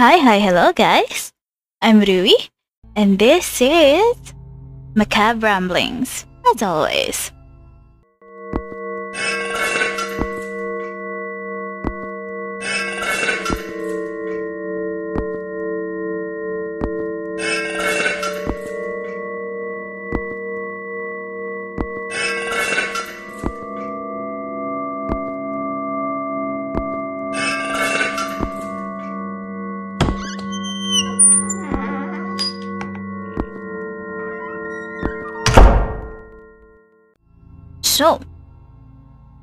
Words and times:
Hi, 0.00 0.16
hi, 0.16 0.38
hello 0.38 0.72
guys. 0.72 1.30
I'm 1.82 2.00
Rui, 2.00 2.32
and 2.96 3.18
this 3.18 3.60
is 3.60 4.32
Macabre 4.94 5.44
Ramblings, 5.44 6.24
as 6.54 6.62
always. 6.62 7.30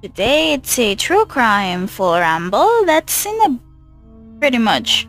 Today 0.07 0.53
it's 0.53 0.79
a 0.79 0.95
true 0.95 1.25
crime 1.25 1.85
full 1.85 2.13
ramble 2.13 2.85
that's 2.85 3.25
in 3.25 3.37
a 3.43 3.51
pretty 4.39 4.57
much 4.57 5.05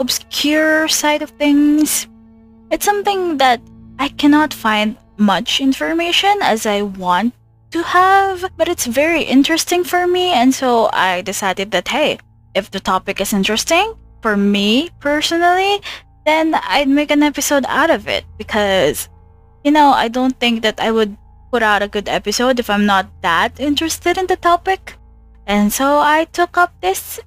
obscure 0.00 0.88
side 0.88 1.20
of 1.20 1.28
things. 1.36 2.08
It's 2.70 2.86
something 2.86 3.36
that 3.36 3.60
I 3.98 4.08
cannot 4.08 4.54
find 4.54 4.96
much 5.18 5.60
information 5.60 6.32
as 6.40 6.64
I 6.64 6.80
want 6.80 7.34
to 7.72 7.82
have, 7.82 8.50
but 8.56 8.68
it's 8.68 8.86
very 8.86 9.20
interesting 9.20 9.84
for 9.84 10.06
me, 10.06 10.32
and 10.32 10.54
so 10.54 10.88
I 10.94 11.20
decided 11.20 11.70
that 11.72 11.88
hey, 11.88 12.18
if 12.54 12.70
the 12.70 12.80
topic 12.80 13.20
is 13.20 13.34
interesting 13.34 13.92
for 14.22 14.34
me 14.34 14.88
personally, 14.98 15.82
then 16.24 16.54
I'd 16.54 16.88
make 16.88 17.10
an 17.10 17.22
episode 17.22 17.66
out 17.68 17.90
of 17.90 18.08
it 18.08 18.24
because, 18.38 19.10
you 19.62 19.72
know, 19.72 19.90
I 19.90 20.08
don't 20.08 20.40
think 20.40 20.62
that 20.62 20.80
I 20.80 20.90
would 20.90 21.18
put 21.50 21.62
out 21.62 21.82
a 21.82 21.88
good 21.88 22.08
episode 22.08 22.58
if 22.58 22.70
I'm 22.70 22.86
not 22.86 23.10
that 23.22 23.58
interested 23.58 24.18
in 24.18 24.26
the 24.26 24.36
topic. 24.36 24.94
And 25.46 25.72
so 25.72 25.98
I 25.98 26.24
took 26.26 26.56
up 26.58 26.74
this 26.80 27.20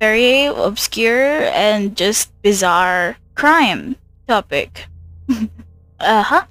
very 0.00 0.46
obscure 0.46 1.42
and 1.54 1.96
just 1.96 2.30
bizarre 2.42 3.16
crime 3.34 3.96
topic. 4.26 4.86
uh-huh. 6.00 6.44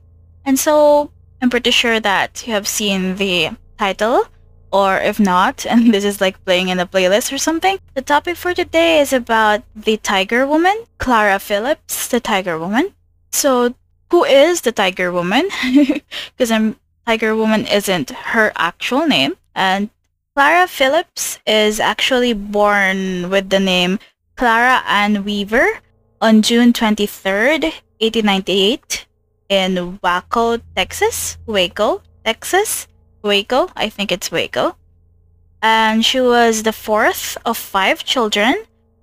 And 0.45 0.57
so 0.57 1.11
I'm 1.41 1.49
pretty 1.49 1.71
sure 1.71 1.99
that 1.99 2.45
you 2.47 2.53
have 2.53 2.67
seen 2.67 3.15
the 3.15 3.49
title, 3.77 4.23
or 4.71 4.97
if 4.97 5.19
not, 5.19 5.65
and 5.69 5.93
this 5.93 6.03
is 6.03 6.21
like 6.21 6.43
playing 6.45 6.69
in 6.69 6.79
a 6.79 6.87
playlist 6.87 7.31
or 7.31 7.37
something. 7.37 7.79
The 7.93 8.01
topic 8.01 8.37
for 8.37 8.53
today 8.53 8.99
is 8.99 9.13
about 9.13 9.63
the 9.75 9.97
Tiger 9.97 10.47
Woman, 10.47 10.85
Clara 10.97 11.39
Phillips, 11.39 12.07
the 12.07 12.19
Tiger 12.19 12.57
Woman. 12.57 12.93
So 13.31 13.75
who 14.09 14.23
is 14.23 14.61
the 14.61 14.71
Tiger 14.71 15.11
Woman? 15.11 15.49
Because 16.37 16.51
I'm 16.51 16.75
Tiger 17.05 17.35
Woman 17.35 17.65
isn't 17.65 18.09
her 18.11 18.51
actual 18.55 19.07
name, 19.07 19.37
and 19.55 19.89
Clara 20.35 20.67
Phillips 20.67 21.39
is 21.47 21.79
actually 21.79 22.33
born 22.33 23.29
with 23.29 23.49
the 23.49 23.59
name 23.59 23.99
Clara 24.35 24.83
Ann 24.85 25.23
Weaver 25.23 25.79
on 26.21 26.41
June 26.41 26.73
23rd, 26.73 27.63
1898 27.99 29.05
in 29.49 29.99
Waco, 30.03 30.57
Texas. 30.75 31.37
Waco, 31.45 32.01
Texas. 32.23 32.87
Waco, 33.23 33.69
I 33.75 33.89
think 33.89 34.11
it's 34.11 34.31
Waco. 34.31 34.75
And 35.61 36.05
she 36.05 36.21
was 36.21 36.63
the 36.63 36.73
fourth 36.73 37.37
of 37.45 37.57
five 37.57 38.03
children 38.03 38.55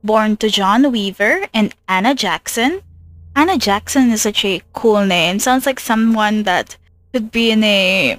born 0.05 0.37
to 0.37 0.49
John 0.51 0.93
Weaver 0.93 1.49
and 1.53 1.75
Anna 1.89 2.15
Jackson. 2.15 2.83
Anna 3.37 3.59
Jackson 3.59 4.11
is 4.11 4.23
such 4.23 4.45
a 4.45 4.63
cool 4.73 5.05
name. 5.05 5.39
Sounds 5.39 5.67
like 5.67 5.81
someone 5.81 6.45
that 6.45 6.77
could 7.13 7.31
be 7.31 7.51
in 7.51 7.65
a 7.65 8.19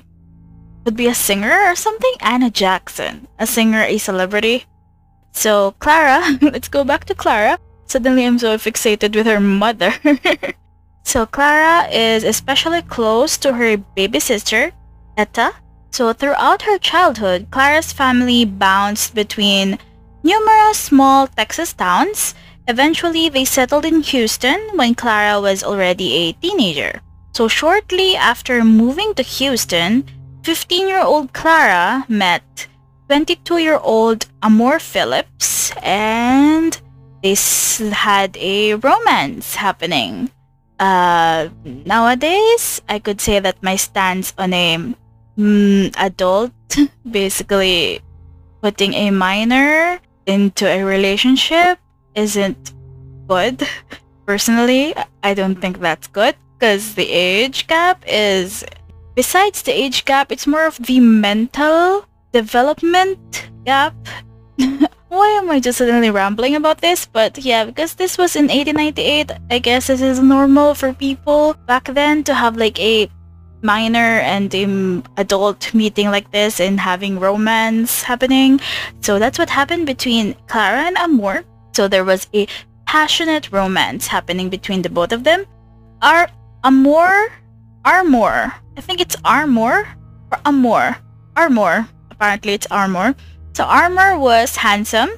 could 0.83 0.95
be 0.95 1.07
a 1.07 1.15
singer 1.15 1.51
or 1.51 1.75
something. 1.75 2.13
Anna 2.19 2.51
Jackson, 2.51 3.27
a 3.39 3.47
singer, 3.47 3.81
a 3.81 3.97
celebrity. 3.97 4.65
So 5.31 5.71
Clara, 5.79 6.37
let's 6.41 6.67
go 6.67 6.83
back 6.83 7.05
to 7.05 7.15
Clara. 7.15 7.57
Suddenly 7.87 8.25
I'm 8.25 8.39
so 8.39 8.57
fixated 8.57 9.15
with 9.15 9.25
her 9.25 9.39
mother. 9.39 9.93
so 11.03 11.25
Clara 11.25 11.87
is 11.89 12.23
especially 12.23 12.81
close 12.81 13.37
to 13.37 13.53
her 13.53 13.77
baby 13.77 14.19
sister, 14.19 14.71
Etta. 15.17 15.53
So 15.91 16.11
throughout 16.11 16.63
her 16.63 16.77
childhood, 16.77 17.47
Clara's 17.51 17.93
family 17.93 18.43
bounced 18.43 19.15
between 19.15 19.79
numerous 20.23 20.77
small 20.77 21.27
Texas 21.27 21.71
towns. 21.71 22.35
Eventually, 22.67 23.29
they 23.29 23.45
settled 23.45 23.85
in 23.85 24.01
Houston 24.01 24.59
when 24.73 24.95
Clara 24.95 25.39
was 25.39 25.63
already 25.63 26.13
a 26.13 26.33
teenager. 26.33 27.01
So 27.33 27.47
shortly 27.47 28.15
after 28.15 28.63
moving 28.63 29.13
to 29.15 29.23
Houston, 29.23 30.03
15-year-old 30.41 31.33
Clara 31.33 32.05
met 32.07 32.67
22-year-old 33.09 34.25
Amor 34.41 34.79
Phillips 34.79 35.71
and 35.83 36.79
they 37.21 37.35
had 37.91 38.37
a 38.37 38.75
romance 38.75 39.55
happening. 39.55 40.31
Uh, 40.79 41.49
nowadays, 41.63 42.81
I 42.89 42.99
could 42.99 43.21
say 43.21 43.39
that 43.39 43.61
my 43.61 43.75
stance 43.75 44.33
on 44.37 44.53
a 44.53 44.93
mm, 45.37 45.93
adult, 45.97 46.53
basically 47.09 48.01
putting 48.61 48.93
a 48.93 49.11
minor 49.11 49.99
into 50.25 50.67
a 50.67 50.83
relationship 50.83 51.79
isn't 52.15 52.73
good. 53.27 53.67
Personally, 54.25 54.95
I 55.23 55.33
don't 55.33 55.55
think 55.55 55.79
that's 55.79 56.07
good 56.07 56.35
because 56.57 56.95
the 56.95 57.09
age 57.09 57.67
gap 57.67 58.03
is 58.07 58.63
besides 59.15 59.61
the 59.61 59.71
age 59.71 60.05
gap 60.05 60.31
it's 60.31 60.47
more 60.47 60.65
of 60.65 60.77
the 60.77 60.99
mental 60.99 62.05
development 62.31 63.49
gap. 63.65 63.93
Why 65.07 65.29
am 65.39 65.49
i 65.49 65.59
just 65.59 65.77
suddenly 65.77 66.09
rambling 66.09 66.55
about 66.55 66.79
this? 66.79 67.05
But 67.05 67.37
yeah 67.37 67.65
because 67.65 67.95
this 67.95 68.17
was 68.17 68.35
in 68.35 68.47
1898 68.47 69.31
i 69.51 69.59
guess 69.59 69.87
this 69.87 70.01
is 70.01 70.19
normal 70.19 70.75
for 70.75 70.91
people 70.91 71.55
back 71.67 71.85
then 71.93 72.23
to 72.23 72.33
have 72.33 72.57
like 72.57 72.79
a 72.79 73.09
minor 73.65 74.21
and 74.21 74.53
um, 74.55 75.03
adult 75.17 75.73
meeting 75.73 76.07
like 76.07 76.31
this 76.31 76.59
and 76.61 76.79
having 76.79 77.19
romance 77.19 78.03
happening. 78.03 78.61
So 79.01 79.17
that's 79.19 79.39
what 79.39 79.49
happened 79.49 79.87
between 79.87 80.35
clara 80.47 80.85
and 80.85 80.95
amor 80.97 81.43
so 81.75 81.87
there 81.87 82.05
was 82.05 82.27
a 82.33 82.47
passionate 82.87 83.51
romance 83.51 84.07
happening 84.07 84.49
between 84.49 84.81
the 84.81 84.89
both 84.89 85.11
of 85.11 85.23
them 85.23 85.45
our 86.01 86.29
Amor? 86.63 87.31
Armour. 87.83 88.53
I 88.77 88.81
think 88.81 89.01
it's 89.01 89.15
Armour 89.23 89.87
or 90.31 90.39
Amor. 90.45 90.97
Armour. 91.35 91.87
Apparently 92.11 92.53
it's 92.53 92.67
Armour. 92.71 93.15
So 93.53 93.63
Armour 93.63 94.17
was 94.17 94.55
handsome. 94.55 95.09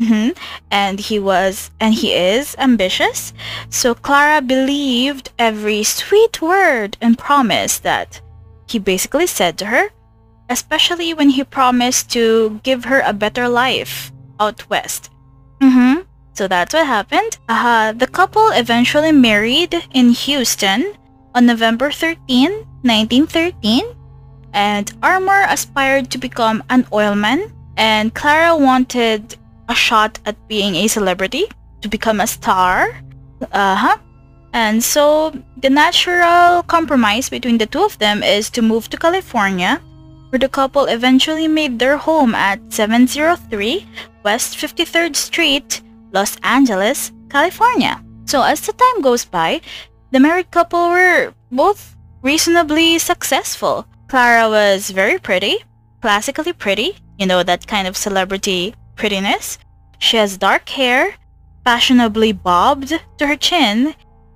Mm-hmm, 0.00 0.30
and 0.72 0.98
he 0.98 1.20
was 1.20 1.70
and 1.78 1.94
he 1.94 2.12
is 2.12 2.56
ambitious. 2.58 3.32
So 3.70 3.94
Clara 3.94 4.42
believed 4.42 5.30
every 5.38 5.84
sweet 5.84 6.42
word 6.42 6.96
and 7.00 7.16
promise 7.16 7.78
that 7.78 8.20
he 8.66 8.80
basically 8.80 9.28
said 9.28 9.56
to 9.58 9.66
her, 9.66 9.90
especially 10.48 11.14
when 11.14 11.30
he 11.30 11.44
promised 11.44 12.10
to 12.12 12.60
give 12.64 12.86
her 12.86 13.00
a 13.04 13.12
better 13.12 13.48
life 13.48 14.10
out 14.40 14.68
west. 14.68 15.11
Mm-hmm. 15.62 16.02
So 16.34 16.48
that's 16.48 16.74
what 16.74 16.86
happened. 16.86 17.38
Uh, 17.48 17.92
the 17.92 18.06
couple 18.06 18.50
eventually 18.50 19.12
married 19.12 19.74
in 19.94 20.10
Houston 20.10 20.94
on 21.34 21.46
November 21.46 21.90
13, 21.92 22.50
1913. 22.82 23.84
And 24.52 24.92
Armour 25.02 25.46
aspired 25.48 26.10
to 26.10 26.18
become 26.18 26.62
an 26.68 26.84
oilman. 26.92 27.52
And 27.76 28.12
Clara 28.12 28.56
wanted 28.56 29.36
a 29.68 29.74
shot 29.74 30.18
at 30.26 30.36
being 30.48 30.74
a 30.74 30.88
celebrity, 30.88 31.46
to 31.80 31.88
become 31.88 32.20
a 32.20 32.26
star. 32.26 32.98
Uh-huh. 33.52 33.96
And 34.52 34.82
so 34.82 35.32
the 35.58 35.70
natural 35.70 36.62
compromise 36.64 37.30
between 37.30 37.58
the 37.58 37.66
two 37.66 37.84
of 37.84 37.98
them 37.98 38.22
is 38.22 38.50
to 38.50 38.62
move 38.62 38.90
to 38.90 38.96
California, 38.96 39.80
where 40.28 40.38
the 40.38 40.48
couple 40.48 40.86
eventually 40.86 41.48
made 41.48 41.78
their 41.78 41.96
home 41.96 42.34
at 42.34 42.60
703 42.72 43.86
West 44.22 44.56
53rd 44.56 45.16
Street 45.16 45.82
Los 46.12 46.36
Angeles, 46.42 47.12
California. 47.28 48.02
So 48.26 48.42
as 48.42 48.60
the 48.60 48.72
time 48.72 49.02
goes 49.02 49.24
by, 49.24 49.60
the 50.10 50.20
married 50.20 50.50
couple 50.50 50.88
were 50.90 51.34
both 51.50 51.96
reasonably 52.22 52.98
successful. 52.98 53.86
Clara 54.08 54.48
was 54.48 54.90
very 54.90 55.18
pretty, 55.18 55.56
classically 56.00 56.52
pretty, 56.52 56.96
you 57.18 57.26
know, 57.26 57.42
that 57.42 57.66
kind 57.66 57.88
of 57.88 57.96
celebrity 57.96 58.74
prettiness. 58.96 59.58
She 59.98 60.16
has 60.16 60.36
dark 60.36 60.68
hair, 60.68 61.14
fashionably 61.64 62.32
bobbed 62.32 62.92
to 63.18 63.26
her 63.26 63.36
chin, 63.36 63.94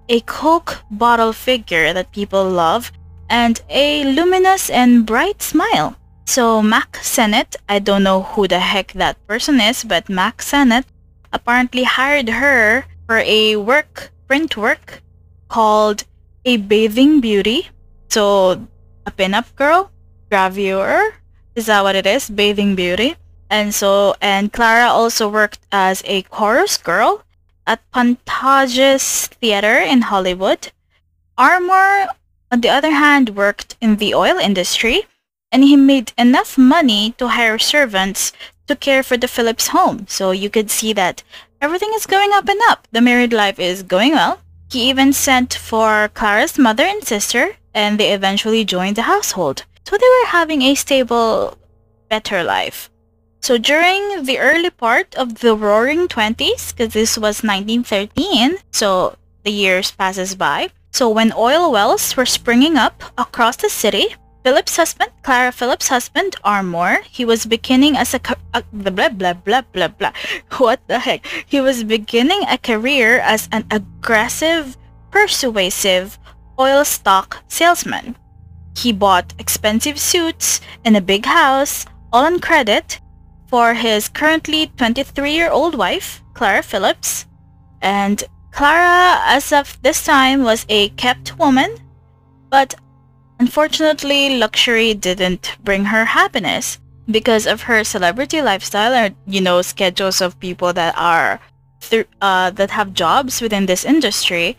a 0.08 0.20
Coke 0.20 0.82
bottle 0.90 1.32
figure 1.32 1.92
that 1.92 2.12
people 2.12 2.48
love, 2.48 2.92
and 3.28 3.60
a 3.68 4.04
luminous 4.04 4.70
and 4.70 5.04
bright 5.04 5.42
smile. 5.42 5.96
So 6.26 6.60
Mack 6.60 6.98
Sennett, 7.02 7.56
I 7.68 7.78
don't 7.78 8.02
know 8.02 8.22
who 8.22 8.48
the 8.48 8.58
heck 8.58 8.92
that 8.92 9.16
person 9.26 9.60
is, 9.60 9.84
but 9.84 10.08
Mack 10.08 10.42
Sennett 10.42 10.84
apparently 11.32 11.84
hired 11.84 12.28
her 12.28 12.84
for 13.06 13.18
a 13.18 13.56
work, 13.56 14.10
print 14.26 14.56
work 14.56 15.02
called 15.48 16.04
A 16.44 16.56
Bathing 16.58 17.20
Beauty. 17.20 17.68
So, 18.08 18.66
a 19.06 19.10
pinup 19.10 19.54
girl, 19.54 19.90
gravure, 20.30 21.12
is 21.54 21.66
that 21.66 21.82
what 21.82 21.94
it 21.94 22.06
is? 22.06 22.28
Bathing 22.28 22.74
Beauty. 22.74 23.16
And 23.48 23.72
so, 23.72 24.14
and 24.20 24.52
Clara 24.52 24.88
also 24.88 25.28
worked 25.28 25.60
as 25.70 26.02
a 26.06 26.22
chorus 26.22 26.76
girl 26.76 27.22
at 27.66 27.80
Pantages 27.92 29.28
Theater 29.40 29.78
in 29.78 30.02
Hollywood. 30.02 30.72
Armour, 31.38 32.08
on 32.50 32.60
the 32.60 32.68
other 32.68 32.90
hand, 32.90 33.36
worked 33.36 33.76
in 33.80 33.96
the 33.96 34.14
oil 34.14 34.38
industry, 34.38 35.06
and 35.56 35.64
he 35.64 35.74
made 35.74 36.12
enough 36.18 36.58
money 36.58 37.14
to 37.16 37.28
hire 37.28 37.58
servants 37.58 38.30
to 38.66 38.76
care 38.76 39.02
for 39.02 39.16
the 39.16 39.26
Phillips 39.26 39.68
home. 39.68 40.06
So 40.06 40.30
you 40.30 40.50
could 40.50 40.70
see 40.70 40.92
that 40.92 41.22
everything 41.62 41.92
is 41.94 42.04
going 42.04 42.30
up 42.34 42.46
and 42.46 42.60
up. 42.68 42.86
The 42.92 43.00
married 43.00 43.32
life 43.32 43.58
is 43.58 43.82
going 43.82 44.12
well. 44.12 44.40
He 44.70 44.90
even 44.90 45.14
sent 45.14 45.54
for 45.54 46.10
Clara's 46.12 46.58
mother 46.58 46.84
and 46.84 47.02
sister, 47.02 47.56
and 47.72 47.98
they 47.98 48.12
eventually 48.12 48.66
joined 48.66 48.96
the 48.96 49.08
household. 49.08 49.64
So 49.88 49.96
they 49.96 50.10
were 50.20 50.28
having 50.28 50.60
a 50.60 50.74
stable, 50.74 51.56
better 52.10 52.44
life. 52.44 52.90
So 53.40 53.56
during 53.56 54.24
the 54.24 54.38
early 54.38 54.68
part 54.68 55.14
of 55.14 55.38
the 55.38 55.56
Roaring 55.56 56.06
Twenties, 56.06 56.72
because 56.72 56.92
this 56.92 57.16
was 57.16 57.42
1913, 57.42 58.56
so 58.72 59.16
the 59.44 59.52
years 59.52 59.90
passes 59.90 60.34
by. 60.34 60.68
So 60.92 61.08
when 61.08 61.32
oil 61.32 61.72
wells 61.72 62.14
were 62.14 62.26
springing 62.26 62.76
up 62.76 63.02
across 63.16 63.56
the 63.56 63.70
city, 63.70 64.16
Phillips' 64.46 64.76
husband, 64.76 65.10
Clara 65.24 65.50
Phillips' 65.50 65.88
husband, 65.88 66.36
Armour, 66.44 67.00
he 67.10 67.24
was 67.24 67.46
beginning 67.46 67.96
as 67.96 68.14
a, 68.14 68.20
a 68.54 68.62
blah 68.72 69.08
blah 69.08 69.34
blah 69.34 69.62
blah 69.74 69.88
blah. 69.88 70.12
What 70.58 70.78
the 70.86 71.00
heck? 71.00 71.26
He 71.44 71.60
was 71.60 71.82
beginning 71.82 72.46
a 72.46 72.56
career 72.56 73.18
as 73.18 73.48
an 73.50 73.66
aggressive, 73.72 74.76
persuasive 75.10 76.20
oil 76.60 76.84
stock 76.84 77.42
salesman. 77.48 78.14
He 78.78 78.92
bought 78.92 79.34
expensive 79.36 79.98
suits 79.98 80.60
and 80.84 80.96
a 80.96 81.00
big 81.02 81.26
house, 81.26 81.84
all 82.12 82.24
on 82.24 82.38
credit, 82.38 83.00
for 83.48 83.74
his 83.74 84.08
currently 84.08 84.68
23-year-old 84.78 85.74
wife, 85.74 86.22
Clara 86.34 86.62
Phillips. 86.62 87.26
And 87.82 88.22
Clara, 88.52 89.26
as 89.26 89.50
of 89.52 89.76
this 89.82 90.04
time, 90.04 90.44
was 90.44 90.64
a 90.68 90.90
kept 90.90 91.36
woman, 91.36 91.74
but 92.48 92.76
unfortunately, 93.38 94.38
luxury 94.38 94.94
didn't 94.94 95.56
bring 95.62 95.86
her 95.86 96.04
happiness 96.04 96.78
because 97.10 97.46
of 97.46 97.62
her 97.62 97.84
celebrity 97.84 98.42
lifestyle 98.42 98.94
or, 98.94 99.14
you 99.26 99.40
know, 99.40 99.62
schedules 99.62 100.20
of 100.20 100.38
people 100.40 100.72
that 100.72 100.94
are 100.96 101.40
th- 101.80 102.08
uh, 102.20 102.50
that 102.50 102.70
have 102.70 102.94
jobs 102.94 103.40
within 103.40 103.66
this 103.66 103.84
industry. 103.84 104.56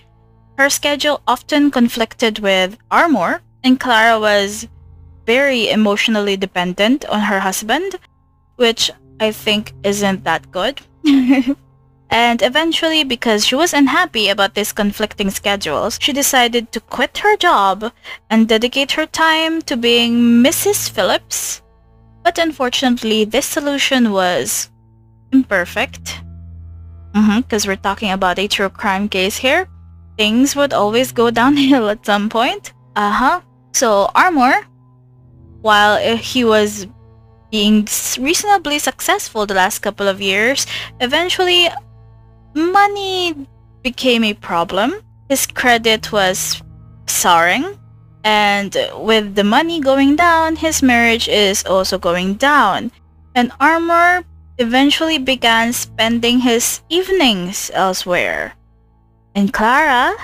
Her 0.58 0.70
schedule 0.70 1.22
often 1.28 1.72
conflicted 1.72 2.40
with 2.40 2.78
Armour, 2.90 3.42
and 3.64 3.80
Clara 3.80 4.20
was 4.20 4.68
very 5.26 5.70
emotionally 5.70 6.38
dependent 6.38 7.06
on 7.06 7.20
her 7.22 7.42
husband 7.42 8.00
which 8.58 8.92
I 9.20 9.32
think 9.32 9.74
isn't 9.84 10.24
that 10.26 10.52
good. 10.52 10.82
and 12.10 12.42
eventually, 12.42 13.04
because 13.04 13.46
she 13.46 13.56
was 13.56 13.74
unhappy 13.74 14.30
about 14.30 14.56
these 14.56 14.72
conflicting 14.72 15.30
schedules, 15.30 15.98
she 16.02 16.14
decided 16.14 16.72
to 16.72 16.80
quit 16.80 17.18
her 17.18 17.36
job 17.36 17.92
and 18.30 18.48
dedicate 18.48 18.94
her 18.94 19.06
time 19.06 19.62
to 19.64 19.76
being 19.76 20.44
Mrs. 20.44 20.90
Phillips. 20.90 21.62
But 22.24 22.38
unfortunately, 22.38 23.26
this 23.26 23.46
solution 23.46 24.12
was 24.12 24.70
imperfect. 25.34 26.22
Because 27.14 27.64
mm-hmm, 27.64 27.70
we're 27.70 27.76
talking 27.76 28.12
about 28.12 28.40
a 28.40 28.48
true 28.48 28.70
crime 28.70 29.10
case 29.10 29.36
here. 29.36 29.68
Things 30.18 30.56
would 30.56 30.74
always 30.74 31.12
go 31.12 31.30
downhill 31.42 31.90
at 31.90 32.06
some 32.06 32.30
point. 32.30 32.74
Uh-huh. 32.96 33.42
So 33.74 34.10
Armour, 34.16 34.66
while 35.62 36.18
he 36.18 36.46
was 36.46 36.88
being 37.52 37.88
reasonably 38.20 38.80
successful 38.80 39.46
the 39.46 39.54
last 39.54 39.80
couple 39.80 40.08
of 40.08 40.22
years, 40.22 40.66
eventually 41.00 41.70
money 42.58 43.48
became 43.84 44.24
a 44.24 44.34
problem. 44.34 44.96
His 45.30 45.46
credit 45.48 46.12
was 46.12 46.62
soaring. 47.08 47.78
And 48.24 48.76
with 48.98 49.36
the 49.36 49.44
money 49.44 49.80
going 49.80 50.16
down, 50.16 50.58
his 50.58 50.84
marriage 50.84 51.30
is 51.30 51.64
also 51.66 51.98
going 51.98 52.34
down. 52.36 52.92
And 53.36 53.52
Armour 53.60 54.26
eventually 54.58 55.18
began 55.18 55.72
spending 55.72 56.40
his 56.40 56.82
evenings 56.90 57.72
elsewhere. 57.74 58.54
And 59.36 59.54
Clara, 59.54 60.16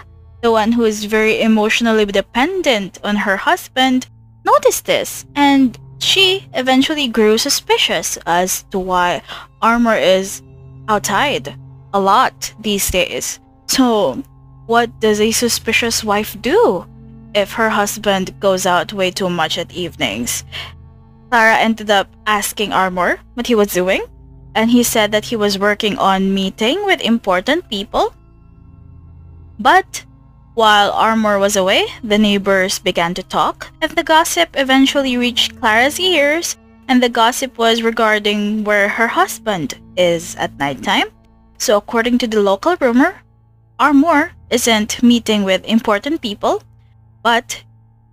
the 0.42 0.52
one 0.52 0.72
who 0.72 0.84
is 0.84 1.06
very 1.06 1.42
emotionally 1.42 2.06
dependent 2.06 3.00
on 3.04 3.16
her 3.16 3.38
husband, 3.38 4.08
noticed 4.44 4.86
this 4.86 5.26
and 5.36 5.80
she 6.00 6.46
eventually 6.54 7.08
grew 7.08 7.38
suspicious 7.38 8.18
as 8.26 8.64
to 8.72 8.80
why 8.80 9.22
Armour 9.62 9.96
is 9.96 10.42
outside 10.90 11.56
a 11.94 12.00
lot 12.00 12.54
these 12.60 12.90
days. 12.90 13.40
So, 13.68 14.22
what 14.66 15.00
does 15.00 15.20
a 15.20 15.32
suspicious 15.32 16.04
wife 16.04 16.36
do 16.42 16.86
if 17.34 17.54
her 17.54 17.70
husband 17.70 18.34
goes 18.40 18.66
out 18.66 18.94
way 18.94 19.12
too 19.12 19.30
much 19.30 19.58
at 19.58 19.72
evenings? 19.72 20.44
Clara 21.30 21.58
ended 21.58 21.90
up 21.90 22.08
asking 22.28 22.74
Armour 22.74 23.20
what 23.34 23.48
he 23.48 23.56
was 23.56 23.74
doing, 23.74 24.04
and 24.56 24.70
he 24.70 24.84
said 24.84 25.12
that 25.12 25.26
he 25.26 25.36
was 25.36 25.58
working 25.58 25.98
on 25.98 26.34
meeting 26.34 26.86
with 26.86 27.02
important 27.02 27.68
people. 27.70 28.14
But 29.60 30.06
while 30.54 30.92
Armour 30.92 31.40
was 31.40 31.56
away, 31.56 31.88
the 32.04 32.20
neighbors 32.20 32.78
began 32.78 33.16
to 33.16 33.24
talk, 33.24 33.72
and 33.82 33.92
the 33.94 34.04
gossip 34.04 34.50
eventually 34.54 35.18
reached 35.18 35.60
Clara's 35.60 36.00
ears, 36.00 36.58
and 36.88 37.02
the 37.02 37.10
gossip 37.10 37.58
was 37.58 37.82
regarding 37.82 38.64
where 38.64 38.88
her 38.88 39.08
husband 39.08 39.80
is 39.98 40.36
at 40.36 40.56
nighttime. 40.60 41.10
So 41.58 41.78
according 41.78 42.18
to 42.20 42.28
the 42.28 42.42
local 42.42 42.76
rumor, 42.80 43.22
Armour 43.80 44.32
isn't 44.50 45.02
meeting 45.02 45.44
with 45.44 45.66
important 45.66 46.22
people, 46.22 46.62
but 47.24 47.64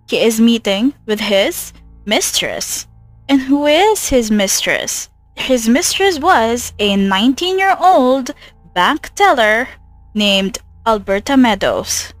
he 0.07 0.19
is 0.19 0.39
meeting 0.39 0.93
with 1.05 1.19
his 1.19 1.73
mistress. 2.05 2.87
And 3.29 3.41
who 3.41 3.65
is 3.65 4.09
his 4.09 4.31
mistress? 4.31 5.09
His 5.35 5.69
mistress 5.69 6.19
was 6.19 6.73
a 6.79 6.95
19-year-old 6.95 8.31
bank 8.73 9.13
teller 9.15 9.67
named 10.13 10.57
Alberta 10.85 11.37
Meadows. 11.37 12.13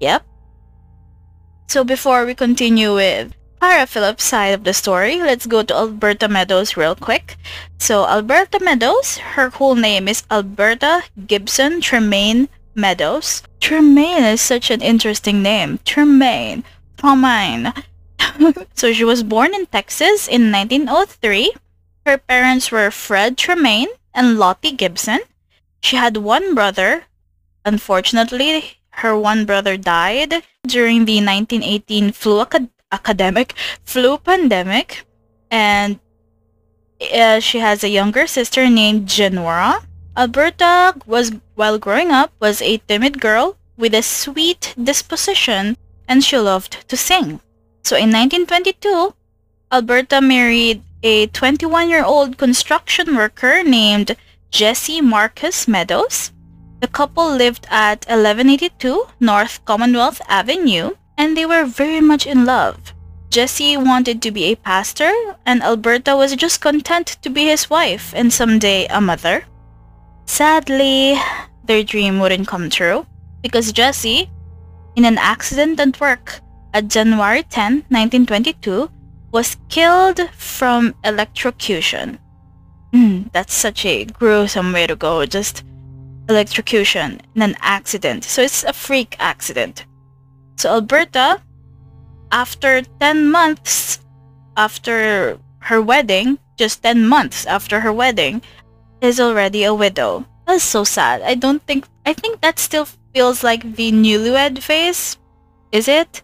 Yep. 0.00 0.24
So 1.68 1.84
before 1.84 2.24
we 2.24 2.34
continue 2.34 2.94
with 2.94 3.34
Clara 3.62 3.86
Phillips' 3.86 4.24
side 4.24 4.54
of 4.54 4.64
the 4.64 4.74
story, 4.74 5.22
let's 5.22 5.46
go 5.46 5.62
to 5.62 5.72
Alberta 5.72 6.26
Meadows 6.26 6.76
real 6.76 6.96
quick. 6.96 7.36
So 7.78 8.04
Alberta 8.04 8.58
Meadows, 8.58 9.18
her 9.38 9.50
whole 9.50 9.76
name 9.76 10.08
is 10.08 10.24
Alberta 10.32 11.04
Gibson 11.28 11.80
Tremaine 11.80 12.48
Meadows. 12.74 13.44
Tremaine 13.60 14.24
is 14.24 14.40
such 14.40 14.72
an 14.72 14.80
interesting 14.80 15.44
name. 15.44 15.78
Tremaine. 15.84 16.64
Tremaine. 16.96 17.72
so 18.74 18.92
she 18.92 19.04
was 19.04 19.22
born 19.22 19.54
in 19.54 19.66
Texas 19.66 20.26
in 20.26 20.50
1903. 20.50 21.54
Her 22.04 22.18
parents 22.18 22.72
were 22.72 22.90
Fred 22.90 23.38
Tremaine 23.38 23.94
and 24.12 24.40
Lottie 24.40 24.72
Gibson. 24.72 25.20
She 25.80 25.94
had 25.94 26.16
one 26.16 26.56
brother. 26.56 27.04
Unfortunately, 27.64 28.82
her 29.06 29.16
one 29.16 29.46
brother 29.46 29.76
died 29.76 30.42
during 30.66 31.04
the 31.04 31.22
1918 31.22 32.10
flu 32.10 32.40
academic 32.92 33.54
flu 33.84 34.18
pandemic, 34.18 35.04
and 35.50 35.98
uh, 37.12 37.40
she 37.40 37.58
has 37.58 37.82
a 37.82 37.88
younger 37.88 38.26
sister 38.26 38.68
named 38.68 39.08
Genora. 39.08 39.84
Alberta 40.16 40.94
was 41.06 41.32
while 41.54 41.78
growing 41.78 42.10
up 42.10 42.32
was 42.38 42.60
a 42.60 42.78
timid 42.86 43.20
girl 43.20 43.56
with 43.76 43.94
a 43.94 44.02
sweet 44.02 44.74
disposition 44.82 45.76
and 46.06 46.22
she 46.22 46.36
loved 46.36 46.86
to 46.88 46.96
sing. 46.96 47.40
So 47.82 47.96
in 47.96 48.12
1922, 48.12 49.14
Alberta 49.72 50.20
married 50.20 50.82
a 51.02 51.26
21-year-old 51.28 52.36
construction 52.36 53.16
worker 53.16 53.62
named 53.64 54.14
Jesse 54.50 55.00
Marcus 55.00 55.66
Meadows. 55.66 56.30
The 56.80 56.88
couple 56.88 57.34
lived 57.34 57.66
at 57.70 58.04
1182 58.06 59.06
North 59.18 59.64
Commonwealth 59.64 60.20
Avenue 60.28 60.92
and 61.16 61.36
they 61.36 61.46
were 61.46 61.64
very 61.64 62.00
much 62.00 62.26
in 62.26 62.44
love. 62.44 62.94
Jesse 63.30 63.76
wanted 63.76 64.20
to 64.22 64.30
be 64.30 64.44
a 64.44 64.56
pastor 64.56 65.10
and 65.46 65.62
Alberta 65.62 66.14
was 66.14 66.36
just 66.36 66.60
content 66.60 67.16
to 67.22 67.30
be 67.30 67.46
his 67.46 67.70
wife 67.70 68.12
and 68.14 68.32
someday 68.32 68.86
a 68.86 69.00
mother. 69.00 69.44
Sadly, 70.26 71.16
their 71.64 71.82
dream 71.82 72.20
wouldn't 72.20 72.48
come 72.48 72.68
true 72.68 73.06
because 73.42 73.72
Jesse, 73.72 74.30
in 74.96 75.04
an 75.04 75.18
accident 75.18 75.80
at 75.80 75.98
work 76.00 76.40
at 76.74 76.88
January 76.88 77.42
10, 77.44 77.84
1922, 77.88 78.90
was 79.32 79.56
killed 79.68 80.20
from 80.32 80.94
electrocution. 81.04 82.18
Mm, 82.92 83.32
that's 83.32 83.54
such 83.54 83.86
a 83.86 84.04
gruesome 84.04 84.72
way 84.72 84.86
to 84.86 84.94
go. 84.94 85.24
Just 85.24 85.64
electrocution 86.28 87.20
in 87.34 87.42
an 87.42 87.56
accident. 87.60 88.24
So 88.24 88.42
it's 88.42 88.64
a 88.64 88.72
freak 88.72 89.16
accident. 89.18 89.86
So 90.62 90.74
Alberta, 90.74 91.42
after 92.30 92.82
10 93.00 93.26
months 93.26 93.98
after 94.56 95.36
her 95.58 95.82
wedding, 95.82 96.38
just 96.56 96.84
10 96.84 97.04
months 97.08 97.46
after 97.46 97.80
her 97.80 97.92
wedding, 97.92 98.42
is 99.00 99.18
already 99.18 99.64
a 99.64 99.74
widow. 99.74 100.24
That's 100.46 100.62
so 100.62 100.84
sad. 100.84 101.20
I 101.22 101.34
don't 101.34 101.60
think, 101.66 101.86
I 102.06 102.12
think 102.12 102.42
that 102.42 102.60
still 102.60 102.86
feels 103.12 103.42
like 103.42 103.74
the 103.74 103.90
newlywed 103.90 104.62
phase. 104.62 105.18
Is 105.72 105.88
it? 105.88 106.22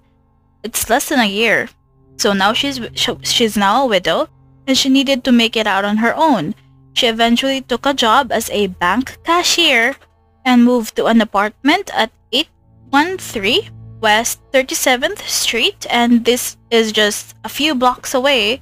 It's 0.62 0.88
less 0.88 1.08
than 1.08 1.18
a 1.18 1.26
year. 1.26 1.68
So 2.16 2.32
now 2.32 2.52
she's, 2.52 2.78
she's 2.94 3.56
now 3.56 3.82
a 3.82 3.88
widow 3.88 4.28
and 4.68 4.78
she 4.78 4.88
needed 4.88 5.24
to 5.24 5.32
make 5.32 5.56
it 5.56 5.66
out 5.66 5.84
on 5.84 5.96
her 5.96 6.14
own. 6.14 6.54
She 6.92 7.08
eventually 7.08 7.60
took 7.60 7.84
a 7.86 7.92
job 7.92 8.30
as 8.30 8.50
a 8.50 8.68
bank 8.68 9.18
cashier 9.24 9.96
and 10.44 10.64
moved 10.64 10.94
to 10.94 11.06
an 11.06 11.20
apartment 11.20 11.90
at 11.92 12.12
813 12.30 13.77
West 14.00 14.40
37th 14.52 15.20
Street 15.26 15.86
and 15.90 16.24
this 16.24 16.56
is 16.70 16.92
just 16.92 17.34
a 17.44 17.48
few 17.48 17.74
blocks 17.74 18.14
away 18.14 18.60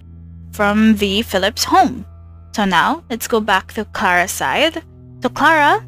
from 0.53 0.97
the 0.97 1.23
Phillips 1.23 1.65
home. 1.65 2.07
So 2.53 2.65
now, 2.65 3.05
let's 3.11 3.29
go 3.29 3.41
back 3.41 3.75
to 3.75 3.85
Clara's 3.85 4.33
side. 4.33 4.83
So 5.23 5.29
Clara, 5.29 5.87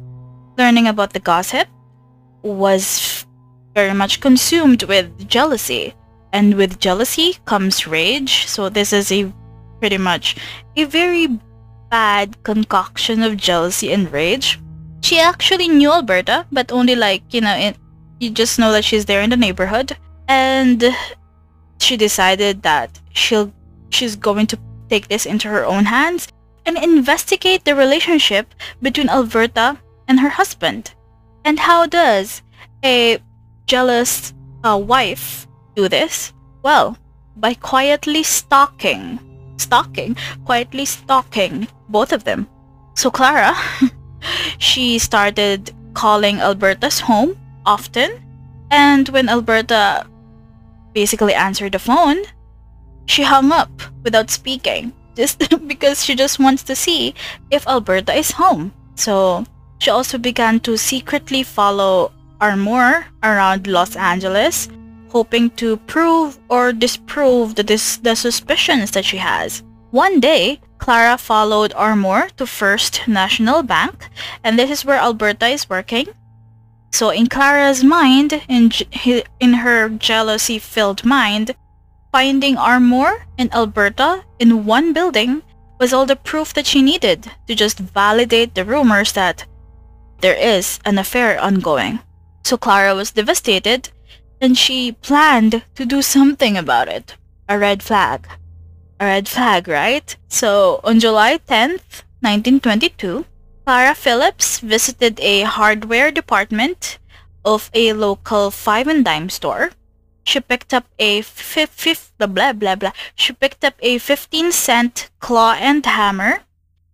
learning 0.57 0.87
about 0.87 1.13
the 1.13 1.19
gossip, 1.19 1.67
was 2.43 3.25
very 3.73 3.93
much 3.93 4.21
consumed 4.21 4.83
with 4.83 5.27
jealousy. 5.27 5.95
And 6.31 6.53
with 6.53 6.79
jealousy 6.79 7.37
comes 7.45 7.87
rage. 7.87 8.45
So 8.45 8.69
this 8.69 8.93
is 8.93 9.11
a 9.11 9.33
pretty 9.79 9.97
much 9.97 10.35
a 10.77 10.83
very 10.83 11.39
bad 11.89 12.43
concoction 12.43 13.23
of 13.23 13.35
jealousy 13.35 13.91
and 13.91 14.11
rage. 14.11 14.59
She 15.01 15.19
actually 15.19 15.69
knew 15.69 15.91
Alberta, 15.91 16.45
but 16.51 16.71
only 16.71 16.95
like, 16.95 17.33
you 17.33 17.41
know, 17.41 17.55
in, 17.55 17.73
you 18.19 18.29
just 18.29 18.59
know 18.59 18.71
that 18.71 18.83
she's 18.83 19.05
there 19.05 19.21
in 19.21 19.29
the 19.29 19.37
neighborhood. 19.37 19.97
And 20.27 20.83
she 21.79 21.97
decided 21.97 22.61
that 22.63 22.99
she'll 23.13 23.51
she's 23.89 24.15
going 24.15 24.47
to 24.47 24.59
take 24.89 25.07
this 25.07 25.25
into 25.25 25.47
her 25.47 25.65
own 25.65 25.85
hands 25.85 26.27
and 26.65 26.77
investigate 26.77 27.65
the 27.65 27.75
relationship 27.75 28.53
between 28.81 29.09
Alberta 29.09 29.79
and 30.07 30.19
her 30.19 30.29
husband. 30.29 30.93
And 31.45 31.59
how 31.59 31.85
does 31.85 32.43
a 32.83 33.17
jealous 33.65 34.33
uh, 34.63 34.77
wife 34.77 35.47
do 35.75 35.87
this? 35.87 36.33
Well, 36.61 36.97
by 37.37 37.53
quietly 37.53 38.23
stalking, 38.23 39.19
stalking, 39.57 40.17
quietly 40.45 40.85
stalking 40.85 41.67
both 41.87 42.11
of 42.11 42.23
them. 42.23 42.47
So 42.95 43.09
Clara, 43.09 43.55
she 44.59 44.99
started 44.99 45.71
calling 45.93 46.39
Alberta's 46.39 46.99
home 46.99 47.37
often, 47.69 48.09
and 48.71 49.07
when 49.09 49.29
Alberta 49.29 50.07
basically 50.93 51.35
answered 51.35 51.73
the 51.73 51.79
phone, 51.79 52.17
she 53.05 53.21
hung 53.21 53.51
up 53.51 53.69
without 54.03 54.29
speaking 54.29 54.91
just 55.15 55.37
because 55.67 56.03
she 56.03 56.15
just 56.15 56.39
wants 56.39 56.63
to 56.63 56.75
see 56.75 57.13
if 57.51 57.67
Alberta 57.67 58.13
is 58.13 58.31
home. 58.31 58.73
So 58.95 59.45
she 59.77 59.91
also 59.91 60.17
began 60.17 60.59
to 60.61 60.77
secretly 60.77 61.43
follow 61.43 62.11
Armour 62.41 63.05
around 63.23 63.67
Los 63.67 63.95
Angeles, 63.95 64.69
hoping 65.09 65.49
to 65.61 65.77
prove 65.85 66.39
or 66.49 66.73
disprove 66.73 67.55
the, 67.55 67.63
dis- 67.63 67.97
the 67.97 68.15
suspicions 68.15 68.91
that 68.91 69.05
she 69.05 69.17
has. 69.17 69.63
One 69.91 70.19
day, 70.19 70.61
Clara 70.77 71.17
followed 71.17 71.73
Armour 71.75 72.29
to 72.37 72.45
First 72.45 73.07
National 73.07 73.63
Bank, 73.63 74.07
and 74.43 74.57
this 74.57 74.69
is 74.69 74.85
where 74.85 74.99
Alberta 74.99 75.47
is 75.47 75.69
working. 75.69 76.07
So 76.91 77.09
in 77.11 77.27
Clara's 77.27 77.83
mind, 77.83 78.41
in, 78.47 78.71
in 79.39 79.53
her 79.53 79.89
jealousy-filled 79.89 81.05
mind, 81.05 81.55
Finding 82.11 82.57
Armour 82.57 83.27
and 83.37 83.53
Alberta 83.53 84.23
in 84.39 84.65
one 84.65 84.93
building 84.93 85.43
was 85.79 85.93
all 85.93 86.07
the 86.07 86.15
proof 86.15 86.53
that 86.55 86.65
she 86.65 86.81
needed 86.81 87.31
to 87.47 87.53
just 87.53 87.77
validate 87.77 88.55
the 88.55 88.65
rumors 88.65 89.11
that 89.13 89.45
there 90.19 90.33
is 90.33 90.79
an 90.85 90.97
affair 90.97 91.39
ongoing. 91.39 91.99
So 92.43 92.57
Clara 92.57 92.95
was 92.95 93.11
devastated 93.11 93.89
and 94.41 94.57
she 94.57 94.93
planned 94.93 95.63
to 95.75 95.85
do 95.85 96.01
something 96.01 96.57
about 96.57 96.87
it. 96.87 97.15
A 97.47 97.59
red 97.59 97.83
flag. 97.83 98.27
A 98.99 99.05
red 99.05 99.29
flag, 99.29 99.67
right? 99.67 100.15
So 100.27 100.81
on 100.83 100.99
July 100.99 101.37
10th, 101.37 102.03
1922, 102.21 103.25
Clara 103.69 103.93
Phillips 103.93 104.59
visited 104.61 105.19
a 105.19 105.43
hardware 105.43 106.09
department 106.09 106.97
of 107.45 107.69
a 107.75 107.93
local 107.93 108.49
five 108.49 108.87
and 108.87 109.05
dime 109.05 109.29
store 109.29 109.69
she 110.23 110.39
picked 110.39 110.73
up 110.73 110.85
a 110.97 111.21
fifth, 111.21 112.13
blah 112.17 112.25
blah 112.25 112.53
blah 112.53 112.75
blah. 112.75 112.93
She 113.13 113.31
picked 113.31 113.63
up 113.63 113.75
a 113.81 113.99
15 113.99 114.51
cent 114.51 115.11
claw 115.19 115.53
and 115.53 115.85
hammer, 115.85 116.41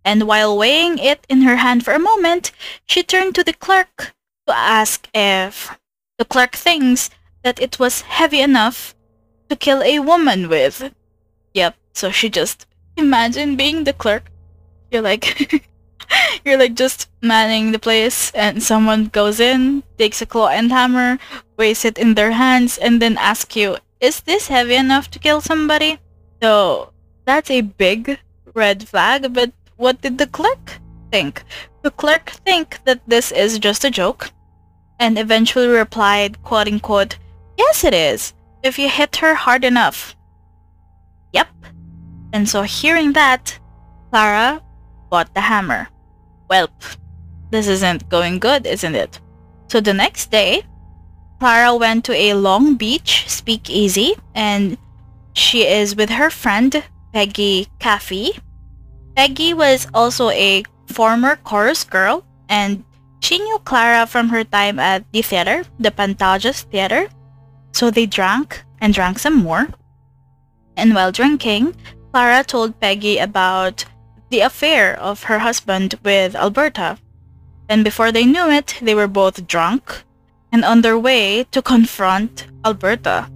and 0.04 0.26
while 0.28 0.56
weighing 0.56 0.98
it 0.98 1.26
in 1.30 1.42
her 1.48 1.56
hand 1.56 1.82
for 1.84 1.94
a 1.94 1.98
moment, 2.10 2.52
she 2.86 3.02
turned 3.02 3.34
to 3.36 3.44
the 3.44 3.52
clerk 3.52 4.12
to 4.46 4.54
ask 4.54 5.08
if 5.14 5.78
the 6.18 6.26
clerk 6.26 6.56
thinks 6.56 7.08
that 7.42 7.58
it 7.58 7.78
was 7.78 8.02
heavy 8.02 8.40
enough 8.40 8.94
to 9.48 9.56
kill 9.56 9.82
a 9.82 9.98
woman 10.00 10.48
with. 10.50 10.92
Yep, 11.54 11.74
so 11.94 12.10
she 12.10 12.28
just 12.28 12.66
imagine 12.96 13.56
being 13.56 13.84
the 13.84 13.92
clerk. 13.92 14.30
You're 14.90 15.02
like 15.02 15.64
you're 16.44 16.58
like 16.58 16.74
just 16.74 17.08
manning 17.22 17.72
the 17.72 17.78
place 17.78 18.30
and 18.32 18.62
someone 18.62 19.06
goes 19.06 19.40
in, 19.40 19.82
takes 19.98 20.22
a 20.22 20.26
claw 20.26 20.48
and 20.48 20.70
hammer, 20.70 21.18
weighs 21.56 21.84
it 21.84 21.98
in 21.98 22.14
their 22.14 22.32
hands, 22.32 22.78
and 22.78 23.00
then 23.00 23.16
ask 23.18 23.56
you, 23.56 23.76
is 24.00 24.20
this 24.20 24.48
heavy 24.48 24.74
enough 24.74 25.10
to 25.10 25.18
kill 25.18 25.40
somebody? 25.40 25.98
So 26.42 26.92
that's 27.24 27.50
a 27.50 27.62
big 27.62 28.18
red 28.54 28.88
flag, 28.88 29.32
but 29.32 29.52
what 29.76 30.00
did 30.00 30.18
the 30.18 30.26
clerk 30.26 30.78
think? 31.10 31.42
The 31.82 31.90
clerk 31.90 32.30
think 32.44 32.78
that 32.84 33.00
this 33.06 33.32
is 33.32 33.58
just 33.58 33.84
a 33.84 33.90
joke 33.90 34.30
and 34.98 35.18
eventually 35.18 35.68
replied, 35.68 36.42
quote 36.42 36.68
unquote, 36.68 37.18
yes 37.58 37.84
it 37.84 37.94
is, 37.94 38.34
if 38.62 38.78
you 38.78 38.88
hit 38.88 39.16
her 39.16 39.34
hard 39.34 39.64
enough. 39.64 40.16
Yep. 41.32 41.48
And 42.32 42.48
so 42.48 42.62
hearing 42.62 43.12
that, 43.12 43.58
Clara 44.10 44.62
bought 45.10 45.32
the 45.34 45.40
hammer. 45.40 45.88
Well, 46.48 46.68
this 47.50 47.68
isn't 47.68 48.08
going 48.08 48.38
good, 48.38 48.66
isn't 48.66 48.94
it? 48.94 49.20
So 49.68 49.80
the 49.80 49.94
next 49.94 50.30
day, 50.30 50.62
Clara 51.38 51.74
went 51.76 52.04
to 52.06 52.14
a 52.14 52.34
Long 52.34 52.76
Beach 52.76 53.24
speakeasy 53.28 54.14
and 54.34 54.78
she 55.34 55.66
is 55.66 55.96
with 55.96 56.10
her 56.10 56.30
friend 56.30 56.82
Peggy 57.12 57.68
Caffey. 57.78 58.38
Peggy 59.16 59.54
was 59.54 59.86
also 59.92 60.30
a 60.30 60.62
former 60.88 61.36
chorus 61.36 61.84
girl 61.84 62.24
and 62.48 62.84
she 63.20 63.38
knew 63.38 63.58
Clara 63.64 64.06
from 64.06 64.28
her 64.28 64.44
time 64.44 64.78
at 64.78 65.04
the 65.12 65.22
theater, 65.22 65.64
the 65.80 65.90
Pantages 65.90 66.62
Theater. 66.70 67.08
So 67.72 67.90
they 67.90 68.06
drank 68.06 68.62
and 68.80 68.94
drank 68.94 69.18
some 69.18 69.36
more. 69.36 69.68
And 70.76 70.94
while 70.94 71.12
drinking, 71.12 71.74
Clara 72.12 72.44
told 72.44 72.78
Peggy 72.80 73.18
about 73.18 73.84
the 74.30 74.40
affair 74.40 74.98
of 74.98 75.24
her 75.24 75.40
husband 75.40 75.94
with 76.02 76.34
Alberta. 76.34 76.98
And 77.68 77.84
before 77.84 78.12
they 78.12 78.24
knew 78.24 78.48
it, 78.48 78.78
they 78.80 78.94
were 78.94 79.08
both 79.08 79.46
drunk 79.46 80.04
and 80.52 80.64
on 80.64 80.82
their 80.82 80.98
way 80.98 81.44
to 81.50 81.62
confront 81.62 82.46
Alberta. 82.64 83.30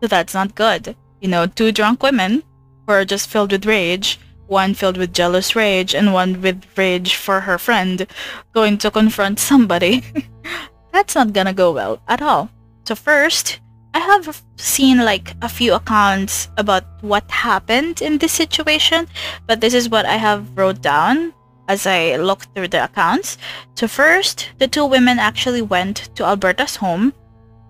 So 0.00 0.08
that's 0.08 0.34
not 0.34 0.54
good. 0.54 0.96
You 1.20 1.28
know, 1.28 1.46
two 1.46 1.72
drunk 1.72 2.02
women 2.02 2.42
who 2.86 2.92
are 2.92 3.04
just 3.04 3.28
filled 3.28 3.52
with 3.52 3.66
rage, 3.66 4.18
one 4.46 4.74
filled 4.74 4.96
with 4.96 5.12
jealous 5.14 5.54
rage 5.54 5.94
and 5.94 6.12
one 6.12 6.40
with 6.40 6.64
rage 6.76 7.14
for 7.14 7.40
her 7.40 7.58
friend, 7.58 8.06
going 8.52 8.78
to 8.78 8.90
confront 8.90 9.38
somebody. 9.38 10.02
that's 10.92 11.14
not 11.14 11.32
gonna 11.32 11.52
go 11.52 11.72
well 11.72 12.02
at 12.08 12.22
all. 12.22 12.50
So 12.84 12.94
first, 12.94 13.60
I 13.92 13.98
have 13.98 14.42
seen 14.56 14.98
like 14.98 15.34
a 15.42 15.48
few 15.48 15.74
accounts 15.74 16.48
about 16.56 16.84
what 17.00 17.28
happened 17.30 18.02
in 18.02 18.18
this 18.18 18.32
situation, 18.32 19.08
but 19.46 19.60
this 19.60 19.74
is 19.74 19.88
what 19.88 20.06
I 20.06 20.16
have 20.16 20.56
wrote 20.56 20.80
down 20.80 21.34
as 21.68 21.86
I 21.86 22.16
looked 22.16 22.54
through 22.54 22.68
the 22.68 22.84
accounts. 22.84 23.38
So 23.74 23.88
first, 23.88 24.50
the 24.58 24.68
two 24.68 24.86
women 24.86 25.18
actually 25.18 25.62
went 25.62 26.14
to 26.14 26.24
Alberta's 26.24 26.76
home. 26.76 27.12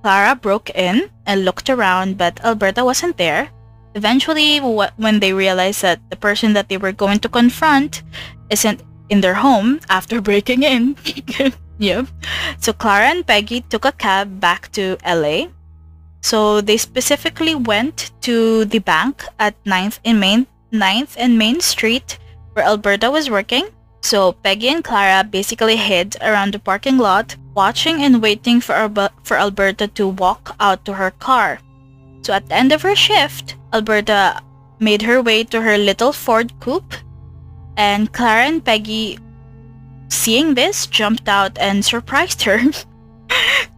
Clara 0.02 0.34
broke 0.34 0.70
in 0.70 1.10
and 1.26 1.44
looked 1.44 1.68
around, 1.68 2.16
but 2.16 2.42
Alberta 2.44 2.84
wasn't 2.84 3.16
there. 3.16 3.50
Eventually, 3.94 4.58
when 4.58 5.20
they 5.20 5.32
realized 5.32 5.82
that 5.82 6.00
the 6.10 6.16
person 6.16 6.52
that 6.52 6.68
they 6.68 6.76
were 6.76 6.92
going 6.92 7.18
to 7.20 7.28
confront 7.28 8.02
isn't 8.50 8.82
in 9.08 9.20
their 9.20 9.34
home 9.34 9.80
after 9.88 10.20
breaking 10.28 10.62
in, 10.62 10.96
yep. 11.78 12.06
So 12.58 12.72
Clara 12.72 13.08
and 13.08 13.26
Peggy 13.26 13.62
took 13.62 13.84
a 13.84 13.92
cab 13.92 14.40
back 14.40 14.70
to 14.72 14.96
LA 15.04 15.48
so 16.20 16.60
they 16.60 16.76
specifically 16.76 17.54
went 17.54 18.10
to 18.20 18.64
the 18.66 18.78
bank 18.78 19.24
at 19.38 19.62
9th 19.64 19.98
and 20.04 20.20
Main 20.20 20.46
9th 20.72 21.14
and 21.18 21.38
Main 21.38 21.60
Street 21.60 22.18
where 22.52 22.64
Alberta 22.64 23.10
was 23.10 23.30
working 23.30 23.68
So 24.00 24.32
Peggy 24.32 24.68
and 24.68 24.82
Clara 24.82 25.24
basically 25.24 25.76
hid 25.76 26.16
around 26.22 26.54
the 26.54 26.58
parking 26.58 26.96
lot, 26.98 27.36
watching 27.54 28.02
and 28.02 28.22
waiting 28.22 28.60
for, 28.60 28.90
for 29.22 29.36
Alberta 29.36 29.88
to 29.88 30.08
walk 30.08 30.56
out 30.58 30.84
to 30.86 30.94
her 30.94 31.10
car. 31.10 31.60
So 32.22 32.32
at 32.32 32.48
the 32.48 32.54
end 32.54 32.72
of 32.72 32.82
her 32.82 32.96
shift, 32.96 33.56
Alberta 33.72 34.40
made 34.78 35.02
her 35.02 35.22
way 35.22 35.44
to 35.44 35.60
her 35.60 35.76
little 35.76 36.12
Ford 36.12 36.52
coupe, 36.60 36.94
and 37.76 38.12
Clara 38.12 38.44
and 38.44 38.64
Peggy, 38.64 39.18
seeing 40.08 40.54
this, 40.54 40.86
jumped 40.86 41.28
out 41.28 41.58
and 41.58 41.84
surprised 41.84 42.42
her. 42.42 42.58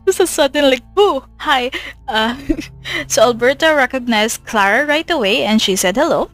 Just 0.06 0.20
a 0.20 0.26
sudden 0.26 0.70
like, 0.70 0.84
"Boo, 0.94 1.24
hi!" 1.38 1.70
Uh, 2.08 2.36
so 3.06 3.22
Alberta 3.22 3.74
recognized 3.74 4.44
Clara 4.44 4.86
right 4.86 5.08
away, 5.10 5.44
and 5.44 5.62
she 5.62 5.76
said 5.76 5.96
hello. 5.96 6.30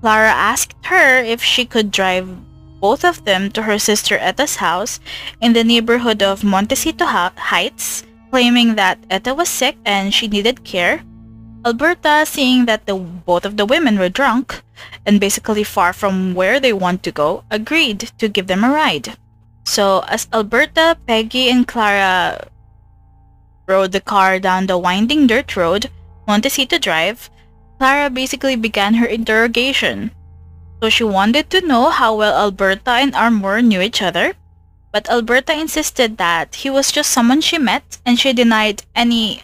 Clara 0.00 0.30
asked 0.30 0.76
her 0.86 1.18
if 1.18 1.42
she 1.42 1.64
could 1.64 1.90
drive 1.90 2.28
both 2.84 3.04
of 3.04 3.24
them 3.24 3.48
to 3.50 3.62
her 3.62 3.78
sister 3.78 4.18
Etta's 4.18 4.56
house 4.56 5.00
in 5.40 5.54
the 5.54 5.64
neighborhood 5.64 6.22
of 6.22 6.44
Montecito 6.44 7.06
Heights, 7.06 8.04
claiming 8.30 8.74
that 8.76 8.98
Etta 9.08 9.32
was 9.32 9.48
sick 9.48 9.78
and 9.86 10.12
she 10.12 10.28
needed 10.28 10.64
care. 10.64 11.00
Alberta, 11.64 12.26
seeing 12.26 12.66
that 12.66 12.84
the, 12.84 12.94
both 12.94 13.46
of 13.46 13.56
the 13.56 13.64
women 13.64 13.98
were 13.98 14.10
drunk 14.10 14.60
and 15.06 15.18
basically 15.18 15.64
far 15.64 15.94
from 15.94 16.34
where 16.34 16.60
they 16.60 16.74
want 16.74 17.02
to 17.02 17.10
go, 17.10 17.42
agreed 17.50 18.12
to 18.18 18.28
give 18.28 18.46
them 18.46 18.62
a 18.62 18.68
ride. 18.68 19.16
So 19.64 20.04
as 20.08 20.28
Alberta, 20.30 20.98
Peggy, 21.06 21.48
and 21.48 21.66
Clara 21.66 22.48
rode 23.66 23.92
the 23.92 24.00
car 24.00 24.38
down 24.38 24.66
the 24.66 24.78
winding 24.78 25.26
dirt 25.26 25.56
road, 25.56 25.90
Montecito 26.26 26.78
Drive, 26.78 27.30
Clara 27.78 28.10
basically 28.10 28.56
began 28.56 28.94
her 28.94 29.06
interrogation. 29.06 30.10
So 30.82 30.88
she 30.88 31.04
wanted 31.04 31.50
to 31.50 31.66
know 31.66 31.90
how 31.90 32.14
well 32.14 32.36
Alberta 32.36 32.90
and 32.90 33.14
Armour 33.14 33.62
knew 33.62 33.80
each 33.80 34.02
other, 34.02 34.34
but 34.92 35.08
Alberta 35.10 35.52
insisted 35.52 36.18
that 36.18 36.56
he 36.56 36.70
was 36.70 36.92
just 36.92 37.10
someone 37.10 37.40
she 37.40 37.58
met 37.58 37.98
and 38.06 38.18
she 38.18 38.32
denied 38.32 38.82
any 38.94 39.42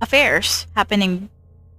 affairs 0.00 0.66
happening 0.74 1.28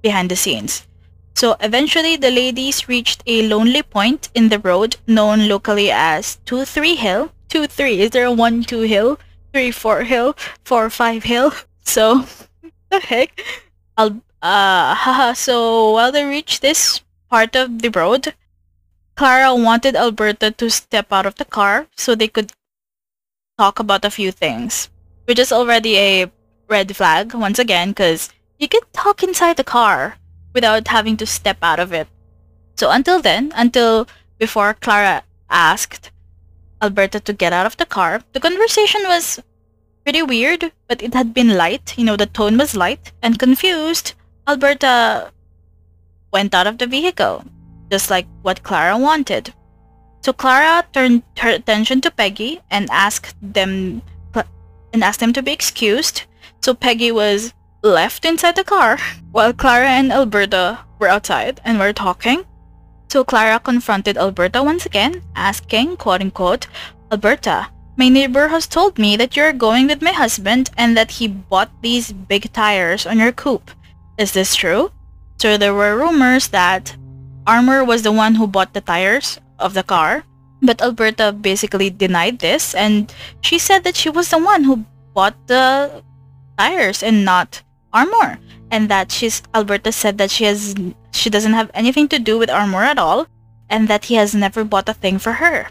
behind 0.01 0.29
the 0.31 0.35
scenes. 0.35 0.87
So 1.35 1.55
eventually 1.59 2.17
the 2.17 2.31
ladies 2.31 2.87
reached 2.87 3.23
a 3.25 3.47
lonely 3.47 3.83
point 3.83 4.29
in 4.35 4.49
the 4.49 4.59
road 4.59 4.97
known 5.07 5.47
locally 5.47 5.89
as 5.91 6.39
2-3 6.45 6.95
Hill. 6.95 7.31
2-3, 7.49 7.97
is 7.97 8.09
there 8.11 8.27
a 8.27 8.35
1-2 8.35 8.87
hill? 8.87 9.19
3-4 9.53 10.05
hill? 10.05 10.33
4-5 10.65 11.23
hill? 11.23 11.53
So, 11.83 12.25
the 12.89 12.99
heck? 12.99 13.41
I'll, 13.97 14.21
uh, 14.41 14.95
haha, 14.95 15.33
so 15.33 15.91
while 15.91 16.11
they 16.11 16.23
reached 16.23 16.61
this 16.61 17.01
part 17.29 17.55
of 17.55 17.81
the 17.81 17.89
road, 17.89 18.33
Clara 19.15 19.53
wanted 19.53 19.95
Alberta 19.95 20.51
to 20.51 20.69
step 20.69 21.11
out 21.11 21.25
of 21.25 21.35
the 21.35 21.45
car 21.45 21.87
so 21.97 22.15
they 22.15 22.27
could 22.29 22.53
talk 23.57 23.79
about 23.79 24.05
a 24.05 24.09
few 24.09 24.31
things, 24.31 24.89
which 25.25 25.37
is 25.37 25.51
already 25.51 25.97
a 25.97 26.31
red 26.69 26.95
flag 26.95 27.33
once 27.33 27.59
again 27.59 27.89
because 27.89 28.29
you 28.57 28.67
can 28.69 28.81
talk 28.93 29.21
inside 29.21 29.57
the 29.57 29.63
car 29.63 30.15
without 30.53 30.87
having 30.87 31.17
to 31.17 31.25
step 31.25 31.57
out 31.61 31.79
of 31.79 31.91
it. 31.91 32.07
So 32.77 32.89
until 32.89 33.21
then, 33.21 33.51
until 33.55 34.07
before 34.37 34.73
Clara 34.73 35.23
asked 35.49 36.11
Alberta 36.81 37.19
to 37.19 37.33
get 37.33 37.51
out 37.51 37.65
of 37.65 37.75
the 37.75 37.85
car, 37.85 38.21
the 38.31 38.39
conversation 38.39 39.01
was 39.03 39.41
pretty 40.03 40.21
weird, 40.21 40.71
but 40.87 41.01
it 41.01 41.13
had 41.13 41.33
been 41.33 41.57
light. 41.57 41.97
You 41.97 42.05
know, 42.05 42.15
the 42.15 42.25
tone 42.25 42.57
was 42.57 42.75
light 42.75 43.11
and 43.21 43.39
confused. 43.39 44.13
Alberta 44.47 45.31
went 46.31 46.53
out 46.53 46.67
of 46.67 46.77
the 46.77 46.87
vehicle, 46.87 47.43
just 47.91 48.09
like 48.09 48.27
what 48.41 48.63
Clara 48.63 48.97
wanted. 48.97 49.53
So 50.21 50.33
Clara 50.33 50.85
turned 50.91 51.23
her 51.37 51.49
attention 51.49 52.01
to 52.01 52.11
Peggy 52.11 52.59
and 52.69 52.89
asked 52.91 53.35
them 53.41 54.01
and 54.91 55.03
asked 55.03 55.19
them 55.19 55.33
to 55.33 55.43
be 55.43 55.51
excused. 55.51 56.23
So 56.61 56.73
Peggy 56.73 57.11
was 57.11 57.53
left 57.83 58.25
inside 58.25 58.55
the 58.55 58.63
car 58.63 58.97
while 59.31 59.53
Clara 59.53 59.87
and 59.87 60.11
Alberta 60.11 60.79
were 60.99 61.07
outside 61.07 61.61
and 61.63 61.79
were 61.79 61.93
talking. 61.93 62.43
So 63.09 63.23
Clara 63.23 63.59
confronted 63.59 64.17
Alberta 64.17 64.61
once 64.61 64.85
again, 64.85 65.21
asking, 65.35 65.97
quote 65.97 66.21
unquote, 66.21 66.67
Alberta, 67.11 67.69
my 67.99 68.07
neighbor 68.07 68.47
has 68.47 68.65
told 68.65 68.97
me 68.97 69.17
that 69.17 69.35
you're 69.35 69.51
going 69.51 69.85
with 69.85 70.01
my 70.01 70.15
husband 70.15 70.71
and 70.77 70.95
that 70.95 71.19
he 71.19 71.27
bought 71.27 71.69
these 71.81 72.13
big 72.13 72.47
tires 72.53 73.05
on 73.05 73.19
your 73.19 73.33
coupe. 73.33 73.71
Is 74.17 74.31
this 74.31 74.55
true? 74.55 74.91
So 75.35 75.57
there 75.57 75.73
were 75.73 75.99
rumors 75.99 76.47
that 76.55 76.95
Armour 77.45 77.83
was 77.83 78.03
the 78.03 78.15
one 78.15 78.35
who 78.35 78.47
bought 78.47 78.71
the 78.71 78.79
tires 78.79 79.37
of 79.59 79.73
the 79.73 79.83
car, 79.83 80.23
but 80.61 80.81
Alberta 80.81 81.33
basically 81.33 81.89
denied 81.89 82.39
this 82.39 82.73
and 82.73 83.13
she 83.41 83.59
said 83.59 83.83
that 83.83 83.97
she 83.97 84.09
was 84.09 84.29
the 84.29 84.39
one 84.39 84.63
who 84.63 84.85
bought 85.13 85.35
the 85.47 86.01
tires 86.57 87.03
and 87.03 87.25
not 87.25 87.61
Armour, 87.91 88.39
and 88.71 88.87
that 88.87 89.11
she's 89.11 89.43
Alberta 89.53 89.91
said 89.91 90.17
that 90.19 90.31
she 90.31 90.45
has 90.45 90.73
she 91.11 91.29
doesn't 91.29 91.57
have 91.57 91.71
anything 91.73 92.07
to 92.07 92.19
do 92.19 92.39
with 92.39 92.49
Armour 92.49 92.83
at 92.83 92.99
all, 92.99 93.27
and 93.67 93.89
that 93.89 94.05
he 94.05 94.15
has 94.15 94.33
never 94.33 94.63
bought 94.63 94.87
a 94.87 94.93
thing 94.93 95.19
for 95.19 95.33
her. 95.43 95.67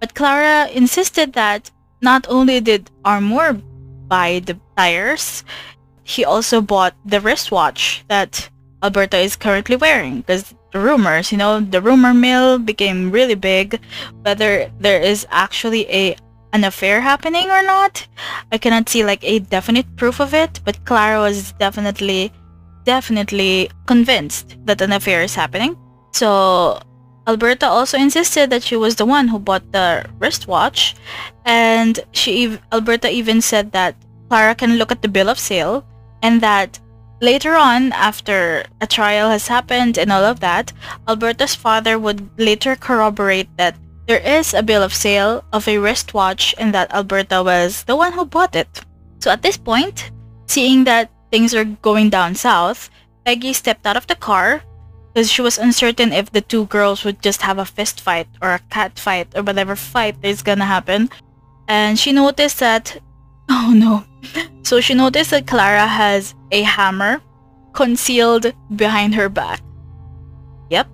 But 0.00 0.14
Clara 0.14 0.68
insisted 0.68 1.32
that 1.32 1.70
not 2.02 2.26
only 2.28 2.60
did 2.60 2.90
Armour 3.04 3.54
buy 4.08 4.40
the 4.44 4.58
tires, 4.76 5.44
he 6.04 6.24
also 6.24 6.60
bought 6.60 6.94
the 7.04 7.20
wristwatch 7.20 8.04
that 8.08 8.48
Alberta 8.82 9.18
is 9.18 9.36
currently 9.36 9.76
wearing 9.76 10.20
because 10.20 10.54
the 10.72 10.78
rumors, 10.78 11.32
you 11.32 11.38
know, 11.38 11.60
the 11.60 11.80
rumor 11.80 12.14
mill 12.14 12.58
became 12.58 13.10
really 13.10 13.34
big. 13.34 13.80
Whether 14.22 14.70
there 14.78 15.00
is 15.00 15.26
actually 15.30 15.88
a 15.90 16.16
an 16.52 16.64
affair 16.64 17.00
happening 17.00 17.50
or 17.50 17.62
not. 17.62 18.06
I 18.50 18.58
cannot 18.58 18.88
see 18.88 19.04
like 19.04 19.22
a 19.24 19.40
definite 19.40 19.96
proof 19.96 20.20
of 20.20 20.32
it, 20.32 20.60
but 20.64 20.84
Clara 20.86 21.20
was 21.20 21.52
definitely, 21.52 22.32
definitely 22.84 23.70
convinced 23.86 24.56
that 24.64 24.80
an 24.80 24.92
affair 24.92 25.22
is 25.22 25.34
happening. 25.34 25.76
So 26.12 26.80
Alberta 27.26 27.66
also 27.66 27.98
insisted 27.98 28.50
that 28.50 28.62
she 28.62 28.76
was 28.76 28.96
the 28.96 29.06
one 29.06 29.28
who 29.28 29.38
bought 29.38 29.72
the 29.72 30.06
wristwatch, 30.18 30.94
and 31.44 31.98
she 32.12 32.58
Alberta 32.72 33.10
even 33.10 33.40
said 33.40 33.72
that 33.72 33.96
Clara 34.28 34.54
can 34.54 34.76
look 34.76 34.92
at 34.92 35.02
the 35.02 35.08
bill 35.08 35.28
of 35.28 35.38
sale, 35.38 35.84
and 36.22 36.40
that 36.40 36.78
later 37.20 37.56
on, 37.56 37.92
after 37.92 38.64
a 38.80 38.86
trial 38.86 39.28
has 39.28 39.48
happened 39.48 39.98
and 39.98 40.12
all 40.12 40.24
of 40.24 40.40
that, 40.40 40.72
Alberta's 41.08 41.54
father 41.54 41.98
would 41.98 42.28
later 42.38 42.76
corroborate 42.76 43.48
that 43.56 43.76
there 44.06 44.22
is 44.22 44.54
a 44.54 44.62
bill 44.62 44.82
of 44.82 44.94
sale 44.94 45.44
of 45.52 45.66
a 45.66 45.78
wristwatch 45.78 46.54
and 46.58 46.72
that 46.74 46.92
Alberta 46.94 47.42
was 47.42 47.82
the 47.84 47.96
one 47.96 48.12
who 48.12 48.24
bought 48.24 48.54
it. 48.54 48.82
So 49.18 49.30
at 49.30 49.42
this 49.42 49.56
point, 49.56 50.12
seeing 50.46 50.84
that 50.84 51.10
things 51.32 51.54
are 51.54 51.64
going 51.64 52.10
down 52.10 52.36
south, 52.36 52.88
Peggy 53.24 53.52
stepped 53.52 53.84
out 53.84 53.96
of 53.96 54.06
the 54.06 54.14
car 54.14 54.62
because 55.16 55.32
she 55.32 55.40
was 55.40 55.56
uncertain 55.56 56.12
if 56.12 56.30
the 56.32 56.42
two 56.42 56.66
girls 56.66 57.02
would 57.02 57.22
just 57.22 57.40
have 57.40 57.56
a 57.56 57.64
fist 57.64 58.02
fight 58.02 58.28
or 58.42 58.50
a 58.50 58.58
cat 58.68 58.98
fight 58.98 59.26
or 59.34 59.42
whatever 59.42 59.74
fight 59.74 60.14
is 60.20 60.42
gonna 60.42 60.66
happen. 60.66 61.08
And 61.68 61.98
she 61.98 62.12
noticed 62.12 62.58
that, 62.60 63.00
oh 63.48 63.72
no. 63.74 64.04
So 64.62 64.78
she 64.82 64.92
noticed 64.92 65.30
that 65.30 65.46
Clara 65.46 65.86
has 65.86 66.34
a 66.52 66.60
hammer 66.60 67.22
concealed 67.72 68.52
behind 68.76 69.14
her 69.14 69.30
back. 69.30 69.62
Yep. 70.68 70.86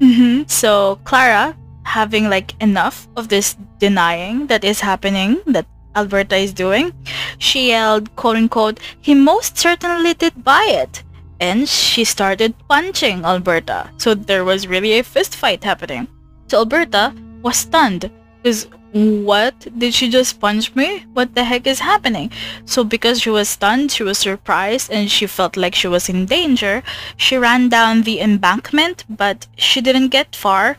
Mm-hmm. 0.00 0.44
So 0.46 0.98
Clara 1.04 1.54
having 1.82 2.30
like 2.30 2.54
enough 2.62 3.08
of 3.14 3.28
this 3.28 3.58
denying 3.78 4.46
that 4.46 4.64
is 4.64 4.80
happening 4.80 5.42
that 5.44 5.66
Alberta 5.94 6.36
is 6.36 6.54
doing, 6.54 6.94
she 7.36 7.68
yelled, 7.68 8.16
quote 8.16 8.36
unquote, 8.36 8.80
he 9.02 9.14
most 9.14 9.58
certainly 9.58 10.14
did 10.14 10.42
buy 10.42 10.64
it. 10.66 11.02
And 11.40 11.68
she 11.68 12.04
started 12.04 12.54
punching 12.68 13.24
Alberta. 13.24 13.90
So 13.96 14.14
there 14.14 14.44
was 14.44 14.66
really 14.66 14.98
a 14.98 15.02
fist 15.02 15.34
fight 15.34 15.64
happening. 15.64 16.06
So 16.48 16.58
Alberta 16.58 17.14
was 17.42 17.56
stunned 17.56 18.10
because 18.42 18.68
what 18.92 19.54
did 19.78 19.94
she 19.94 20.10
just 20.10 20.40
punch 20.40 20.74
me 20.74 21.06
what 21.12 21.32
the 21.36 21.44
heck 21.44 21.64
is 21.64 21.78
happening 21.78 22.28
so 22.64 22.82
because 22.82 23.20
she 23.20 23.30
was 23.30 23.48
stunned 23.48 23.88
she 23.92 24.02
was 24.02 24.18
surprised 24.18 24.90
and 24.90 25.08
she 25.08 25.28
felt 25.28 25.56
like 25.56 25.76
she 25.76 25.86
was 25.86 26.08
in 26.08 26.26
danger 26.26 26.82
she 27.16 27.36
ran 27.36 27.68
down 27.68 28.02
the 28.02 28.20
embankment 28.20 29.04
but 29.08 29.46
she 29.56 29.80
didn't 29.80 30.08
get 30.08 30.34
far 30.34 30.76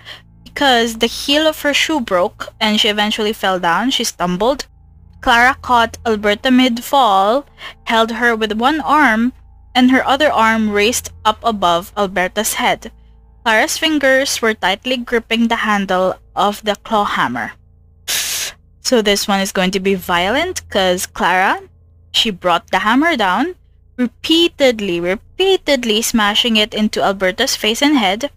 because 0.54 0.98
the 0.98 1.08
heel 1.08 1.48
of 1.48 1.62
her 1.62 1.74
shoe 1.74 2.02
broke 2.02 2.50
and 2.60 2.80
she 2.80 2.90
eventually 2.90 3.34
fell 3.34 3.60
down. 3.60 3.90
She 3.90 4.04
stumbled. 4.04 4.66
Clara 5.22 5.56
caught 5.62 5.98
Alberta 6.06 6.52
mid-fall, 6.52 7.46
held 7.86 8.12
her 8.12 8.36
with 8.36 8.54
one 8.54 8.82
arm, 8.82 9.34
and 9.76 9.92
her 9.92 10.06
other 10.06 10.32
arm 10.32 10.72
raised 10.72 11.12
up 11.26 11.40
above 11.44 11.94
Alberta's 11.96 12.56
head. 12.56 12.92
Clara's 13.44 13.78
fingers 13.78 14.42
were 14.42 14.54
tightly 14.54 14.98
gripping 14.98 15.48
the 15.48 15.68
handle 15.68 16.16
of 16.36 16.64
the 16.64 16.76
claw 16.76 17.06
hammer. 17.06 17.54
So 18.82 19.02
this 19.02 19.28
one 19.28 19.40
is 19.40 19.52
going 19.52 19.72
to 19.72 19.80
be 19.80 19.96
violent 19.96 20.68
because 20.68 21.06
Clara, 21.06 21.62
she 22.12 22.30
brought 22.30 22.70
the 22.72 22.80
hammer 22.80 23.16
down, 23.16 23.56
repeatedly, 23.98 25.00
repeatedly 25.00 26.02
smashing 26.02 26.58
it 26.58 26.74
into 26.74 27.02
Alberta's 27.02 27.56
face 27.56 27.82
and 27.82 27.98
head. 27.98 28.32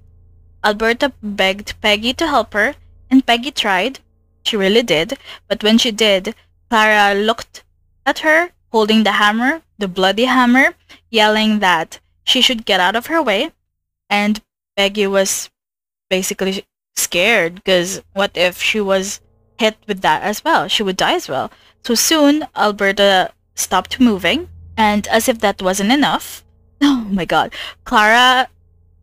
Alberta 0.65 1.13
begged 1.23 1.75
Peggy 1.81 2.15
to 2.15 2.27
help 2.27 2.55
her, 2.55 2.75
And 3.11 3.27
Peggy 3.27 3.51
tried. 3.51 4.01
She 4.45 4.57
really 4.57 4.83
did. 4.83 5.19
But 5.49 5.63
when 5.63 5.79
she 5.79 5.91
did, 5.91 6.35
Clara 6.71 7.15
looked 7.15 7.63
at 8.07 8.21
her, 8.21 8.51
holding 8.73 9.05
the 9.05 9.13
hammer, 9.13 9.63
the 9.79 9.89
bloody 9.89 10.25
hammer, 10.25 10.75
yelling 11.15 11.61
that 11.61 12.01
she 12.25 12.43
should 12.43 12.67
get 12.67 12.81
out 12.81 12.97
of 12.97 13.07
her 13.07 13.23
way. 13.23 13.53
And 14.11 14.43
Peggy 14.77 15.07
was 15.07 15.51
basically 16.11 16.65
scared 16.97 17.55
because 17.57 18.03
what 18.13 18.33
if 18.35 18.61
she 18.61 18.81
was 18.81 19.21
hit 19.59 19.77
with 19.87 20.01
that 20.03 20.23
as 20.23 20.43
well? 20.45 20.69
She 20.69 20.83
would 20.83 20.97
die 20.97 21.15
as 21.15 21.29
well. 21.29 21.51
So 21.85 21.95
soon, 21.95 22.47
Alberta 22.57 23.33
stopped 23.55 24.01
moving, 24.01 24.49
and 24.77 25.07
as 25.09 25.29
if 25.29 25.39
that 25.41 25.63
wasn't 25.63 25.93
enough, 25.93 26.43
oh 26.83 27.07
my 27.11 27.25
god, 27.25 27.53
Clara 27.85 28.49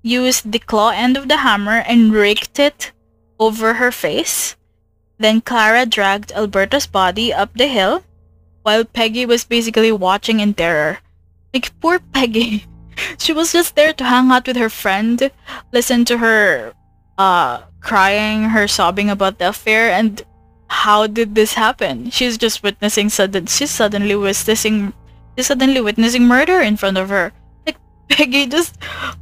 used 0.01 0.51
the 0.51 0.59
claw 0.59 0.89
end 0.89 1.15
of 1.15 1.27
the 1.27 1.37
hammer 1.37 1.85
and 1.87 2.11
raked 2.11 2.59
it 2.59 2.91
over 3.39 3.75
her 3.75 3.91
face. 3.91 4.55
Then 5.19 5.41
Clara 5.41 5.85
dragged 5.85 6.31
Alberta's 6.31 6.87
body 6.87 7.31
up 7.31 7.53
the 7.53 7.67
hill 7.67 8.03
while 8.63 8.83
Peggy 8.83 9.25
was 9.25 9.45
basically 9.45 9.91
watching 9.91 10.39
in 10.39 10.53
terror. 10.55 10.99
Like, 11.53 11.71
poor 11.79 11.99
Peggy. 11.99 12.65
She 13.17 13.33
was 13.33 13.51
just 13.51 13.75
there 13.75 13.93
to 13.93 14.03
hang 14.03 14.29
out 14.29 14.45
with 14.45 14.57
her 14.57 14.69
friend, 14.69 15.31
listen 15.71 16.05
to 16.05 16.19
her 16.19 16.73
uh, 17.17 17.61
crying, 17.79 18.49
her 18.49 18.67
sobbing 18.67 19.09
about 19.09 19.39
the 19.39 19.49
affair, 19.49 19.89
and 19.89 20.21
how 20.67 21.07
did 21.07 21.35
this 21.35 21.53
happen? 21.53 22.09
She's 22.11 22.37
just 22.37 22.63
witnessing 22.63 23.09
sudden. 23.09 23.47
She's 23.47 23.71
suddenly 23.71 24.15
witnessing. 24.15 24.93
She's 25.35 25.47
suddenly 25.47 25.81
witnessing 25.81 26.27
murder 26.27 26.61
in 26.61 26.77
front 26.77 26.97
of 26.97 27.09
her. 27.09 27.31
Like 27.65 27.77
Peggy 28.09 28.45
just, 28.47 28.77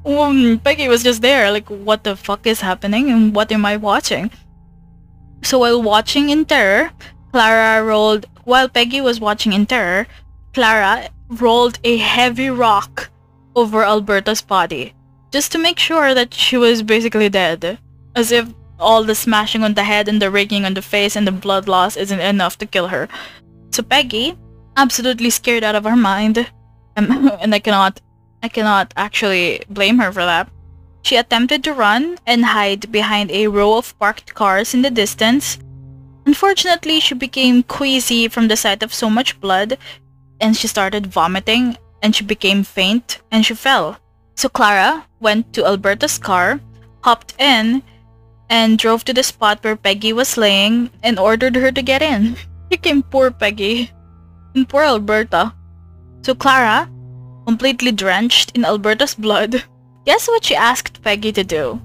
um, 0.06 0.60
Peggy 0.64 0.88
was 0.88 1.04
just 1.04 1.22
there. 1.22 1.52
Like, 1.52 1.68
what 1.70 2.04
the 2.04 2.16
fuck 2.16 2.46
is 2.46 2.62
happening, 2.62 3.10
and 3.10 3.34
what 3.34 3.52
am 3.52 3.66
I 3.66 3.78
watching? 3.78 4.30
So 5.42 5.60
while 5.60 5.82
watching 5.82 6.30
in 6.30 6.46
terror, 6.46 6.92
Clara 7.32 7.84
rolled. 7.84 8.26
While 8.44 8.68
Peggy 8.68 9.02
was 9.02 9.20
watching 9.20 9.54
in 9.54 9.66
terror, 9.66 10.08
Clara 10.54 11.10
rolled 11.30 11.80
a 11.84 11.98
heavy 11.98 12.50
rock 12.50 13.10
over 13.56 13.84
Alberta's 13.84 14.42
body, 14.42 14.94
just 15.32 15.52
to 15.52 15.58
make 15.58 15.80
sure 15.80 16.14
that 16.14 16.34
she 16.34 16.58
was 16.58 16.84
basically 16.84 17.30
dead. 17.30 17.80
As 18.16 18.32
if 18.32 18.48
all 18.80 19.04
the 19.04 19.16
smashing 19.16 19.64
on 19.64 19.74
the 19.74 19.84
head 19.84 20.08
and 20.08 20.22
the 20.22 20.32
raking 20.32 20.66
on 20.66 20.74
the 20.74 20.82
face 20.82 21.16
and 21.16 21.28
the 21.28 21.32
blood 21.32 21.68
loss 21.68 21.98
isn't 21.98 22.20
enough 22.20 22.58
to 22.58 22.66
kill 22.66 22.88
her. 22.88 23.08
So 23.72 23.84
Peggy, 23.84 24.38
absolutely 24.78 25.30
scared 25.30 25.64
out 25.64 25.76
of 25.76 25.84
her 25.84 25.96
mind, 25.96 26.50
um, 26.98 27.32
and 27.42 27.54
I 27.54 27.60
cannot, 27.60 28.02
I 28.42 28.50
cannot 28.50 28.94
actually 28.96 29.62
blame 29.70 30.00
her 30.00 30.12
for 30.12 30.24
that. 30.24 30.50
She 31.02 31.16
attempted 31.16 31.64
to 31.64 31.74
run 31.74 32.18
and 32.26 32.46
hide 32.46 32.92
behind 32.92 33.32
a 33.32 33.48
row 33.48 33.78
of 33.78 33.98
parked 34.00 34.34
cars 34.34 34.74
in 34.74 34.82
the 34.82 34.92
distance. 34.92 35.58
Unfortunately, 36.26 37.00
she 37.00 37.16
became 37.16 37.64
queasy 37.64 38.28
from 38.28 38.48
the 38.48 38.58
sight 38.58 38.84
of 38.84 38.94
so 38.94 39.10
much 39.10 39.40
blood, 39.40 39.78
and 40.40 40.56
she 40.56 40.68
started 40.68 41.08
vomiting 41.08 41.78
and 42.02 42.16
she 42.16 42.24
became 42.24 42.64
faint 42.64 43.20
and 43.32 43.46
she 43.46 43.54
fell. 43.54 43.98
So 44.36 44.50
Clara 44.50 45.06
went 45.20 45.52
to 45.54 45.66
Alberta's 45.66 46.18
car, 46.18 46.60
hopped 47.04 47.36
in, 47.40 47.84
and 48.50 48.78
drove 48.78 49.04
to 49.06 49.14
the 49.14 49.24
spot 49.24 49.64
where 49.64 49.76
Peggy 49.76 50.14
was 50.14 50.38
laying 50.38 50.90
and 51.04 51.20
ordered 51.20 51.56
her 51.56 51.72
to 51.72 51.82
get 51.82 52.02
in. 52.02 52.36
Became 52.70 53.04
poor 53.04 53.32
Peggy 53.32 53.92
and 54.56 54.68
poor 54.68 54.84
Alberta. 54.84 55.54
So 56.22 56.34
Clara, 56.36 56.90
completely 57.46 57.92
drenched 57.92 58.56
in 58.56 58.66
Alberta's 58.66 59.16
blood, 59.16 59.64
guess 60.06 60.28
what 60.28 60.46
she 60.46 60.56
asked 60.56 61.02
Peggy 61.02 61.32
to 61.34 61.44
do? 61.44 61.82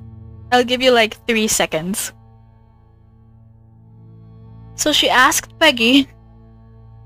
I'll 0.52 0.64
give 0.64 0.82
you 0.82 0.90
like 0.90 1.26
three 1.26 1.48
seconds. 1.48 2.12
So 4.76 4.92
she 4.92 5.08
asked 5.08 5.58
Peggy 5.58 6.08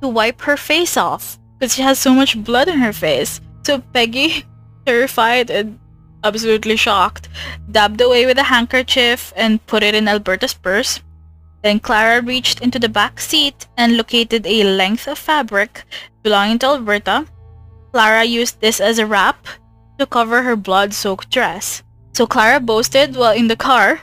to 0.03 0.09
wipe 0.09 0.41
her 0.43 0.57
face 0.57 0.97
off 0.97 1.38
because 1.59 1.75
she 1.75 1.83
has 1.83 1.99
so 1.99 2.15
much 2.15 2.43
blood 2.45 2.69
in 2.69 2.79
her 2.79 2.93
face. 2.93 3.41
So 3.65 3.81
Peggy, 3.93 4.45
terrified 4.87 5.51
and 5.51 5.79
absolutely 6.25 6.77
shocked, 6.77 7.29
dabbed 7.71 8.01
away 8.01 8.27
with 8.27 8.39
a 8.39 8.45
handkerchief 8.45 9.33
and 9.37 9.65
put 9.67 9.83
it 9.83 9.95
in 9.95 10.09
Alberta's 10.09 10.55
purse. 10.55 11.01
Then 11.63 11.81
Clara 11.81 12.23
reached 12.23 12.61
into 12.61 12.79
the 12.79 12.89
back 12.89 13.21
seat 13.21 13.67
and 13.77 13.97
located 13.97 14.47
a 14.47 14.65
length 14.65 15.09
of 15.09 15.19
fabric 15.19 15.85
belonging 16.23 16.59
to 16.61 16.67
Alberta. 16.67 17.27
Clara 17.93 18.25
used 18.25 18.61
this 18.61 18.81
as 18.81 18.99
a 18.99 19.07
wrap 19.07 19.47
to 19.99 20.07
cover 20.07 20.43
her 20.43 20.55
blood-soaked 20.55 21.31
dress. 21.31 21.83
So 22.13 22.27
Clara 22.27 22.61
boasted 22.61 23.17
while 23.17 23.35
in 23.35 23.49
the 23.49 23.57
car, 23.57 24.01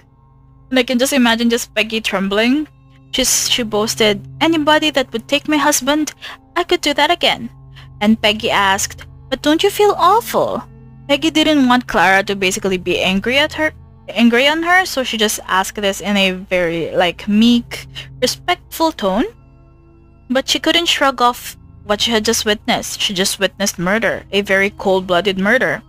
and 0.70 0.80
I 0.80 0.84
can 0.84 1.00
just 1.00 1.14
imagine 1.14 1.50
just 1.50 1.74
Peggy 1.74 2.02
trembling. 2.02 2.68
She's, 3.12 3.50
she 3.50 3.64
boasted, 3.64 4.28
anybody 4.42 4.90
that 4.92 5.12
would 5.14 5.28
take 5.28 5.48
my 5.48 5.58
husband, 5.58 6.14
I 6.56 6.64
could 6.64 6.82
do 6.82 6.94
that 6.94 7.12
again. 7.12 7.50
And 8.02 8.22
Peggy 8.22 8.50
asked, 8.50 9.06
but 9.30 9.42
don't 9.42 9.64
you 9.64 9.70
feel 9.70 9.96
awful? 9.98 10.64
Peggy 11.08 11.30
didn't 11.30 11.68
want 11.68 11.88
Clara 11.88 12.24
to 12.24 12.36
basically 12.36 12.78
be 12.78 13.00
angry 13.00 13.38
at 13.38 13.54
her, 13.54 13.72
angry 14.10 14.48
on 14.48 14.64
her, 14.64 14.86
so 14.86 15.04
she 15.04 15.18
just 15.18 15.40
asked 15.48 15.82
this 15.82 16.02
in 16.02 16.18
a 16.18 16.32
very, 16.32 16.96
like, 16.96 17.28
meek, 17.28 17.88
respectful 18.22 18.92
tone. 18.92 19.26
But 20.30 20.48
she 20.48 20.60
couldn't 20.60 20.88
shrug 20.88 21.22
off 21.22 21.58
what 21.84 22.02
she 22.02 22.12
had 22.12 22.26
just 22.26 22.46
witnessed. 22.46 23.00
She 23.00 23.14
just 23.14 23.40
witnessed 23.40 23.78
murder, 23.78 24.24
a 24.32 24.42
very 24.42 24.72
cold-blooded 24.72 25.38
murder. 25.38 25.84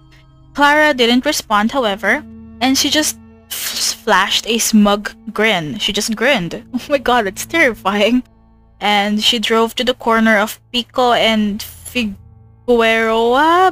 Clara 0.54 0.92
didn't 0.92 1.24
respond, 1.24 1.72
however, 1.72 2.24
and 2.60 2.76
she 2.76 2.90
just 2.90 3.18
flashed 3.48 4.46
a 4.46 4.58
smug 4.58 5.12
grin. 5.32 5.78
She 5.78 5.92
just 5.92 6.14
grinned. 6.16 6.62
Oh 6.74 6.86
my 6.88 6.98
god, 6.98 7.26
it's 7.26 7.46
terrifying 7.46 8.22
and 8.80 9.22
she 9.22 9.38
drove 9.38 9.74
to 9.74 9.84
the 9.84 9.94
corner 9.94 10.38
of 10.38 10.60
Pico 10.72 11.12
and 11.12 11.62
Figueroa 11.62 12.12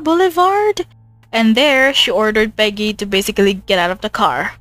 Boulevard. 0.03 0.87
And 1.33 1.57
there, 1.57 1.93
she 1.93 2.11
ordered 2.11 2.57
Peggy 2.57 2.93
to 2.95 3.07
basically 3.07 3.55
get 3.55 3.79
out 3.79 3.91
of 3.91 4.01
the 4.01 4.11
car. 4.11 4.53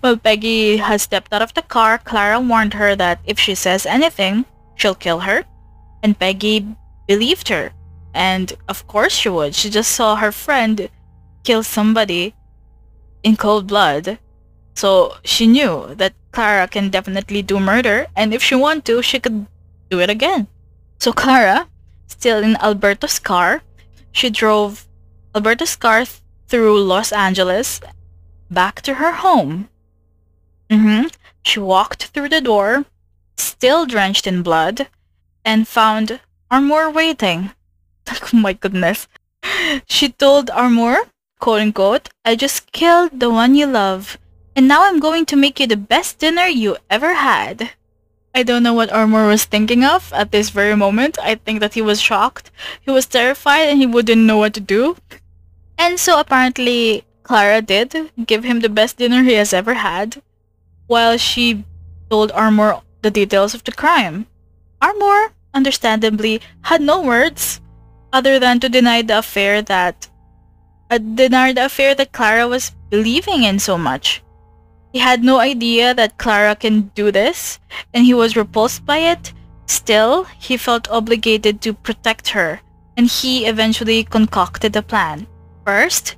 While 0.00 0.16
Peggy 0.16 0.78
has 0.78 1.02
stepped 1.02 1.32
out 1.32 1.42
of 1.42 1.54
the 1.54 1.62
car, 1.62 1.98
Clara 1.98 2.40
warned 2.40 2.74
her 2.74 2.96
that 2.96 3.20
if 3.24 3.38
she 3.38 3.54
says 3.54 3.86
anything, 3.86 4.44
she'll 4.74 4.94
kill 4.94 5.20
her. 5.20 5.44
And 6.02 6.18
Peggy 6.18 6.66
believed 7.06 7.48
her. 7.48 7.72
And 8.14 8.52
of 8.68 8.86
course 8.86 9.12
she 9.12 9.28
would. 9.28 9.54
She 9.54 9.70
just 9.70 9.92
saw 9.92 10.16
her 10.16 10.32
friend 10.32 10.88
kill 11.44 11.62
somebody 11.62 12.34
in 13.22 13.36
cold 13.36 13.66
blood. 13.66 14.18
So 14.74 15.16
she 15.24 15.46
knew 15.46 15.94
that 15.96 16.14
Clara 16.32 16.66
can 16.66 16.88
definitely 16.88 17.42
do 17.42 17.60
murder, 17.60 18.06
and 18.16 18.32
if 18.32 18.42
she 18.42 18.54
want 18.54 18.86
to, 18.86 19.02
she 19.02 19.20
could 19.20 19.46
do 19.92 20.00
it 20.00 20.10
again. 20.10 20.48
So 20.98 21.12
Clara, 21.12 21.68
still 22.06 22.42
in 22.42 22.56
Alberta's 22.56 23.18
car, 23.18 23.62
she 24.12 24.30
drove 24.30 24.88
Alberta's 25.34 25.76
car 25.76 26.00
th 26.04 26.20
through 26.48 26.84
Los 26.92 27.10
Angeles 27.26 27.80
back 28.58 28.82
to 28.86 28.92
her 29.00 29.12
home. 29.24 29.52
Mm-hmm. 30.68 31.08
She 31.48 31.58
walked 31.74 32.02
through 32.12 32.28
the 32.28 32.44
door, 32.50 32.84
still 33.36 33.86
drenched 33.86 34.26
in 34.26 34.42
blood, 34.48 34.76
and 35.44 35.66
found 35.66 36.20
Armour 36.50 36.90
waiting. 36.90 37.52
oh 38.12 38.36
my 38.46 38.52
goodness. 38.52 39.08
She 39.88 40.06
told 40.12 40.50
Armour, 40.50 40.96
quote-unquote, 41.40 42.08
I 42.24 42.36
just 42.36 42.70
killed 42.72 43.18
the 43.18 43.30
one 43.30 43.54
you 43.56 43.66
love, 43.66 44.18
and 44.54 44.68
now 44.68 44.84
I'm 44.84 45.00
going 45.00 45.24
to 45.26 45.42
make 45.42 45.58
you 45.58 45.66
the 45.66 45.84
best 45.94 46.20
dinner 46.20 46.46
you 46.46 46.76
ever 46.88 47.14
had. 47.14 47.72
I 48.34 48.42
don't 48.42 48.62
know 48.62 48.72
what 48.72 48.92
Armour 48.92 49.28
was 49.28 49.44
thinking 49.44 49.84
of 49.84 50.10
at 50.14 50.32
this 50.32 50.48
very 50.48 50.74
moment. 50.74 51.18
I 51.20 51.34
think 51.34 51.60
that 51.60 51.74
he 51.74 51.82
was 51.82 52.00
shocked. 52.00 52.50
He 52.80 52.90
was 52.90 53.04
terrified 53.04 53.68
and 53.68 53.78
he 53.78 53.86
wouldn't 53.86 54.22
know 54.22 54.38
what 54.38 54.54
to 54.54 54.60
do. 54.60 54.96
And 55.76 56.00
so 56.00 56.18
apparently 56.18 57.04
Clara 57.24 57.60
did 57.60 58.10
give 58.26 58.44
him 58.44 58.60
the 58.60 58.70
best 58.70 58.96
dinner 58.96 59.22
he 59.22 59.34
has 59.34 59.52
ever 59.52 59.74
had 59.74 60.22
while 60.86 61.18
she 61.18 61.64
told 62.08 62.32
Armour 62.32 62.80
the 63.02 63.10
details 63.10 63.54
of 63.54 63.64
the 63.64 63.72
crime. 63.72 64.26
Armour, 64.80 65.32
understandably, 65.52 66.40
had 66.62 66.80
no 66.80 67.02
words 67.02 67.60
other 68.12 68.38
than 68.38 68.60
to 68.60 68.68
deny 68.68 69.02
the 69.02 69.18
affair 69.18 69.60
that 69.62 70.08
uh, 70.90 70.98
deny 70.98 71.52
the 71.52 71.66
affair 71.66 71.94
that 71.94 72.12
Clara 72.12 72.48
was 72.48 72.72
believing 72.90 73.44
in 73.44 73.58
so 73.58 73.76
much. 73.76 74.22
He 74.92 74.98
had 74.98 75.24
no 75.24 75.40
idea 75.40 75.94
that 75.94 76.18
Clara 76.18 76.54
can 76.54 76.92
do 76.94 77.10
this, 77.10 77.58
and 77.94 78.04
he 78.04 78.12
was 78.12 78.36
repulsed 78.36 78.84
by 78.84 78.98
it. 78.98 79.32
Still, 79.66 80.24
he 80.38 80.56
felt 80.56 80.90
obligated 80.90 81.62
to 81.62 81.72
protect 81.72 82.28
her, 82.36 82.60
and 82.96 83.08
he 83.08 83.46
eventually 83.46 84.04
concocted 84.04 84.76
a 84.76 84.82
plan. 84.82 85.26
First, 85.64 86.16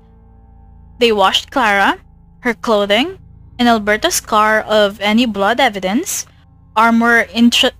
they 0.99 1.13
washed 1.13 1.51
Clara, 1.53 1.99
her 2.41 2.55
clothing, 2.55 3.19
and 3.59 3.69
Alberta's 3.69 4.21
car 4.21 4.63
of 4.63 5.01
any 5.01 5.25
blood 5.25 5.61
evidence. 5.61 6.27
Armour 6.75 7.29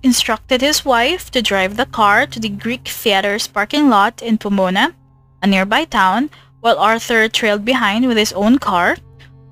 instructed 0.01 0.61
his 0.61 0.85
wife 0.85 1.29
to 1.31 1.41
drive 1.41 1.75
the 1.75 1.85
car 1.85 2.25
to 2.25 2.39
the 2.39 2.47
Greek 2.47 2.87
Theatre's 2.87 3.47
parking 3.47 3.89
lot 3.89 4.21
in 4.21 4.37
Pomona, 4.37 4.95
a 5.43 5.47
nearby 5.47 5.83
town, 5.83 6.29
while 6.61 6.79
Arthur 6.79 7.27
trailed 7.27 7.65
behind 7.65 8.07
with 8.07 8.15
his 8.15 8.31
own 8.31 8.57
car. 8.57 8.95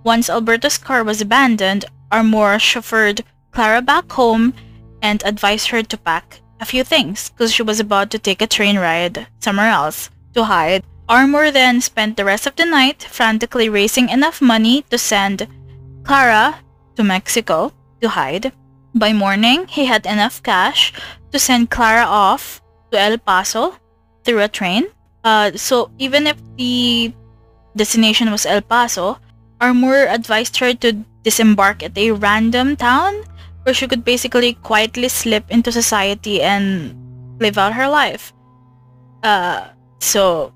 Once 0.03 0.29
Alberta's 0.29 0.77
car 0.77 1.03
was 1.03 1.21
abandoned, 1.21 1.85
Armour 2.11 2.59
chauffeured 2.59 3.21
Clara 3.51 3.81
back 3.81 4.11
home 4.11 4.53
and 5.01 5.23
advised 5.25 5.69
her 5.69 5.81
to 5.83 5.97
pack 5.97 6.41
a 6.59 6.65
few 6.65 6.83
things 6.83 7.29
because 7.29 7.53
she 7.53 7.63
was 7.63 7.79
about 7.79 8.09
to 8.11 8.19
take 8.19 8.41
a 8.41 8.47
train 8.47 8.77
ride 8.77 9.27
somewhere 9.39 9.69
else 9.69 10.09
to 10.33 10.43
hide. 10.43 10.83
Armour 11.07 11.51
then 11.51 11.81
spent 11.81 12.17
the 12.17 12.25
rest 12.25 12.47
of 12.47 12.55
the 12.55 12.65
night 12.65 13.03
frantically 13.03 13.69
raising 13.69 14.09
enough 14.09 14.41
money 14.41 14.83
to 14.89 14.97
send 14.97 15.47
Clara 16.03 16.59
to 16.95 17.03
Mexico 17.03 17.71
to 18.01 18.09
hide. 18.09 18.51
By 18.95 19.13
morning, 19.13 19.67
he 19.67 19.85
had 19.85 20.05
enough 20.05 20.43
cash 20.43 20.93
to 21.31 21.39
send 21.39 21.69
Clara 21.69 22.05
off 22.05 22.61
to 22.91 22.99
El 22.99 23.17
Paso 23.17 23.75
through 24.23 24.41
a 24.41 24.47
train. 24.47 24.85
Uh, 25.23 25.51
so 25.55 25.91
even 25.97 26.27
if 26.27 26.37
the 26.57 27.13
destination 27.75 28.31
was 28.31 28.45
El 28.45 28.61
Paso, 28.61 29.17
Armour 29.63 30.12
advised 30.12 30.60
her 30.60 30.76
to 30.84 30.91
disembark 31.23 31.84
at 31.84 31.97
a 31.97 32.12
random 32.12 32.76
town 32.76 33.23
where 33.63 33.73
she 33.73 33.88
could 33.88 34.04
basically 34.04 34.60
quietly 34.60 35.08
slip 35.08 35.47
into 35.47 35.71
society 35.71 36.41
and 36.41 36.91
live 37.39 37.58
out 37.58 37.71
her 37.71 37.88
life. 37.88 38.34
Uh, 39.23 39.71
so 39.99 40.52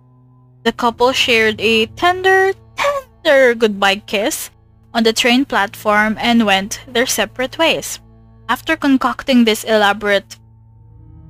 the 0.63 0.73
couple 0.73 1.13
shared 1.13 1.55
a 1.61 1.85
tender, 1.95 2.51
tender 2.75 3.55
goodbye 3.55 4.03
kiss 4.03 4.51
on 4.93 5.03
the 5.03 5.13
train 5.13 5.45
platform 5.45 6.17
and 6.19 6.45
went 6.45 6.83
their 6.91 7.07
separate 7.07 7.57
ways. 7.57 8.01
After 8.49 8.75
concocting 8.75 9.45
this 9.45 9.63
elaborate, 9.63 10.35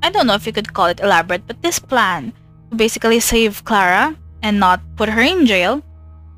I 0.02 0.10
don't 0.10 0.26
know 0.26 0.34
if 0.34 0.48
you 0.48 0.54
could 0.54 0.74
call 0.74 0.88
it 0.88 1.00
elaborate, 1.00 1.46
but 1.46 1.62
this 1.62 1.78
plan 1.78 2.34
to 2.72 2.76
basically 2.76 3.20
save 3.20 3.64
Clara 3.66 4.18
and 4.42 4.60
not 4.60 4.82
put 4.96 5.10
her 5.10 5.22
in 5.22 5.46
jail, 5.46 5.84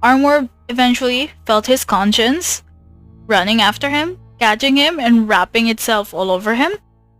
Armour 0.03 0.49
eventually 0.69 1.31
felt 1.45 1.67
his 1.67 1.83
conscience 1.83 2.63
running 3.27 3.61
after 3.61 3.89
him, 3.89 4.17
catching 4.39 4.77
him 4.77 4.99
and 4.99 5.27
wrapping 5.27 5.67
itself 5.67 6.13
all 6.13 6.31
over 6.31 6.55
him. 6.55 6.71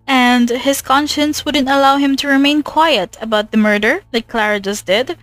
And 0.08 0.50
his 0.50 0.82
conscience 0.82 1.46
wouldn't 1.46 1.70
allow 1.70 1.98
him 1.98 2.16
to 2.18 2.28
remain 2.28 2.64
quiet 2.64 3.18
about 3.22 3.52
the 3.52 3.58
murder 3.58 4.02
that 4.12 4.28
Clara 4.28 4.60
just 4.60 4.86
did. 4.86 5.18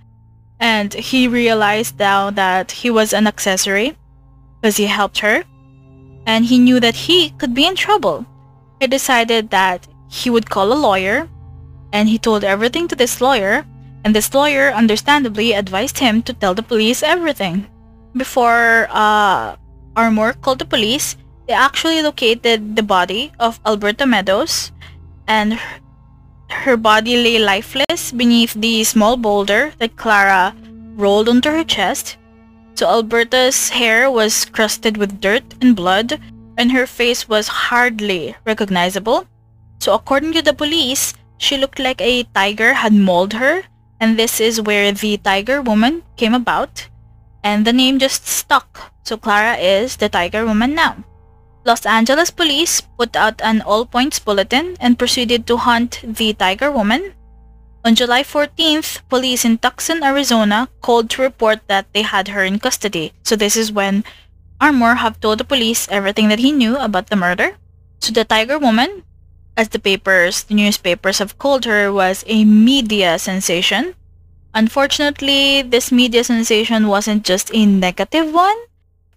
And 0.61 0.93
he 0.95 1.27
realized 1.27 1.99
now 1.99 2.31
that 2.31 2.71
he 2.71 2.91
was 2.91 3.13
an 3.13 3.27
accessory 3.27 3.97
because 4.61 4.77
he 4.77 4.87
helped 4.87 5.19
her 5.19 5.45
and 6.27 6.45
he 6.45 6.59
knew 6.59 6.81
that 6.81 6.95
he 6.95 7.31
could 7.31 7.55
be 7.55 7.65
in 7.65 7.75
trouble. 7.75 8.27
He 8.81 8.87
decided 8.87 9.51
that 9.51 9.87
he 10.09 10.29
would 10.29 10.51
call 10.51 10.73
a 10.73 10.75
lawyer, 10.75 11.29
and 11.93 12.09
he 12.09 12.19
told 12.19 12.45
everything 12.45 12.89
to 12.89 12.97
this 12.97 13.21
lawyer, 13.21 13.65
and 14.05 14.15
this 14.15 14.35
lawyer 14.35 14.71
understandably 14.71 15.53
advised 15.53 15.99
him 15.99 16.23
to 16.23 16.33
tell 16.35 16.55
the 16.55 16.63
police 16.63 17.03
everything. 17.03 17.67
Before 18.17 18.89
uh, 18.91 19.57
Armour 19.95 20.33
called 20.35 20.59
the 20.59 20.65
police, 20.65 21.17
they 21.47 21.55
actually 21.55 22.03
located 22.03 22.77
the 22.77 22.83
body 22.83 23.33
of 23.39 23.61
Alberta 23.67 24.07
Meadows, 24.07 24.73
and 25.29 25.59
her 26.51 26.77
body 26.77 27.17
lay 27.17 27.39
lifeless 27.39 28.13
beneath 28.13 28.55
the 28.55 28.85
small 28.85 29.17
boulder 29.17 29.73
that 29.79 29.97
Clara 29.97 30.55
rolled 30.97 31.29
onto 31.29 31.51
her 31.51 31.65
chest 31.65 32.17
so 32.77 32.87
Alberta's 32.87 33.71
hair 33.71 34.11
was 34.11 34.45
crusted 34.45 34.99
with 34.99 35.19
dirt 35.19 35.43
and 35.63 35.75
blood, 35.75 36.21
and 36.59 36.71
her 36.73 36.87
face 36.87 37.27
was 37.27 37.49
hardly 37.49 38.37
recognizable. 38.45 39.25
So 39.81 39.95
according 39.95 40.35
to 40.35 40.43
the 40.43 40.53
police, 40.53 41.15
she 41.39 41.57
looked 41.57 41.79
like 41.79 42.03
a 42.03 42.25
tiger 42.35 42.75
had 42.75 42.93
mauled 42.93 43.33
her, 43.33 43.63
and 43.99 44.19
this 44.19 44.41
is 44.41 44.61
where 44.61 44.93
the 44.93 45.17
tiger 45.17 45.63
woman 45.63 46.03
came 46.19 46.35
about. 46.35 46.87
And 47.47 47.63
the 47.63 47.73
name 47.73 48.03
just 48.03 48.27
stuck, 48.27 48.91
so 49.07 49.15
Clara 49.15 49.55
is 49.55 50.03
the 50.03 50.11
tiger 50.11 50.43
woman 50.43 50.75
now. 50.75 51.07
Los 51.63 51.87
Angeles 51.87 52.35
police 52.35 52.83
put 52.99 53.15
out 53.15 53.39
an 53.39 53.63
all-points 53.63 54.19
bulletin 54.19 54.75
and 54.83 54.99
proceeded 54.99 55.47
to 55.47 55.63
hunt 55.63 56.03
the 56.03 56.35
tiger 56.35 56.75
woman 56.75 57.15
on 57.87 57.95
July 57.95 58.25
14th, 58.27 59.07
police 59.09 59.45
in 59.45 59.59
Tucson, 59.59 60.03
Arizona 60.03 60.67
called 60.83 61.09
to 61.11 61.23
report 61.23 61.63
that 61.69 61.87
they 61.95 62.03
had 62.03 62.35
her 62.35 62.43
in 62.43 62.59
custody. 62.59 63.13
So 63.23 63.37
this 63.37 63.55
is 63.55 63.71
when 63.71 64.03
Armour 64.61 64.97
have 64.99 65.21
told 65.21 65.39
the 65.39 65.47
police 65.47 65.87
everything 65.89 66.27
that 66.27 66.41
he 66.43 66.51
knew 66.51 66.75
about 66.75 67.15
the 67.15 67.15
murder. 67.15 67.55
So 68.01 68.11
the 68.11 68.25
Tiger 68.25 68.59
Woman, 68.59 69.05
as 69.57 69.69
the 69.69 69.79
papers, 69.79 70.43
the 70.43 70.59
newspapers 70.59 71.23
have 71.23 71.39
called 71.39 71.65
her, 71.65 71.93
was 71.93 72.25
a 72.27 72.45
media 72.45 73.21
sensation. 73.21 73.95
Unfortunately, 74.57 75.61
this 75.61 75.93
media 75.93 76.25
sensation 76.25 76.89
wasn't 76.89 77.27
just 77.27 77.51
a 77.53 77.67
negative 77.67 78.33
one 78.33 78.57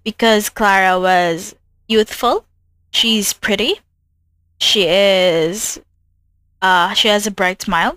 because 0.03 0.49
Clara 0.49 0.99
was 0.99 1.55
youthful, 1.87 2.43
she's 2.91 3.31
pretty, 3.31 3.79
she 4.59 4.83
is, 4.85 5.79
uh, 6.61 6.91
she 6.91 7.07
has 7.07 7.25
a 7.25 7.31
bright 7.31 7.61
smile, 7.61 7.95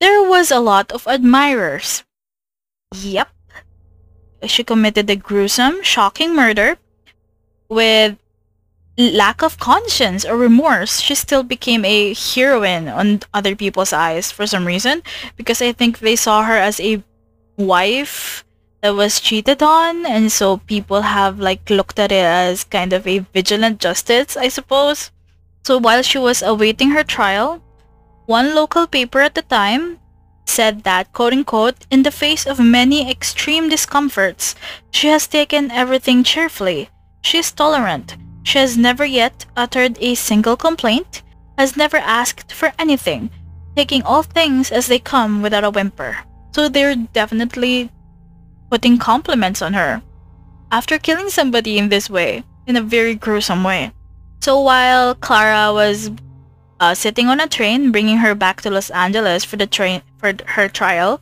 there 0.00 0.22
was 0.22 0.50
a 0.50 0.58
lot 0.58 0.90
of 0.90 1.06
admirers. 1.06 2.02
Yep. 2.96 3.28
She 4.46 4.64
committed 4.64 5.10
a 5.10 5.16
gruesome, 5.16 5.82
shocking 5.82 6.34
murder 6.34 6.78
with 7.68 8.16
lack 9.00 9.42
of 9.42 9.58
conscience 9.58 10.24
or 10.24 10.36
remorse. 10.36 11.00
She 11.00 11.14
still 11.14 11.42
became 11.42 11.84
a 11.84 12.14
heroine 12.14 12.88
on 12.88 13.20
other 13.32 13.56
people's 13.56 13.92
eyes 13.92 14.30
for 14.30 14.46
some 14.46 14.66
reason 14.66 15.02
because 15.36 15.62
I 15.62 15.72
think 15.72 15.98
they 15.98 16.16
saw 16.16 16.42
her 16.42 16.56
as 16.56 16.80
a 16.80 17.02
wife 17.56 18.44
that 18.82 18.94
was 18.94 19.20
cheated 19.20 19.62
on 19.62 20.06
and 20.06 20.32
so 20.32 20.58
people 20.58 21.02
have 21.02 21.38
like 21.38 21.68
looked 21.68 21.98
at 21.98 22.12
it 22.12 22.24
as 22.24 22.64
kind 22.64 22.92
of 22.92 23.06
a 23.06 23.20
vigilant 23.32 23.80
justice, 23.80 24.36
I 24.36 24.48
suppose. 24.48 25.10
So 25.64 25.78
while 25.78 26.02
she 26.02 26.18
was 26.18 26.42
awaiting 26.42 26.90
her 26.90 27.04
trial, 27.04 27.62
one 28.26 28.54
local 28.54 28.86
paper 28.86 29.20
at 29.20 29.34
the 29.34 29.42
time 29.42 29.98
said 30.46 30.84
that, 30.84 31.12
quote 31.12 31.32
unquote, 31.32 31.86
in 31.90 32.02
the 32.02 32.10
face 32.10 32.46
of 32.46 32.58
many 32.58 33.10
extreme 33.10 33.68
discomforts, 33.68 34.54
she 34.90 35.08
has 35.08 35.26
taken 35.26 35.70
everything 35.70 36.24
cheerfully. 36.24 36.90
She 37.22 37.38
is 37.38 37.52
tolerant. 37.52 38.16
She 38.42 38.58
has 38.58 38.76
never 38.76 39.04
yet 39.04 39.46
uttered 39.56 39.98
a 40.00 40.14
single 40.14 40.56
complaint, 40.56 41.22
has 41.58 41.76
never 41.76 41.98
asked 41.98 42.52
for 42.52 42.72
anything, 42.78 43.30
taking 43.76 44.02
all 44.02 44.22
things 44.22 44.70
as 44.70 44.86
they 44.86 44.98
come 44.98 45.42
without 45.42 45.64
a 45.64 45.70
whimper. 45.70 46.18
So 46.52 46.68
they're 46.68 46.96
definitely 46.96 47.90
putting 48.70 48.98
compliments 48.98 49.62
on 49.62 49.74
her. 49.74 50.02
After 50.72 50.98
killing 50.98 51.28
somebody 51.28 51.78
in 51.78 51.88
this 51.88 52.08
way, 52.08 52.44
in 52.66 52.76
a 52.76 52.82
very 52.82 53.14
gruesome 53.14 53.64
way. 53.64 53.92
So 54.40 54.60
while 54.60 55.14
Clara 55.14 55.72
was 55.72 56.10
uh, 56.78 56.94
sitting 56.94 57.28
on 57.28 57.40
a 57.40 57.46
train 57.46 57.92
bringing 57.92 58.18
her 58.18 58.34
back 58.34 58.62
to 58.62 58.70
Los 58.70 58.90
Angeles 58.90 59.44
for 59.44 59.56
the 59.56 59.66
train 59.66 60.02
for 60.18 60.32
her 60.46 60.68
trial, 60.68 61.20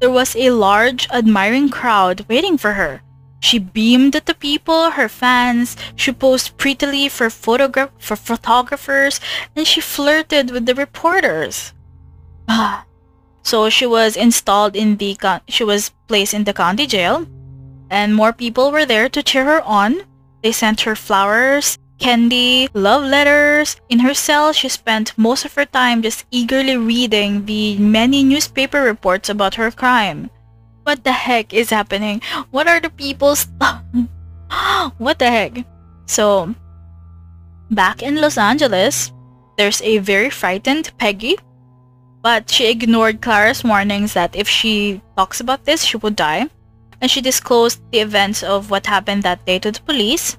there 0.00 0.10
was 0.10 0.36
a 0.36 0.50
large 0.50 1.08
admiring 1.10 1.70
crowd 1.70 2.26
waiting 2.28 2.58
for 2.58 2.74
her. 2.74 3.00
She 3.40 3.58
beamed 3.58 4.16
at 4.16 4.26
the 4.26 4.34
people, 4.34 4.90
her 4.92 5.08
fans, 5.08 5.76
she 5.94 6.12
posed 6.12 6.56
prettily 6.58 7.08
for 7.08 7.30
photograph 7.30 7.90
for 7.98 8.16
photographers, 8.16 9.20
and 9.54 9.66
she 9.66 9.80
flirted 9.80 10.50
with 10.50 10.66
the 10.66 10.74
reporters. 10.74 11.72
Ah. 12.48 12.84
so 13.42 13.68
she 13.68 13.86
was 13.86 14.16
installed 14.16 14.74
in 14.74 14.96
the 14.96 15.16
she 15.48 15.64
was 15.64 15.92
placed 16.08 16.34
in 16.34 16.44
the 16.44 16.52
county 16.52 16.86
jail, 16.86 17.26
and 17.90 18.14
more 18.14 18.32
people 18.32 18.72
were 18.72 18.84
there 18.84 19.08
to 19.08 19.22
cheer 19.22 19.44
her 19.44 19.62
on. 19.62 20.02
They 20.42 20.52
sent 20.52 20.82
her 20.82 20.96
flowers 20.96 21.78
candy, 21.98 22.68
love 22.74 23.02
letters. 23.02 23.76
In 23.88 24.00
her 24.00 24.14
cell, 24.14 24.52
she 24.52 24.68
spent 24.68 25.16
most 25.18 25.44
of 25.44 25.54
her 25.54 25.66
time 25.66 26.02
just 26.02 26.24
eagerly 26.30 26.76
reading 26.76 27.44
the 27.44 27.76
many 27.78 28.22
newspaper 28.22 28.82
reports 28.82 29.28
about 29.28 29.56
her 29.56 29.70
crime. 29.70 30.30
What 30.88 31.04
the 31.04 31.12
heck 31.12 31.52
is 31.52 31.68
happening? 31.68 32.22
What 32.50 32.66
are 32.66 32.80
the 32.80 32.88
people's... 32.88 33.46
what 34.96 35.18
the 35.18 35.28
heck? 35.28 35.66
So, 36.06 36.54
back 37.70 38.02
in 38.02 38.22
Los 38.22 38.38
Angeles, 38.38 39.12
there's 39.58 39.82
a 39.82 39.98
very 39.98 40.30
frightened 40.30 40.90
Peggy, 40.96 41.36
but 42.22 42.48
she 42.48 42.70
ignored 42.70 43.20
Clara's 43.20 43.62
warnings 43.62 44.14
that 44.14 44.34
if 44.34 44.48
she 44.48 45.02
talks 45.14 45.40
about 45.40 45.66
this, 45.66 45.84
she 45.84 45.98
would 45.98 46.16
die. 46.16 46.48
And 47.02 47.10
she 47.10 47.20
disclosed 47.20 47.82
the 47.92 48.00
events 48.00 48.42
of 48.42 48.70
what 48.70 48.86
happened 48.86 49.24
that 49.24 49.44
day 49.44 49.58
to 49.58 49.70
the 49.70 49.80
police 49.80 50.38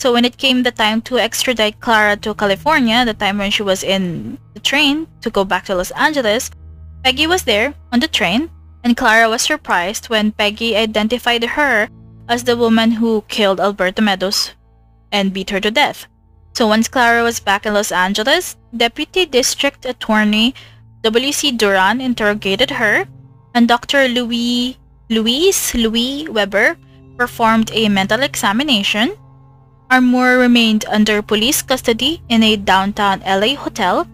so 0.00 0.14
when 0.14 0.24
it 0.24 0.38
came 0.38 0.62
the 0.62 0.70
time 0.70 1.02
to 1.02 1.18
extradite 1.18 1.80
Clara 1.80 2.16
to 2.24 2.32
California, 2.32 3.04
the 3.04 3.12
time 3.12 3.36
when 3.36 3.50
she 3.50 3.62
was 3.62 3.84
in 3.84 4.38
the 4.54 4.60
train 4.60 5.06
to 5.20 5.28
go 5.28 5.44
back 5.44 5.66
to 5.66 5.74
Los 5.74 5.90
Angeles, 5.90 6.50
Peggy 7.04 7.26
was 7.26 7.42
there 7.42 7.74
on 7.92 8.00
the 8.00 8.08
train, 8.08 8.48
and 8.84 8.96
Clara 8.96 9.28
was 9.28 9.42
surprised 9.42 10.08
when 10.08 10.32
Peggy 10.32 10.76
identified 10.76 11.44
her 11.44 11.88
as 12.28 12.44
the 12.44 12.56
woman 12.56 12.92
who 12.92 13.24
killed 13.28 13.60
Alberta 13.60 14.02
Meadows 14.02 14.52
and 15.12 15.32
beat 15.32 15.50
her 15.50 15.60
to 15.60 15.70
death. 15.70 16.06
So 16.54 16.66
once 16.66 16.88
Clara 16.88 17.22
was 17.22 17.40
back 17.40 17.66
in 17.66 17.74
Los 17.74 17.92
Angeles, 17.92 18.56
Deputy 18.76 19.26
District 19.26 19.84
Attorney 19.84 20.54
W.C. 21.02 21.52
Doran 21.52 22.00
interrogated 22.00 22.70
her, 22.70 23.06
and 23.54 23.66
Dr. 23.66 24.08
Louis 24.08 24.76
Louise 25.08 25.74
Louis 25.74 26.28
Weber 26.28 26.76
performed 27.16 27.70
a 27.72 27.88
mental 27.88 28.22
examination 28.22 29.16
Armour 29.90 30.38
remained 30.38 30.84
under 30.86 31.20
police 31.20 31.62
custody 31.62 32.22
in 32.28 32.44
a 32.44 32.54
downtown 32.54 33.20
LA 33.26 33.56
hotel, 33.56 34.06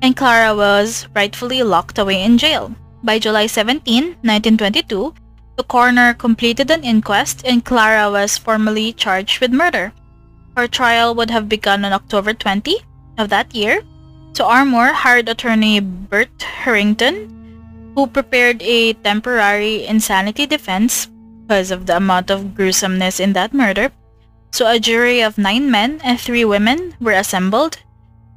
and 0.00 0.16
Clara 0.16 0.54
was 0.54 1.08
rightfully 1.12 1.64
locked 1.64 1.98
away 1.98 2.22
in 2.22 2.38
jail. 2.38 2.72
By 3.02 3.18
July 3.18 3.46
17, 3.46 4.18
1922, 4.26 5.14
the 5.56 5.62
coroner 5.64 6.14
completed 6.14 6.70
an 6.70 6.82
inquest 6.82 7.42
and 7.44 7.64
Clara 7.64 8.10
was 8.10 8.36
formally 8.36 8.92
charged 8.92 9.40
with 9.40 9.52
murder. 9.52 9.92
Her 10.56 10.66
trial 10.66 11.14
would 11.14 11.30
have 11.30 11.48
begun 11.48 11.84
on 11.84 11.92
October 11.92 12.34
20 12.34 12.76
of 13.18 13.28
that 13.28 13.54
year, 13.54 13.82
so 14.32 14.46
Armour 14.46 14.92
hired 14.92 15.28
attorney 15.28 15.80
Bert 15.80 16.42
Harrington, 16.42 17.92
who 17.94 18.06
prepared 18.06 18.62
a 18.62 18.94
temporary 18.94 19.86
insanity 19.86 20.46
defense 20.46 21.08
because 21.46 21.70
of 21.70 21.86
the 21.86 21.96
amount 21.96 22.30
of 22.30 22.54
gruesomeness 22.54 23.20
in 23.20 23.32
that 23.32 23.54
murder. 23.54 23.90
So 24.50 24.66
a 24.66 24.78
jury 24.78 25.20
of 25.22 25.38
nine 25.38 25.70
men 25.70 26.00
and 26.02 26.20
three 26.20 26.44
women 26.44 26.94
were 27.00 27.12
assembled. 27.12 27.78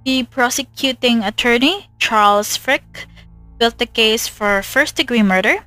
The 0.05 0.23
prosecuting 0.23 1.23
attorney, 1.23 1.89
Charles 1.99 2.57
Frick, 2.57 3.05
built 3.61 3.77
the 3.77 3.85
case 3.85 4.25
for 4.25 4.65
first-degree 4.65 5.21
murder. 5.21 5.61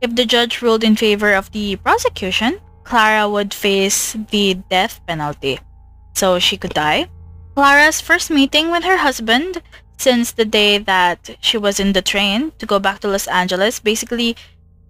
If 0.00 0.16
the 0.16 0.24
judge 0.24 0.64
ruled 0.64 0.80
in 0.80 0.96
favor 0.96 1.36
of 1.36 1.52
the 1.52 1.76
prosecution, 1.76 2.64
Clara 2.88 3.28
would 3.28 3.52
face 3.52 4.16
the 4.32 4.56
death 4.72 5.04
penalty, 5.04 5.60
so 6.16 6.38
she 6.40 6.56
could 6.56 6.72
die. 6.72 7.12
Clara's 7.52 8.00
first 8.00 8.32
meeting 8.32 8.72
with 8.72 8.84
her 8.84 8.96
husband 9.04 9.60
since 9.98 10.32
the 10.32 10.48
day 10.48 10.78
that 10.78 11.36
she 11.44 11.60
was 11.60 11.76
in 11.76 11.92
the 11.92 12.00
train 12.00 12.52
to 12.56 12.64
go 12.64 12.78
back 12.78 13.00
to 13.00 13.08
Los 13.08 13.28
Angeles 13.28 13.80
basically 13.80 14.36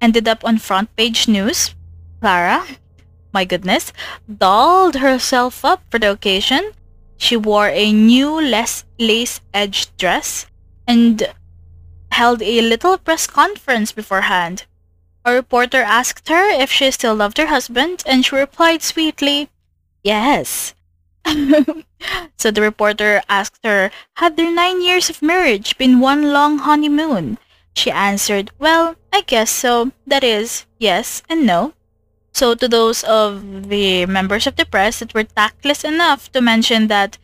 ended 0.00 0.28
up 0.28 0.44
on 0.44 0.58
front 0.58 0.94
page 0.94 1.26
news. 1.26 1.74
Clara, 2.20 2.62
my 3.34 3.44
goodness, 3.44 3.92
dolled 4.30 5.02
herself 5.02 5.64
up 5.64 5.82
for 5.90 5.98
the 5.98 6.10
occasion. 6.10 6.70
She 7.18 7.36
wore 7.36 7.70
a 7.74 7.90
new 7.90 8.38
less 8.38 8.84
lace-edged 8.98 9.96
dress 9.96 10.46
and 10.86 11.26
held 12.16 12.40
a 12.40 12.62
little 12.62 12.96
press 12.96 13.26
conference 13.26 13.92
beforehand. 13.92 14.64
A 15.24 15.34
reporter 15.34 15.82
asked 15.82 16.28
her 16.28 16.48
if 16.48 16.72
she 16.72 16.90
still 16.90 17.14
loved 17.14 17.36
her 17.36 17.46
husband, 17.46 18.02
and 18.06 18.24
she 18.24 18.34
replied 18.34 18.82
sweetly, 18.82 19.50
Yes. 20.02 20.74
so 22.38 22.50
the 22.50 22.62
reporter 22.62 23.20
asked 23.28 23.60
her, 23.64 23.90
Had 24.14 24.36
their 24.36 24.50
nine 24.50 24.80
years 24.80 25.10
of 25.10 25.20
marriage 25.20 25.76
been 25.76 26.00
one 26.00 26.32
long 26.32 26.58
honeymoon? 26.58 27.38
She 27.74 27.90
answered, 27.90 28.50
Well, 28.58 28.96
I 29.12 29.20
guess 29.20 29.50
so. 29.50 29.92
That 30.06 30.24
is, 30.24 30.64
yes 30.78 31.22
and 31.28 31.44
no. 31.44 31.74
So 32.32 32.54
to 32.54 32.68
those 32.68 33.04
of 33.04 33.68
the 33.68 34.06
members 34.06 34.46
of 34.46 34.56
the 34.56 34.64
press 34.64 35.00
that 35.00 35.12
were 35.12 35.24
tactless 35.24 35.84
enough 35.84 36.32
to 36.32 36.40
mention 36.40 36.88
that 36.88 37.18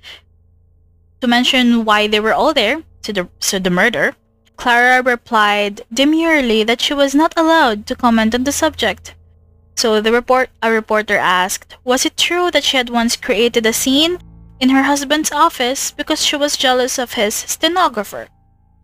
to 1.20 1.26
mention 1.26 1.84
why 1.84 2.08
they 2.08 2.20
were 2.20 2.34
all 2.34 2.52
there 2.52 2.82
to 3.02 3.12
the 3.12 3.28
to 3.48 3.60
the 3.60 3.70
murder, 3.70 4.16
Clara 4.62 5.02
replied 5.02 5.80
demurely 5.92 6.62
that 6.62 6.80
she 6.80 6.94
was 6.94 7.16
not 7.16 7.34
allowed 7.36 7.84
to 7.84 7.96
comment 7.96 8.32
on 8.32 8.44
the 8.44 8.52
subject. 8.52 9.16
So 9.74 10.00
the 10.00 10.12
report 10.12 10.50
a 10.62 10.70
reporter 10.70 11.18
asked, 11.18 11.76
was 11.82 12.06
it 12.06 12.16
true 12.16 12.48
that 12.52 12.62
she 12.62 12.76
had 12.76 12.88
once 12.88 13.16
created 13.16 13.66
a 13.66 13.72
scene 13.72 14.18
in 14.60 14.68
her 14.68 14.84
husband's 14.84 15.32
office 15.32 15.90
because 15.90 16.24
she 16.24 16.36
was 16.36 16.56
jealous 16.56 16.96
of 16.96 17.14
his 17.14 17.34
stenographer? 17.34 18.28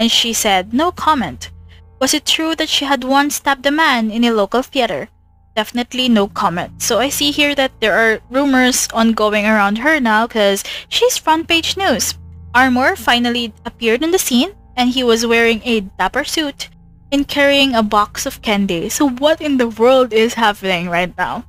And 0.00 0.10
she 0.10 0.32
said, 0.32 0.74
no 0.74 0.90
comment. 0.90 1.52
Was 2.00 2.12
it 2.12 2.26
true 2.26 2.56
that 2.56 2.68
she 2.68 2.84
had 2.84 3.04
once 3.04 3.36
stabbed 3.36 3.64
a 3.64 3.70
man 3.70 4.10
in 4.10 4.24
a 4.24 4.32
local 4.32 4.62
theater? 4.64 5.06
Definitely 5.54 6.08
no 6.08 6.26
comment. 6.26 6.82
So 6.82 6.98
I 6.98 7.08
see 7.08 7.30
here 7.30 7.54
that 7.54 7.70
there 7.78 7.94
are 7.94 8.18
rumors 8.30 8.88
ongoing 8.92 9.46
around 9.46 9.78
her 9.78 10.00
now 10.00 10.26
because 10.26 10.64
she's 10.88 11.18
front 11.18 11.46
page 11.46 11.76
news. 11.76 12.18
Armour 12.52 12.96
finally 12.96 13.52
appeared 13.64 14.02
in 14.02 14.10
the 14.10 14.18
scene 14.18 14.57
and 14.78 14.90
he 14.90 15.02
was 15.02 15.26
wearing 15.26 15.60
a 15.64 15.80
dapper 15.98 16.22
suit 16.22 16.70
and 17.10 17.26
carrying 17.26 17.74
a 17.74 17.82
box 17.82 18.24
of 18.24 18.40
candy. 18.40 18.88
So 18.88 19.10
what 19.10 19.42
in 19.42 19.58
the 19.58 19.68
world 19.68 20.12
is 20.12 20.34
happening 20.34 20.88
right 20.88 21.12
now? 21.18 21.44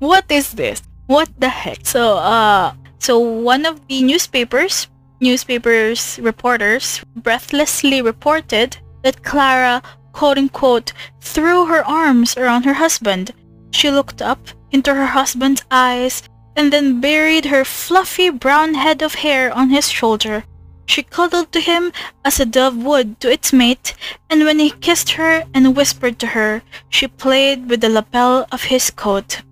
What 0.00 0.26
is 0.28 0.52
this? 0.52 0.82
What 1.06 1.30
the 1.38 1.48
heck? 1.48 1.86
So 1.86 2.18
uh 2.18 2.74
so 2.98 3.18
one 3.18 3.64
of 3.64 3.86
the 3.86 4.02
newspapers 4.02 4.88
newspapers 5.20 6.18
reporters 6.20 7.02
breathlessly 7.16 8.02
reported 8.02 8.76
that 9.02 9.22
Clara 9.22 9.82
quote 10.12 10.38
unquote 10.38 10.92
threw 11.20 11.66
her 11.66 11.86
arms 11.86 12.36
around 12.36 12.64
her 12.64 12.74
husband. 12.74 13.30
She 13.70 13.90
looked 13.90 14.20
up 14.20 14.42
into 14.72 14.94
her 14.94 15.06
husband's 15.06 15.62
eyes 15.70 16.22
and 16.56 16.72
then 16.72 17.00
buried 17.00 17.46
her 17.46 17.64
fluffy 17.64 18.30
brown 18.30 18.74
head 18.74 19.02
of 19.02 19.14
hair 19.14 19.52
on 19.52 19.70
his 19.70 19.88
shoulder 19.88 20.44
she 20.86 21.02
cuddled 21.02 21.52
to 21.52 21.60
him 21.60 21.92
as 22.24 22.40
a 22.40 22.46
dove 22.46 22.76
would 22.76 23.20
to 23.20 23.30
its 23.30 23.52
mate, 23.52 23.94
and 24.28 24.44
when 24.44 24.58
he 24.58 24.70
kissed 24.70 25.10
her 25.12 25.44
and 25.54 25.76
whispered 25.76 26.18
to 26.18 26.28
her, 26.28 26.62
she 26.88 27.06
played 27.06 27.68
with 27.68 27.80
the 27.80 27.88
lapel 27.88 28.46
of 28.52 28.64
his 28.64 28.90
coat. 28.90 29.42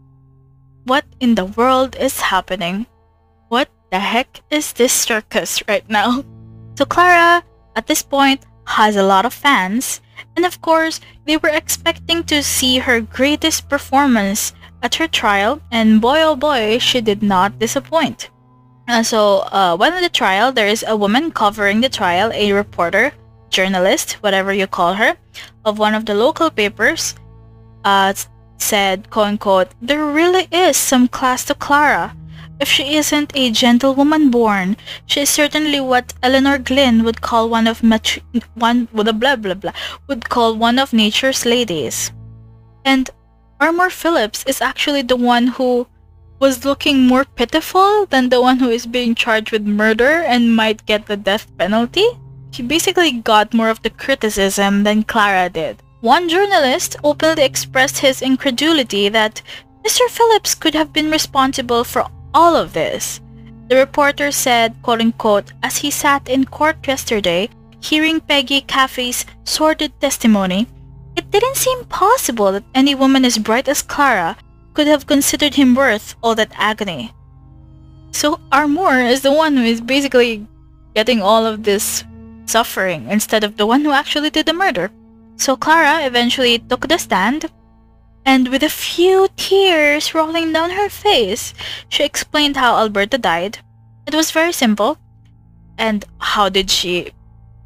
What 0.84 1.04
in 1.20 1.34
the 1.34 1.44
world 1.44 1.96
is 1.96 2.20
happening? 2.20 2.86
What 3.48 3.68
the 3.90 4.00
heck 4.00 4.42
is 4.50 4.72
this 4.72 4.92
circus 4.92 5.62
right 5.68 5.88
now? 5.88 6.24
So 6.76 6.84
Clara, 6.84 7.44
at 7.76 7.86
this 7.86 8.02
point, 8.02 8.46
has 8.66 8.96
a 8.96 9.02
lot 9.02 9.26
of 9.26 9.34
fans, 9.34 10.00
and 10.36 10.44
of 10.44 10.60
course, 10.60 11.00
they 11.26 11.36
were 11.36 11.50
expecting 11.50 12.24
to 12.24 12.42
see 12.42 12.78
her 12.78 13.00
greatest 13.00 13.68
performance 13.68 14.52
at 14.82 14.94
her 14.96 15.08
trial, 15.08 15.60
and 15.70 16.00
boy 16.00 16.22
oh 16.22 16.36
boy, 16.36 16.78
she 16.78 17.00
did 17.00 17.22
not 17.22 17.58
disappoint. 17.58 18.30
Uh, 18.90 19.04
so 19.04 19.46
uh, 19.52 19.76
when 19.76 19.94
the 20.02 20.08
trial, 20.08 20.50
there 20.50 20.66
is 20.66 20.84
a 20.88 20.96
woman 20.96 21.30
covering 21.30 21.80
the 21.80 21.88
trial, 21.88 22.32
a 22.34 22.52
reporter, 22.52 23.12
journalist, 23.48 24.14
whatever 24.14 24.52
you 24.52 24.66
call 24.66 24.94
her, 24.94 25.16
of 25.64 25.78
one 25.78 25.94
of 25.94 26.06
the 26.06 26.14
local 26.14 26.50
papers, 26.50 27.14
uh, 27.84 28.12
said, 28.58 29.08
quote 29.08 29.28
unquote, 29.28 29.68
there 29.80 30.04
really 30.04 30.48
is 30.50 30.76
some 30.76 31.06
class 31.06 31.44
to 31.44 31.54
Clara. 31.54 32.16
If 32.58 32.66
she 32.66 32.96
isn't 32.96 33.30
a 33.36 33.52
gentlewoman 33.52 34.28
born, 34.28 34.76
she 35.06 35.20
is 35.20 35.30
certainly 35.30 35.78
what 35.78 36.12
Elinor 36.24 36.58
Glyn 36.58 37.04
would 37.04 37.20
call 37.20 37.48
one 37.48 37.68
of 37.68 37.84
mat- 37.84 38.18
one 38.54 38.88
with 38.92 39.06
blah 39.20 39.36
blah 39.36 39.54
blah 39.54 39.72
would 40.08 40.28
call 40.28 40.56
one 40.56 40.80
of 40.80 40.92
nature's 40.92 41.46
ladies. 41.46 42.10
And 42.84 43.08
Armour 43.60 43.88
Phillips 43.88 44.42
is 44.48 44.60
actually 44.60 45.02
the 45.02 45.16
one 45.16 45.46
who 45.46 45.86
was 46.40 46.64
looking 46.64 47.06
more 47.06 47.24
pitiful 47.24 48.06
than 48.06 48.28
the 48.28 48.40
one 48.40 48.58
who 48.58 48.70
is 48.70 48.86
being 48.86 49.14
charged 49.14 49.52
with 49.52 49.62
murder 49.62 50.24
and 50.26 50.56
might 50.56 50.84
get 50.86 51.06
the 51.06 51.16
death 51.16 51.46
penalty. 51.58 52.06
She 52.50 52.62
basically 52.62 53.12
got 53.12 53.54
more 53.54 53.68
of 53.68 53.82
the 53.82 53.90
criticism 53.90 54.82
than 54.82 55.04
Clara 55.04 55.50
did. 55.50 55.82
One 56.00 56.28
journalist 56.30 56.96
openly 57.04 57.44
expressed 57.44 57.98
his 57.98 58.22
incredulity 58.22 59.10
that 59.10 59.42
Mr. 59.84 60.08
Phillips 60.08 60.54
could 60.54 60.74
have 60.74 60.92
been 60.92 61.10
responsible 61.10 61.84
for 61.84 62.06
all 62.32 62.56
of 62.56 62.72
this. 62.72 63.20
The 63.68 63.76
reporter 63.76 64.32
said, 64.32 64.74
quote 64.82 65.00
unquote, 65.00 65.52
as 65.62 65.76
he 65.76 65.90
sat 65.90 66.28
in 66.28 66.44
court 66.44 66.76
yesterday, 66.88 67.50
hearing 67.80 68.20
Peggy 68.20 68.62
Caffee's 68.62 69.26
sordid 69.44 69.92
testimony, 70.00 70.66
it 71.16 71.30
didn't 71.30 71.56
seem 71.56 71.84
possible 71.84 72.50
that 72.52 72.64
any 72.74 72.94
woman 72.94 73.24
as 73.24 73.38
bright 73.38 73.68
as 73.68 73.82
Clara 73.82 74.36
could 74.74 74.86
have 74.86 75.06
considered 75.06 75.54
him 75.54 75.74
worth 75.74 76.16
all 76.22 76.34
that 76.34 76.52
agony. 76.54 77.12
So 78.12 78.40
Armour 78.52 79.00
is 79.00 79.22
the 79.22 79.32
one 79.32 79.56
who 79.56 79.64
is 79.64 79.80
basically 79.80 80.46
getting 80.94 81.22
all 81.22 81.46
of 81.46 81.64
this 81.64 82.04
suffering 82.46 83.08
instead 83.08 83.44
of 83.44 83.56
the 83.56 83.66
one 83.66 83.84
who 83.84 83.92
actually 83.92 84.30
did 84.30 84.46
the 84.46 84.52
murder. 84.52 84.90
So 85.36 85.56
Clara 85.56 86.04
eventually 86.04 86.58
took 86.58 86.88
the 86.88 86.98
stand 86.98 87.50
and 88.24 88.48
with 88.48 88.62
a 88.62 88.68
few 88.68 89.28
tears 89.36 90.14
rolling 90.14 90.52
down 90.52 90.70
her 90.70 90.88
face, 90.88 91.54
she 91.88 92.04
explained 92.04 92.56
how 92.56 92.76
Alberta 92.76 93.18
died. 93.18 93.58
It 94.06 94.14
was 94.14 94.30
very 94.30 94.52
simple. 94.52 94.98
And 95.78 96.04
how 96.18 96.48
did 96.48 96.70
she 96.70 97.12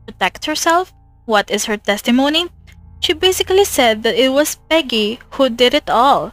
protect 0.06 0.46
herself? 0.46 0.92
What 1.24 1.50
is 1.50 1.64
her 1.64 1.76
testimony? 1.76 2.46
She 3.00 3.12
basically 3.12 3.64
said 3.64 4.02
that 4.04 4.14
it 4.14 4.32
was 4.32 4.56
Peggy 4.70 5.18
who 5.32 5.48
did 5.50 5.74
it 5.74 5.90
all. 5.90 6.32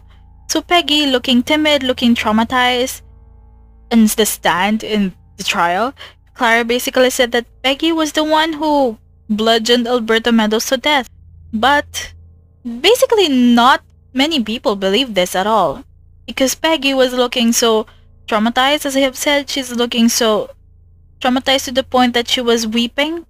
So 0.51 0.61
Peggy, 0.61 1.05
looking 1.05 1.43
timid, 1.43 1.81
looking 1.81 2.13
traumatized, 2.13 3.03
and 3.89 4.09
the 4.09 4.25
stand 4.25 4.83
in 4.83 5.13
the 5.37 5.45
trial, 5.45 5.93
Clara 6.33 6.65
basically 6.65 7.09
said 7.09 7.31
that 7.31 7.45
Peggy 7.63 7.93
was 7.93 8.11
the 8.11 8.25
one 8.25 8.51
who 8.51 8.97
bludgeoned 9.29 9.87
Alberta 9.87 10.33
Meadows 10.33 10.65
to 10.65 10.75
death. 10.75 11.07
But 11.53 12.11
basically 12.81 13.29
not 13.29 13.81
many 14.13 14.43
people 14.43 14.75
believe 14.75 15.13
this 15.13 15.37
at 15.37 15.47
all. 15.47 15.85
Because 16.27 16.53
Peggy 16.53 16.93
was 16.93 17.13
looking 17.13 17.53
so 17.53 17.87
traumatized, 18.27 18.85
as 18.85 18.97
I 18.97 19.07
have 19.07 19.15
said, 19.15 19.49
she's 19.49 19.71
looking 19.71 20.09
so 20.09 20.49
traumatized 21.21 21.63
to 21.67 21.71
the 21.71 21.83
point 21.83 22.13
that 22.13 22.27
she 22.27 22.41
was 22.41 22.67
weeping 22.67 23.25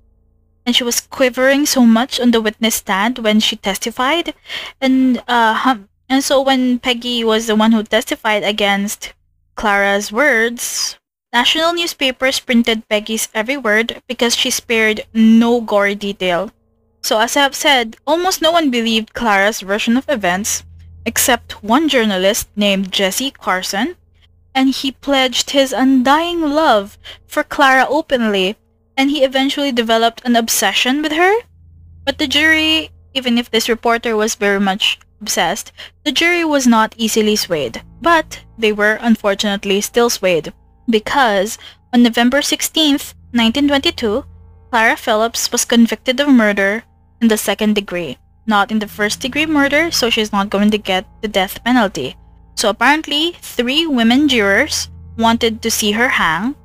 and 0.65 0.76
she 0.76 0.84
was 0.84 1.01
quivering 1.01 1.67
so 1.67 1.86
much 1.86 2.19
on 2.19 2.32
the 2.32 2.41
witness 2.41 2.74
stand 2.74 3.19
when 3.19 3.39
she 3.39 3.57
testified. 3.57 4.34
And 4.82 5.22
uh, 5.28 5.53
and 6.12 6.22
so 6.22 6.41
when 6.41 6.78
Peggy 6.78 7.24
was 7.24 7.47
the 7.47 7.55
one 7.55 7.72
who 7.72 7.84
testified 7.84 8.43
against 8.43 9.14
Clara's 9.55 10.12
words, 10.12 10.99
national 11.32 11.72
newspapers 11.72 12.38
printed 12.38 12.86
Peggy's 12.89 13.30
every 13.34 13.55
word 13.55 14.03
because 14.09 14.36
she 14.36 14.51
spared 14.51 15.07
no 15.14 15.62
gory 15.62 15.95
detail. 15.95 16.51
So 17.01 17.18
as 17.18 17.38
I 17.38 17.43
have 17.43 17.55
said, 17.55 17.95
almost 18.05 18.41
no 18.41 18.51
one 18.51 18.70
believed 18.70 19.14
Clara's 19.14 19.62
version 19.62 19.95
of 19.95 20.03
events, 20.09 20.66
except 21.05 21.64
one 21.64 21.88
journalist 21.88 22.49
named 22.57 22.91
Jesse 22.91 23.32
Carson, 23.32 23.95
and 24.53 24.70
he 24.70 24.91
pledged 24.91 25.51
his 25.51 25.72
undying 25.72 26.41
love 26.41 26.97
for 27.26 27.41
Clara 27.41 27.86
openly, 27.88 28.57
and 28.97 29.09
he 29.09 29.24
eventually 29.24 29.72
developed 29.72 30.22
an 30.26 30.36
obsession 30.36 31.01
with 31.01 31.14
her. 31.14 31.34
But 32.03 32.18
the 32.18 32.28
jury, 32.28 32.91
even 33.14 33.38
if 33.38 33.49
this 33.49 33.70
reporter 33.70 34.18
was 34.18 34.36
very 34.36 34.59
much 34.59 34.99
obsessed, 35.22 35.72
the 36.03 36.11
jury 36.11 36.43
was 36.43 36.67
not 36.67 36.95
easily 36.97 37.36
swayed. 37.36 37.82
But 38.01 38.41
they 38.57 38.74
were 38.74 38.97
unfortunately 39.01 39.82
still 39.82 40.09
swayed, 40.09 40.53
because 40.89 41.57
on 41.93 42.03
November 42.03 42.39
16th, 42.41 43.13
1922, 43.32 44.26
Clara 44.72 44.97
Phillips 44.97 45.51
was 45.51 45.65
convicted 45.65 46.19
of 46.19 46.30
murder 46.30 46.84
in 47.22 47.28
the 47.28 47.38
second 47.38 47.76
degree, 47.76 48.17
not 48.47 48.72
in 48.72 48.80
the 48.80 48.88
first 48.88 49.19
degree 49.19 49.45
murder, 49.45 49.91
so 49.91 50.09
she's 50.09 50.32
not 50.32 50.49
going 50.49 50.72
to 50.72 50.78
get 50.78 51.05
the 51.22 51.28
death 51.28 51.63
penalty. 51.63 52.15
So 52.55 52.69
apparently, 52.69 53.34
three 53.41 53.86
women 53.86 54.28
jurors 54.28 54.89
wanted 55.17 55.61
to 55.61 55.72
see 55.72 55.91
her 55.91 56.07
hang, 56.07 56.55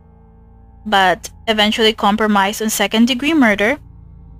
but 0.86 1.30
eventually 1.48 1.92
compromised 1.92 2.62
on 2.62 2.70
second 2.70 3.06
degree 3.06 3.34
murder 3.34 3.78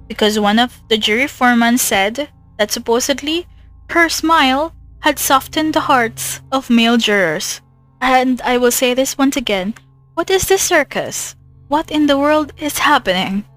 because 0.09 0.39
one 0.39 0.59
of 0.59 0.81
the 0.89 0.97
jury 0.97 1.27
foremen 1.27 1.79
said 1.79 2.29
that 2.59 2.71
supposedly 2.71 3.47
her 3.91 4.09
smile 4.09 4.74
had 5.01 5.18
softened 5.18 5.74
the 5.74 5.80
hearts 5.80 6.41
of 6.51 6.70
male 6.70 6.97
jurors. 6.97 7.61
And 8.01 8.41
I 8.43 8.59
will 8.59 8.70
say 8.70 8.95
this 8.95 9.16
once 9.16 9.37
again, 9.37 9.74
what 10.14 10.30
is 10.30 10.49
this 10.49 10.62
circus? 10.62 11.37
What 11.68 11.91
in 11.91 12.07
the 12.07 12.18
world 12.18 12.53
is 12.59 12.78
happening? 12.78 13.45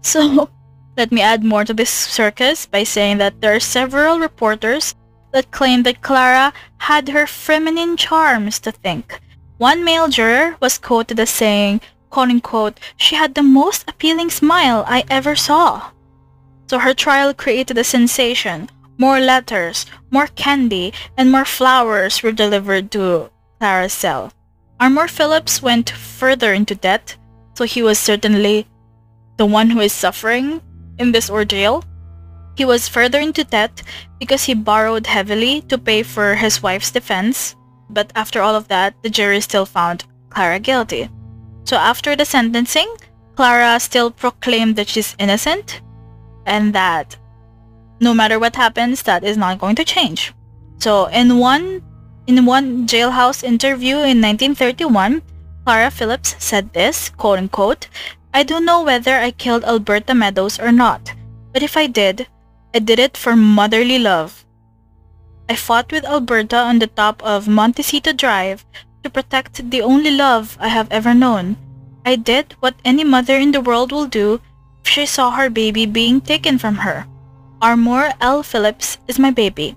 So, 0.00 0.48
let 0.96 1.12
me 1.12 1.20
add 1.20 1.44
more 1.44 1.64
to 1.64 1.74
this 1.74 1.90
circus 1.90 2.64
by 2.64 2.84
saying 2.84 3.18
that 3.18 3.40
there 3.42 3.54
are 3.54 3.60
several 3.60 4.18
reporters 4.18 4.94
that 5.32 5.50
claim 5.50 5.82
that 5.82 6.00
Clara 6.00 6.52
had 6.78 7.10
her 7.10 7.26
feminine 7.26 7.98
charms 7.98 8.58
to 8.60 8.72
think. 8.72 9.20
One 9.58 9.84
male 9.84 10.08
juror 10.08 10.56
was 10.60 10.78
quoted 10.78 11.20
as 11.20 11.28
saying, 11.28 11.82
quote 12.08 12.30
unquote, 12.30 12.80
she 12.96 13.16
had 13.16 13.34
the 13.34 13.42
most 13.42 13.84
appealing 13.86 14.30
smile 14.30 14.84
I 14.88 15.04
ever 15.10 15.36
saw. 15.36 15.90
So 16.68 16.78
her 16.78 16.94
trial 16.94 17.34
created 17.34 17.76
a 17.78 17.84
sensation. 17.84 18.70
More 18.98 19.20
letters, 19.20 19.86
more 20.10 20.26
candy, 20.28 20.92
and 21.16 21.30
more 21.30 21.44
flowers 21.44 22.22
were 22.22 22.32
delivered 22.32 22.90
to 22.92 23.30
Clara's 23.60 23.92
cell. 23.92 24.32
Armour 24.80 25.08
Phillips 25.08 25.62
went 25.62 25.90
further 25.90 26.52
into 26.52 26.74
debt, 26.74 27.16
so 27.54 27.64
he 27.64 27.82
was 27.82 27.98
certainly 27.98 28.66
the 29.36 29.46
one 29.46 29.70
who 29.70 29.80
is 29.80 29.92
suffering 29.92 30.60
in 30.98 31.12
this 31.12 31.28
ordeal. 31.28 31.84
He 32.56 32.64
was 32.64 32.88
further 32.88 33.20
into 33.20 33.44
debt 33.44 33.82
because 34.18 34.44
he 34.44 34.54
borrowed 34.54 35.06
heavily 35.06 35.60
to 35.62 35.76
pay 35.76 36.02
for 36.02 36.34
his 36.34 36.62
wife's 36.62 36.90
defense, 36.90 37.54
but 37.90 38.10
after 38.16 38.40
all 38.40 38.54
of 38.54 38.68
that, 38.68 38.94
the 39.02 39.10
jury 39.10 39.40
still 39.40 39.66
found 39.66 40.04
Clara 40.30 40.58
guilty. 40.58 41.08
So 41.64 41.76
after 41.76 42.16
the 42.16 42.24
sentencing, 42.24 42.88
Clara 43.34 43.78
still 43.78 44.10
proclaimed 44.10 44.76
that 44.76 44.88
she's 44.88 45.16
innocent 45.18 45.82
and 46.46 46.72
that 46.72 47.16
no 48.00 48.14
matter 48.14 48.38
what 48.38 48.56
happens, 48.56 49.02
that 49.02 49.24
is 49.24 49.36
not 49.36 49.58
going 49.58 49.76
to 49.76 49.84
change. 49.84 50.32
So 50.78 51.06
in 51.06 51.38
one 51.38 51.82
in 52.26 52.44
one 52.44 52.86
jailhouse 52.86 53.44
interview 53.44 53.96
in 53.96 54.20
1931, 54.20 55.22
Clara 55.64 55.90
Phillips 55.90 56.34
said 56.38 56.72
this, 56.72 57.10
quote 57.10 57.38
unquote, 57.38 57.88
I 58.34 58.42
don't 58.42 58.64
know 58.64 58.82
whether 58.82 59.14
I 59.14 59.30
killed 59.30 59.64
Alberta 59.64 60.14
Meadows 60.14 60.58
or 60.58 60.72
not, 60.72 61.14
but 61.52 61.62
if 61.62 61.76
I 61.76 61.86
did, 61.86 62.26
I 62.74 62.80
did 62.80 62.98
it 62.98 63.16
for 63.16 63.36
motherly 63.36 63.98
love. 63.98 64.44
I 65.48 65.54
fought 65.54 65.92
with 65.92 66.04
Alberta 66.04 66.56
on 66.56 66.80
the 66.80 66.88
top 66.88 67.22
of 67.22 67.48
Montecito 67.48 68.12
Drive 68.12 68.66
to 69.02 69.10
protect 69.10 69.70
the 69.70 69.80
only 69.80 70.10
love 70.10 70.58
I 70.60 70.68
have 70.68 70.90
ever 70.90 71.14
known. 71.14 71.56
I 72.04 72.16
did 72.16 72.54
what 72.60 72.74
any 72.84 73.04
mother 73.04 73.36
in 73.36 73.52
the 73.52 73.60
world 73.60 73.92
will 73.92 74.06
do 74.06 74.40
if 74.84 74.90
she 74.90 75.06
saw 75.06 75.30
her 75.30 75.48
baby 75.48 75.86
being 75.86 76.20
taken 76.20 76.58
from 76.58 76.76
her. 76.76 77.06
Armour 77.62 78.12
L. 78.20 78.42
Phillips 78.42 78.98
is 79.08 79.18
my 79.18 79.30
baby. 79.30 79.76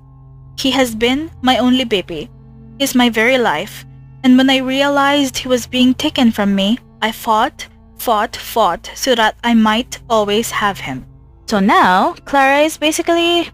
He 0.57 0.71
has 0.71 0.93
been 0.93 1.31
my 1.41 1.57
only 1.57 1.85
baby. 1.85 2.29
He 2.77 2.83
is 2.83 2.95
my 2.95 3.09
very 3.09 3.37
life. 3.37 3.85
And 4.23 4.37
when 4.37 4.49
I 4.49 4.57
realized 4.57 5.37
he 5.37 5.47
was 5.47 5.65
being 5.65 5.93
taken 5.93 6.31
from 6.31 6.53
me, 6.53 6.79
I 7.01 7.11
fought, 7.11 7.67
fought, 7.97 8.35
fought 8.35 8.91
so 8.95 9.15
that 9.15 9.35
I 9.43 9.53
might 9.53 9.99
always 10.09 10.51
have 10.51 10.79
him. 10.79 11.05
So 11.47 11.59
now, 11.59 12.15
Clara 12.25 12.59
is 12.59 12.77
basically 12.77 13.49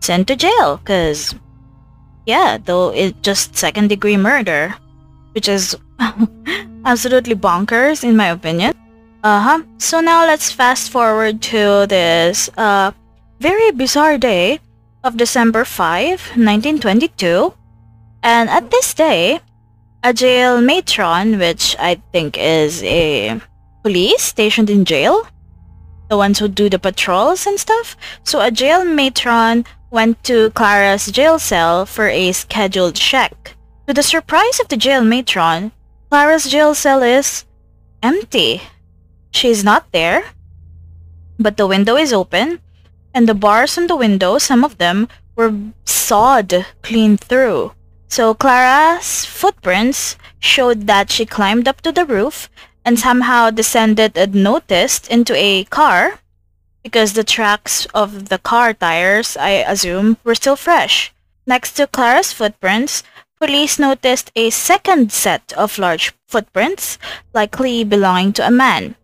sent 0.00 0.28
to 0.28 0.36
jail 0.36 0.76
because, 0.76 1.34
yeah, 2.26 2.58
though 2.62 2.90
it's 2.90 3.18
just 3.22 3.56
second 3.56 3.88
degree 3.88 4.18
murder, 4.18 4.74
which 5.32 5.48
is 5.48 5.76
absolutely 6.84 7.34
bonkers 7.34 8.04
in 8.04 8.16
my 8.16 8.28
opinion. 8.28 8.74
Uh-huh. 9.24 9.62
So 9.78 10.00
now 10.00 10.26
let's 10.26 10.52
fast 10.52 10.90
forward 10.90 11.40
to 11.42 11.86
this 11.88 12.50
uh, 12.56 12.92
very 13.42 13.72
bizarre 13.72 14.18
day 14.18 14.60
of 15.02 15.16
December 15.16 15.64
5, 15.64 16.38
1922. 16.38 17.52
And 18.22 18.48
at 18.48 18.70
this 18.70 18.94
day, 18.94 19.40
a 20.04 20.14
jail 20.14 20.60
matron, 20.60 21.40
which 21.40 21.74
I 21.76 21.96
think 22.12 22.38
is 22.38 22.84
a 22.84 23.40
police 23.82 24.22
stationed 24.22 24.70
in 24.70 24.84
jail, 24.84 25.26
the 26.08 26.16
ones 26.16 26.38
who 26.38 26.46
do 26.46 26.70
the 26.70 26.78
patrols 26.78 27.44
and 27.44 27.58
stuff. 27.58 27.96
So 28.22 28.40
a 28.40 28.52
jail 28.52 28.84
matron 28.84 29.66
went 29.90 30.22
to 30.30 30.50
Clara's 30.50 31.10
jail 31.10 31.40
cell 31.40 31.84
for 31.84 32.06
a 32.06 32.30
scheduled 32.30 32.94
check. 32.94 33.56
To 33.88 33.92
the 33.92 34.04
surprise 34.04 34.60
of 34.60 34.68
the 34.68 34.76
jail 34.76 35.02
matron, 35.02 35.72
Clara's 36.10 36.46
jail 36.46 36.76
cell 36.76 37.02
is 37.02 37.44
empty. 38.04 38.62
She's 39.32 39.64
not 39.64 39.90
there, 39.90 40.30
but 41.40 41.56
the 41.56 41.66
window 41.66 41.96
is 41.96 42.12
open, 42.12 42.60
and 43.14 43.28
the 43.28 43.34
bars 43.34 43.76
on 43.78 43.86
the 43.86 43.96
window, 43.96 44.38
some 44.38 44.64
of 44.64 44.78
them, 44.78 45.08
were 45.36 45.54
sawed 45.84 46.66
clean 46.82 47.16
through. 47.16 47.72
So 48.08 48.34
Clara's 48.34 49.24
footprints 49.24 50.16
showed 50.38 50.86
that 50.86 51.10
she 51.10 51.24
climbed 51.24 51.66
up 51.66 51.80
to 51.82 51.92
the 51.92 52.04
roof 52.04 52.50
and 52.84 52.98
somehow 52.98 53.50
descended 53.50 54.16
unnoticed 54.16 55.08
into 55.08 55.34
a 55.34 55.64
car 55.64 56.18
because 56.82 57.12
the 57.12 57.24
tracks 57.24 57.86
of 57.94 58.28
the 58.28 58.38
car 58.38 58.74
tires, 58.74 59.36
I 59.36 59.64
assume, 59.64 60.18
were 60.24 60.34
still 60.34 60.56
fresh. 60.56 61.12
Next 61.46 61.72
to 61.74 61.86
Clara's 61.86 62.32
footprints, 62.32 63.02
police 63.40 63.78
noticed 63.78 64.30
a 64.36 64.50
second 64.50 65.12
set 65.12 65.52
of 65.56 65.78
large 65.78 66.12
footprints, 66.26 66.98
likely 67.32 67.84
belonging 67.84 68.32
to 68.34 68.46
a 68.46 68.50
man. 68.50 68.96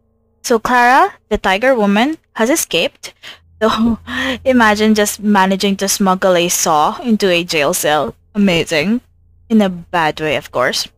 So 0.43 0.59
Clara, 0.59 1.15
the 1.29 1.39
tiger 1.39 1.75
woman, 1.75 2.19
has 2.35 2.51
escaped, 2.51 3.15
though 3.61 3.99
imagine 4.45 4.95
just 4.95 5.21
managing 5.21 5.77
to 5.77 5.89
smuggle 5.89 6.37
a 6.37 6.49
saw 6.49 7.01
into 7.03 7.29
a 7.29 7.45
jail 7.45 7.75
cell. 7.75 8.15
Amazing. 8.35 9.01
In 9.49 9.63
a 9.63 9.69
bad 9.69 10.21
way, 10.21 10.37
of 10.37 10.51
course. 10.51 10.89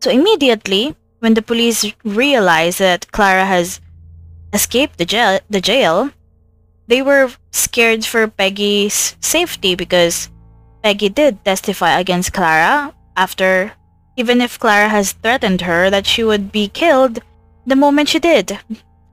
So 0.00 0.10
immediately, 0.10 0.94
when 1.20 1.34
the 1.34 1.42
police 1.42 1.84
realize 2.04 2.78
that 2.78 3.10
Clara 3.12 3.44
has 3.44 3.80
escaped 4.52 4.98
the 4.98 5.04
jail, 5.04 5.40
the 5.50 5.60
jail, 5.60 6.10
they 6.86 7.02
were 7.02 7.32
scared 7.50 8.04
for 8.04 8.28
Peggy's 8.28 9.16
safety 9.20 9.74
because 9.74 10.30
Peggy 10.82 11.08
did 11.08 11.44
testify 11.44 11.98
against 11.98 12.32
Clara 12.32 12.94
after, 13.16 13.72
even 14.16 14.40
if 14.40 14.58
Clara 14.58 14.88
has 14.88 15.12
threatened 15.12 15.62
her 15.62 15.90
that 15.90 16.06
she 16.06 16.22
would 16.22 16.52
be 16.52 16.68
killed 16.68 17.18
the 17.66 17.76
moment 17.76 18.08
she 18.08 18.20
did. 18.20 18.58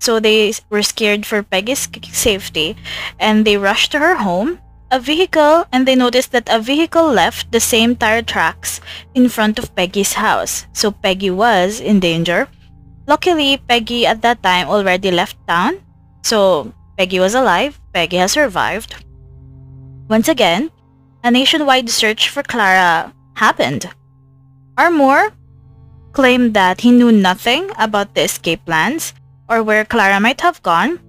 So 0.04 0.20
they 0.20 0.52
were 0.70 0.84
scared 0.84 1.24
for 1.24 1.48
Peggy's 1.48 1.88
safety 2.12 2.76
and 3.24 3.48
they 3.48 3.56
rushed 3.56 3.96
to 3.96 4.00
her 4.04 4.20
home 4.20 4.60
a 4.92 5.00
vehicle 5.00 5.64
and 5.72 5.88
they 5.88 5.96
noticed 5.96 6.36
that 6.36 6.52
a 6.52 6.60
vehicle 6.60 7.08
left 7.08 7.50
the 7.56 7.64
same 7.64 7.96
tire 7.96 8.22
tracks 8.22 8.82
in 9.16 9.30
front 9.32 9.58
of 9.58 9.74
Peggy's 9.78 10.20
house. 10.20 10.68
So 10.74 10.92
Peggy 10.92 11.32
was 11.32 11.80
in 11.80 12.02
danger. 12.04 12.50
Luckily, 13.08 13.64
Peggy 13.64 14.06
at 14.06 14.22
that 14.22 14.44
time 14.44 14.68
already 14.68 15.10
left 15.10 15.40
town. 15.48 15.80
So 16.22 16.74
Peggy 16.98 17.24
was 17.24 17.34
alive. 17.34 17.80
Peggy 17.94 18.18
has 18.18 18.34
survived. 18.34 19.00
Once 20.10 20.28
again, 20.28 20.70
a 21.24 21.32
nationwide 21.32 21.90
search 21.90 22.28
for 22.28 22.44
Clara 22.44 23.14
happened. 23.36 23.88
Armour 24.78 25.32
claimed 26.12 26.54
that 26.54 26.82
he 26.82 26.92
knew 26.92 27.12
nothing 27.12 27.72
about 27.80 28.14
the 28.14 28.28
escape 28.28 28.66
plans 28.66 29.14
or 29.54 29.62
where 29.62 29.86
Clara 29.86 30.20
might 30.20 30.42
have 30.42 30.64
gone 30.64 31.00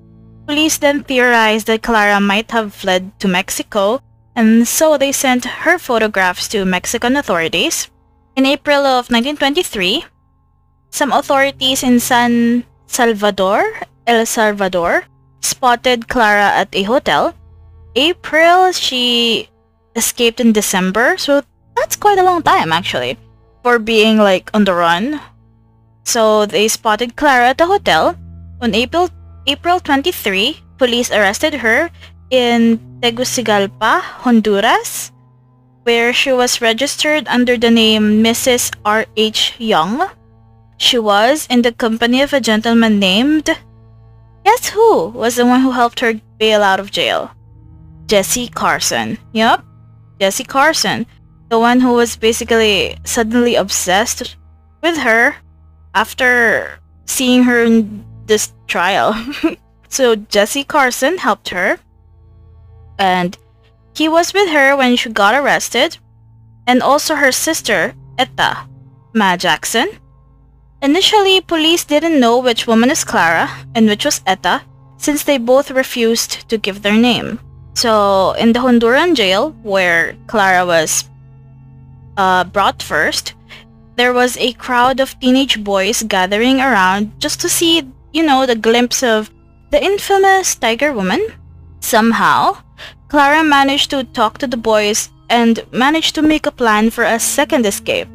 Police 0.46 0.76
then 0.76 1.02
theorized 1.04 1.66
that 1.68 1.82
Clara 1.82 2.20
might 2.20 2.50
have 2.50 2.74
fled 2.74 3.18
to 3.20 3.28
Mexico, 3.28 4.00
and 4.36 4.68
so 4.68 4.98
they 4.98 5.10
sent 5.10 5.64
her 5.64 5.78
photographs 5.78 6.48
to 6.48 6.64
Mexican 6.66 7.16
authorities. 7.16 7.88
In 8.36 8.44
April 8.44 8.84
of 8.84 9.08
1923, 9.08 10.04
some 10.90 11.12
authorities 11.12 11.82
in 11.82 11.98
San 11.98 12.64
Salvador, 12.86 13.64
El 14.06 14.26
Salvador, 14.26 15.04
spotted 15.40 16.08
Clara 16.08 16.52
at 16.52 16.68
a 16.76 16.82
hotel. 16.82 17.32
April, 17.96 18.72
she 18.72 19.48
escaped 19.96 20.40
in 20.40 20.52
December, 20.52 21.16
so 21.16 21.40
that's 21.74 21.96
quite 21.96 22.18
a 22.18 22.24
long 22.24 22.42
time 22.42 22.70
actually 22.70 23.16
for 23.62 23.78
being 23.78 24.18
like 24.18 24.50
on 24.52 24.64
the 24.64 24.74
run. 24.74 25.20
So 26.04 26.44
they 26.44 26.68
spotted 26.68 27.16
Clara 27.16 27.48
at 27.48 27.58
the 27.58 27.66
hotel. 27.66 28.18
On 28.64 28.72
April 28.72 29.12
April 29.46 29.78
23, 29.78 30.56
police 30.78 31.12
arrested 31.12 31.52
her 31.60 31.90
in 32.30 32.80
Tegucigalpa, 33.04 34.00
Honduras, 34.24 35.12
where 35.82 36.14
she 36.14 36.32
was 36.32 36.62
registered 36.62 37.28
under 37.28 37.58
the 37.58 37.70
name 37.70 38.24
Mrs. 38.24 38.72
R.H. 38.86 39.60
Young. 39.60 40.08
She 40.78 40.96
was 40.96 41.46
in 41.50 41.60
the 41.60 41.76
company 41.76 42.22
of 42.22 42.32
a 42.32 42.40
gentleman 42.40 42.98
named... 42.98 43.52
Guess 44.46 44.72
who 44.72 45.12
was 45.12 45.36
the 45.36 45.44
one 45.44 45.60
who 45.60 45.72
helped 45.72 46.00
her 46.00 46.14
bail 46.40 46.62
out 46.62 46.80
of 46.80 46.90
jail? 46.90 47.36
Jesse 48.06 48.48
Carson. 48.48 49.18
Yup, 49.34 49.62
Jesse 50.18 50.44
Carson. 50.44 51.04
The 51.50 51.60
one 51.60 51.80
who 51.80 51.92
was 51.92 52.16
basically 52.16 52.96
suddenly 53.04 53.56
obsessed 53.56 54.36
with 54.82 54.96
her 55.04 55.36
after 55.94 56.80
seeing 57.04 57.44
her 57.44 57.68
this 58.26 58.52
trial. 58.66 59.14
so 59.88 60.16
Jesse 60.16 60.64
Carson 60.64 61.18
helped 61.18 61.50
her 61.50 61.78
and 62.98 63.36
he 63.94 64.08
was 64.08 64.34
with 64.34 64.50
her 64.50 64.76
when 64.76 64.96
she 64.96 65.10
got 65.10 65.34
arrested 65.34 65.98
and 66.66 66.82
also 66.82 67.14
her 67.14 67.32
sister, 67.32 67.94
Etta 68.18 68.66
Mae 69.12 69.36
Jackson. 69.36 69.88
Initially, 70.82 71.40
police 71.40 71.84
didn't 71.84 72.20
know 72.20 72.38
which 72.38 72.66
woman 72.66 72.90
is 72.90 73.04
Clara 73.04 73.48
and 73.74 73.86
which 73.86 74.04
was 74.04 74.20
Etta 74.26 74.62
since 74.96 75.24
they 75.24 75.38
both 75.38 75.70
refused 75.70 76.48
to 76.48 76.58
give 76.58 76.82
their 76.82 76.96
name. 76.96 77.40
So, 77.74 78.32
in 78.32 78.52
the 78.52 78.60
Honduran 78.60 79.14
jail 79.14 79.50
where 79.62 80.16
Clara 80.26 80.64
was 80.66 81.08
uh, 82.16 82.44
brought 82.44 82.82
first, 82.82 83.34
there 83.96 84.12
was 84.12 84.36
a 84.36 84.52
crowd 84.54 85.00
of 85.00 85.18
teenage 85.20 85.62
boys 85.62 86.02
gathering 86.02 86.60
around 86.60 87.18
just 87.20 87.40
to 87.40 87.48
see, 87.48 87.82
you 88.14 88.22
know, 88.22 88.46
the 88.46 88.54
glimpse 88.54 89.02
of 89.02 89.30
the 89.70 89.84
infamous 89.84 90.54
Tiger 90.54 90.92
Woman. 90.92 91.20
Somehow, 91.80 92.56
Clara 93.08 93.44
managed 93.44 93.90
to 93.90 94.04
talk 94.04 94.38
to 94.38 94.46
the 94.46 94.56
boys 94.56 95.10
and 95.28 95.66
managed 95.72 96.14
to 96.14 96.22
make 96.22 96.46
a 96.46 96.52
plan 96.52 96.90
for 96.90 97.04
a 97.04 97.18
second 97.18 97.66
escape. 97.66 98.08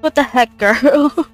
What 0.00 0.16
the 0.16 0.24
heck, 0.24 0.58
girl? 0.58 1.26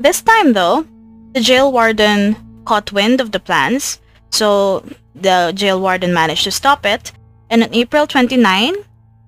this 0.00 0.22
time, 0.22 0.54
though, 0.54 0.86
the 1.34 1.40
jail 1.40 1.70
warden 1.70 2.36
caught 2.64 2.92
wind 2.92 3.20
of 3.20 3.32
the 3.32 3.40
plans, 3.40 4.00
so 4.30 4.82
the 5.14 5.52
jail 5.54 5.80
warden 5.80 6.12
managed 6.12 6.44
to 6.44 6.50
stop 6.50 6.84
it, 6.86 7.12
and 7.50 7.62
on 7.62 7.74
April 7.74 8.06
29, 8.06 8.74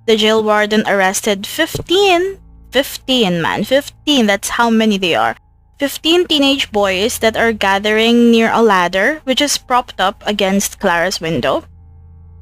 the 0.06 0.16
jail 0.16 0.42
warden 0.42 0.82
arrested 0.88 1.46
15 1.46 2.38
15 2.72 3.42
man 3.42 3.64
15 3.64 4.26
that's 4.26 4.48
how 4.48 4.70
many 4.70 4.96
they 4.96 5.14
are 5.14 5.36
15 5.80 6.28
teenage 6.28 6.70
boys 6.70 7.18
that 7.20 7.38
are 7.40 7.56
gathering 7.56 8.30
near 8.30 8.52
a 8.52 8.60
ladder 8.60 9.22
which 9.24 9.40
is 9.40 9.56
propped 9.56 9.98
up 9.98 10.22
against 10.26 10.78
Clara's 10.78 11.22
window. 11.22 11.64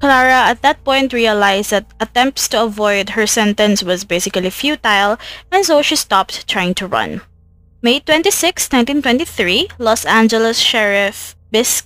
Clara 0.01 0.51
at 0.51 0.61
that 0.63 0.83
point 0.83 1.13
realized 1.13 1.71
that 1.71 1.87
attempts 2.01 2.49
to 2.49 2.65
avoid 2.65 3.11
her 3.11 3.29
sentence 3.29 3.85
was 3.85 4.03
basically 4.03 4.51
futile 4.51 5.17
and 5.53 5.65
so 5.65 5.83
she 5.83 5.95
stopped 5.95 6.49
trying 6.49 6.75
to 6.75 6.89
run. 6.89 7.21
May 7.81 8.01
26, 8.01 8.73
1923, 8.75 9.69
Los 9.79 10.05
Angeles 10.05 10.59
Sheriff 10.59 11.37
Biscailuz 11.55 11.85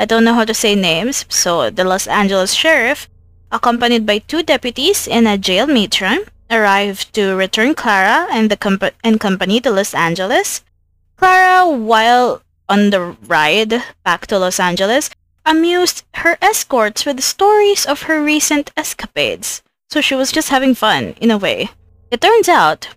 I 0.00 0.06
don't 0.06 0.24
know 0.24 0.32
how 0.32 0.46
to 0.46 0.54
say 0.54 0.74
names, 0.74 1.26
so 1.28 1.68
the 1.68 1.84
Los 1.84 2.06
Angeles 2.06 2.54
Sheriff 2.54 3.10
accompanied 3.52 4.06
by 4.06 4.18
two 4.18 4.42
deputies 4.42 5.06
and 5.06 5.28
a 5.28 5.36
jail 5.36 5.66
matron, 5.66 6.24
arrived 6.50 7.12
to 7.14 7.34
return 7.34 7.74
Clara 7.74 8.26
and 8.30 8.50
the 8.50 8.56
comp- 8.56 8.94
and 9.02 9.20
company 9.20 9.60
to 9.60 9.70
Los 9.70 9.94
Angeles. 9.94 10.62
Clara, 11.16 11.68
while 11.68 12.42
on 12.68 12.90
the 12.90 13.16
ride 13.26 13.82
back 14.04 14.26
to 14.26 14.38
Los 14.38 14.58
Angeles, 14.58 15.10
amused 15.46 16.04
her 16.14 16.38
escorts 16.40 17.04
with 17.04 17.22
stories 17.22 17.84
of 17.84 18.02
her 18.02 18.22
recent 18.22 18.70
escapades. 18.76 19.62
So 19.90 20.00
she 20.00 20.14
was 20.14 20.32
just 20.32 20.48
having 20.48 20.74
fun, 20.74 21.14
in 21.20 21.30
a 21.30 21.38
way. 21.38 21.70
It 22.10 22.20
turns 22.20 22.48
out, 22.48 22.88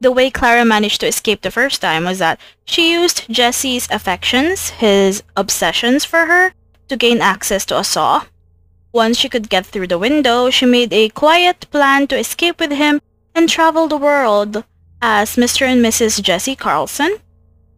the 0.00 0.12
way 0.12 0.30
Clara 0.30 0.64
managed 0.64 1.00
to 1.00 1.08
escape 1.08 1.42
the 1.42 1.50
first 1.50 1.80
time 1.80 2.04
was 2.04 2.18
that 2.18 2.38
she 2.64 2.92
used 2.92 3.28
Jesse's 3.28 3.88
affections, 3.90 4.70
his 4.70 5.22
obsessions 5.36 6.04
for 6.04 6.26
her, 6.26 6.52
to 6.88 6.96
gain 6.96 7.20
access 7.20 7.64
to 7.66 7.78
a 7.78 7.84
saw 7.84 8.24
once 8.96 9.18
she 9.18 9.28
could 9.28 9.50
get 9.50 9.66
through 9.66 9.86
the 9.86 9.98
window, 9.98 10.48
she 10.48 10.64
made 10.64 10.92
a 10.92 11.10
quiet 11.10 11.70
plan 11.70 12.06
to 12.08 12.18
escape 12.18 12.58
with 12.58 12.72
him 12.72 13.00
and 13.34 13.48
travel 13.48 13.86
the 13.86 13.98
world 13.98 14.64
as 15.02 15.36
Mr. 15.36 15.66
and 15.68 15.84
Mrs. 15.84 16.22
Jesse 16.22 16.56
Carlson. 16.56 17.18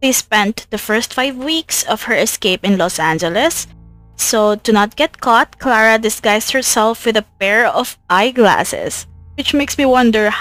They 0.01 0.13
spent 0.13 0.65
the 0.69 0.77
first 0.77 1.13
five 1.13 1.35
weeks 1.35 1.83
of 1.83 2.03
her 2.03 2.15
escape 2.15 2.63
in 2.63 2.77
Los 2.77 2.97
Angeles. 2.99 3.67
So 4.15 4.55
to 4.55 4.71
not 4.71 4.95
get 4.95 5.19
caught, 5.19 5.59
Clara 5.59 5.99
disguised 5.99 6.51
herself 6.51 7.05
with 7.05 7.17
a 7.17 7.27
pair 7.37 7.67
of 7.67 7.97
eyeglasses, 8.09 9.05
which 9.35 9.53
makes 9.53 9.77
me 9.77 9.85
wonder 9.85 10.31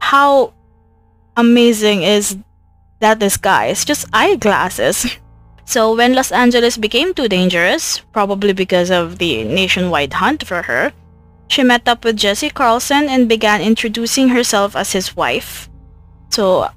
how 0.00 0.52
amazing 1.36 2.02
is 2.02 2.36
that 3.00 3.18
disguise? 3.18 3.84
Just 3.84 4.06
eyeglasses. 4.12 5.16
So 5.68 5.94
when 5.94 6.14
Los 6.14 6.32
Angeles 6.32 6.78
became 6.78 7.12
too 7.12 7.28
dangerous, 7.28 7.98
probably 8.16 8.54
because 8.54 8.90
of 8.90 9.18
the 9.18 9.44
nationwide 9.44 10.14
hunt 10.14 10.46
for 10.46 10.62
her, 10.62 10.94
she 11.48 11.62
met 11.62 11.86
up 11.86 12.06
with 12.06 12.16
Jesse 12.16 12.48
Carlson 12.48 13.06
and 13.10 13.28
began 13.28 13.60
introducing 13.60 14.30
herself 14.30 14.74
as 14.74 14.92
his 14.92 15.14
wife. 15.14 15.68
So, 16.30 16.70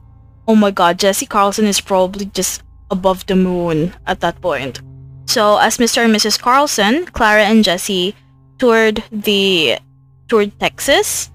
oh 0.46 0.56
my 0.56 0.72
god, 0.72 1.00
Jesse 1.00 1.26
Carlson 1.26 1.68
is 1.68 1.80
probably 1.80 2.26
just 2.26 2.64
above 2.92 3.26
the 3.28 3.38
moon 3.38 3.94
at 4.08 4.20
that 4.20 4.42
point. 4.42 4.82
So 5.26 5.58
as 5.58 5.78
Mr. 5.78 6.04
and 6.04 6.14
Mrs. 6.14 6.38
Carlson, 6.38 7.06
Clara 7.06 7.46
and 7.46 7.64
Jesse 7.64 8.14
toured 8.58 9.02
the 9.10 9.78
toured 10.28 10.60
Texas 10.60 11.32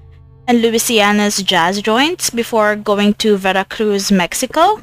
and 0.46 0.60
Louisiana's 0.60 1.42
jazz 1.42 1.80
joints 1.80 2.28
before 2.28 2.76
going 2.76 3.14
to 3.14 3.38
Veracruz, 3.38 4.12
Mexico 4.12 4.82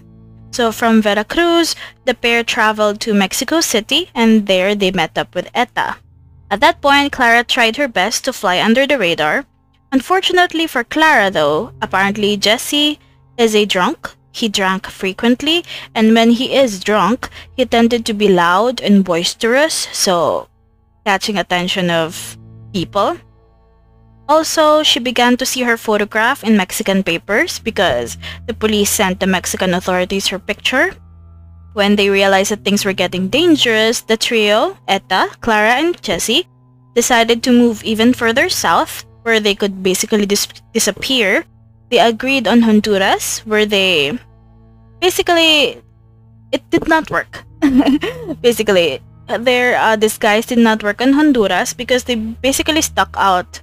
so 0.53 0.71
from 0.71 1.01
Veracruz, 1.01 1.75
the 2.05 2.13
pair 2.13 2.43
traveled 2.43 2.99
to 3.01 3.13
Mexico 3.13 3.59
City 3.59 4.09
and 4.13 4.45
there 4.45 4.75
they 4.75 4.91
met 4.91 5.17
up 5.17 5.33
with 5.33 5.49
Etta. 5.55 5.95
At 6.51 6.59
that 6.59 6.81
point, 6.81 7.11
Clara 7.11 7.43
tried 7.43 7.77
her 7.77 7.87
best 7.87 8.23
to 8.25 8.33
fly 8.33 8.61
under 8.61 8.85
the 8.85 8.99
radar. 8.99 9.45
Unfortunately 9.91 10.67
for 10.67 10.83
Clara 10.83 11.31
though, 11.31 11.73
apparently 11.81 12.37
Jesse 12.37 12.99
is 13.37 13.55
a 13.55 13.65
drunk. 13.65 14.15
He 14.31 14.49
drank 14.49 14.87
frequently 14.87 15.65
and 15.95 16.13
when 16.13 16.31
he 16.31 16.55
is 16.55 16.79
drunk, 16.79 17.29
he 17.55 17.65
tended 17.65 18.05
to 18.05 18.13
be 18.13 18.29
loud 18.29 18.81
and 18.81 19.03
boisterous, 19.03 19.87
so 19.91 20.49
catching 21.05 21.37
attention 21.37 21.89
of 21.89 22.37
people. 22.73 23.17
Also, 24.29 24.83
she 24.83 24.99
began 24.99 25.35
to 25.37 25.45
see 25.45 25.63
her 25.63 25.75
photograph 25.75 26.43
in 26.43 26.55
Mexican 26.55 27.03
papers 27.03 27.59
because 27.59 28.17
the 28.47 28.53
police 28.53 28.89
sent 28.89 29.19
the 29.19 29.27
Mexican 29.27 29.73
authorities 29.73 30.27
her 30.27 30.39
picture. 30.39 30.95
When 31.73 31.95
they 31.95 32.09
realized 32.09 32.51
that 32.51 32.63
things 32.63 32.85
were 32.85 32.93
getting 32.93 33.27
dangerous, 33.27 34.01
the 34.01 34.15
trio, 34.15 34.77
Etta, 34.87 35.29
Clara, 35.41 35.75
and 35.81 35.99
Jesse, 36.01 36.47
decided 36.95 37.43
to 37.43 37.51
move 37.51 37.83
even 37.83 38.13
further 38.13 38.47
south 38.47 39.05
where 39.23 39.39
they 39.39 39.55
could 39.55 39.81
basically 39.83 40.25
dis 40.25 40.47
disappear. 40.71 41.43
They 41.89 41.99
agreed 41.99 42.47
on 42.47 42.61
Honduras 42.61 43.39
where 43.45 43.65
they 43.65 44.17
basically 45.01 45.81
it 46.53 46.63
did 46.69 46.87
not 46.87 47.09
work. 47.09 47.43
basically, 48.41 49.01
their 49.27 49.75
uh, 49.75 49.95
disguise 49.95 50.45
did 50.45 50.59
not 50.59 50.83
work 50.83 51.01
in 51.01 51.13
Honduras 51.13 51.73
because 51.73 52.05
they 52.05 52.15
basically 52.15 52.81
stuck 52.81 53.09
out 53.17 53.61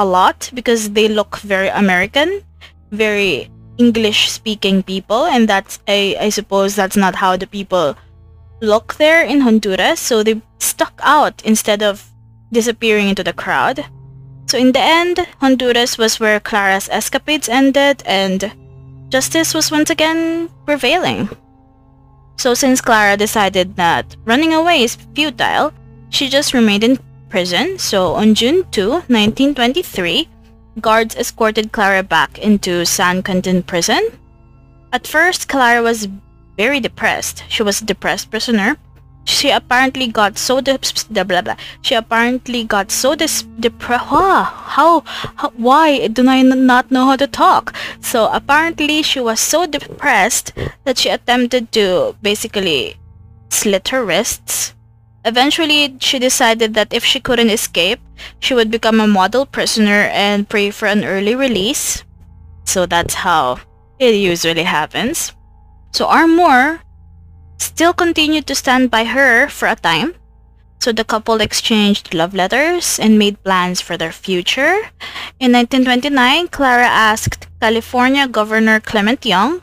a 0.00 0.04
lot 0.04 0.50
because 0.54 0.90
they 0.96 1.08
look 1.08 1.36
very 1.44 1.68
American, 1.68 2.40
very 2.90 3.50
English-speaking 3.76 4.82
people, 4.82 5.26
and 5.26 5.48
that's 5.48 5.78
I, 5.86 6.16
I 6.20 6.28
suppose 6.30 6.74
that's 6.74 6.96
not 6.96 7.14
how 7.14 7.36
the 7.36 7.46
people 7.46 7.96
look 8.60 8.94
there 8.94 9.22
in 9.24 9.40
Honduras, 9.40 10.00
so 10.00 10.22
they 10.22 10.40
stuck 10.58 10.98
out 11.02 11.42
instead 11.44 11.82
of 11.82 12.10
disappearing 12.52 13.08
into 13.08 13.24
the 13.24 13.32
crowd. 13.32 13.84
So 14.48 14.58
in 14.58 14.72
the 14.72 14.80
end, 14.80 15.20
Honduras 15.40 15.96
was 15.96 16.18
where 16.18 16.40
Clara's 16.40 16.88
escapades 16.88 17.48
ended 17.48 18.02
and 18.04 18.50
justice 19.08 19.54
was 19.54 19.70
once 19.70 19.90
again 19.90 20.48
prevailing. 20.66 21.28
So 22.36 22.54
since 22.54 22.80
Clara 22.80 23.16
decided 23.16 23.76
that 23.76 24.16
running 24.24 24.54
away 24.54 24.82
is 24.82 24.96
futile, 25.14 25.72
she 26.08 26.28
just 26.28 26.54
remained 26.54 26.84
in 26.84 26.98
prison. 27.30 27.78
So 27.78 28.14
on 28.14 28.34
June 28.34 28.66
2, 28.70 28.90
1923, 29.08 30.28
guards 30.80 31.16
escorted 31.16 31.72
Clara 31.72 32.02
back 32.02 32.38
into 32.38 32.84
San 32.84 33.22
Quentin 33.22 33.62
prison. 33.62 34.02
At 34.92 35.06
first, 35.06 35.48
Clara 35.48 35.82
was 35.82 36.08
very 36.56 36.80
depressed. 36.80 37.44
She 37.48 37.62
was 37.62 37.80
a 37.80 37.84
depressed 37.84 38.30
prisoner. 38.30 38.76
She 39.24 39.50
apparently 39.50 40.08
got 40.08 40.38
so 40.38 40.60
de- 40.60 40.78
blah, 41.10 41.24
blah, 41.24 41.42
blah. 41.42 41.56
She 41.82 41.94
apparently 41.94 42.64
got 42.64 42.90
so 42.90 43.14
dis- 43.14 43.44
depressed. 43.60 44.04
How, 44.04 45.02
how? 45.06 45.50
Why 45.56 46.08
do 46.08 46.26
I 46.28 46.42
not 46.42 46.90
know 46.90 47.06
how 47.06 47.16
to 47.16 47.26
talk? 47.26 47.74
So 48.00 48.28
apparently, 48.32 49.02
she 49.02 49.20
was 49.20 49.38
so 49.38 49.66
depressed 49.66 50.52
that 50.84 50.98
she 50.98 51.10
attempted 51.10 51.70
to 51.72 52.16
basically 52.22 52.96
slit 53.50 53.88
her 53.88 54.04
wrists. 54.04 54.74
Eventually, 55.24 55.96
she 56.00 56.18
decided 56.18 56.74
that 56.74 56.92
if 56.92 57.04
she 57.04 57.20
couldn't 57.20 57.50
escape, 57.50 58.00
she 58.38 58.54
would 58.54 58.70
become 58.70 59.00
a 59.00 59.06
model 59.06 59.44
prisoner 59.44 60.08
and 60.12 60.48
pray 60.48 60.70
for 60.70 60.86
an 60.86 61.04
early 61.04 61.34
release. 61.34 62.04
So 62.64 62.86
that's 62.86 63.14
how 63.14 63.60
it 63.98 64.14
usually 64.14 64.64
happens. 64.64 65.32
So 65.92 66.06
Armour 66.06 66.80
still 67.58 67.92
continued 67.92 68.46
to 68.46 68.54
stand 68.54 68.90
by 68.90 69.04
her 69.04 69.48
for 69.48 69.68
a 69.68 69.76
time. 69.76 70.14
So 70.80 70.92
the 70.92 71.04
couple 71.04 71.42
exchanged 71.42 72.14
love 72.14 72.32
letters 72.32 72.98
and 72.98 73.18
made 73.18 73.42
plans 73.44 73.82
for 73.82 73.98
their 73.98 74.12
future. 74.12 74.88
In 75.36 75.52
1929, 75.52 76.48
Clara 76.48 76.88
asked 76.88 77.48
California 77.60 78.26
Governor 78.26 78.80
Clement 78.80 79.26
Young 79.26 79.60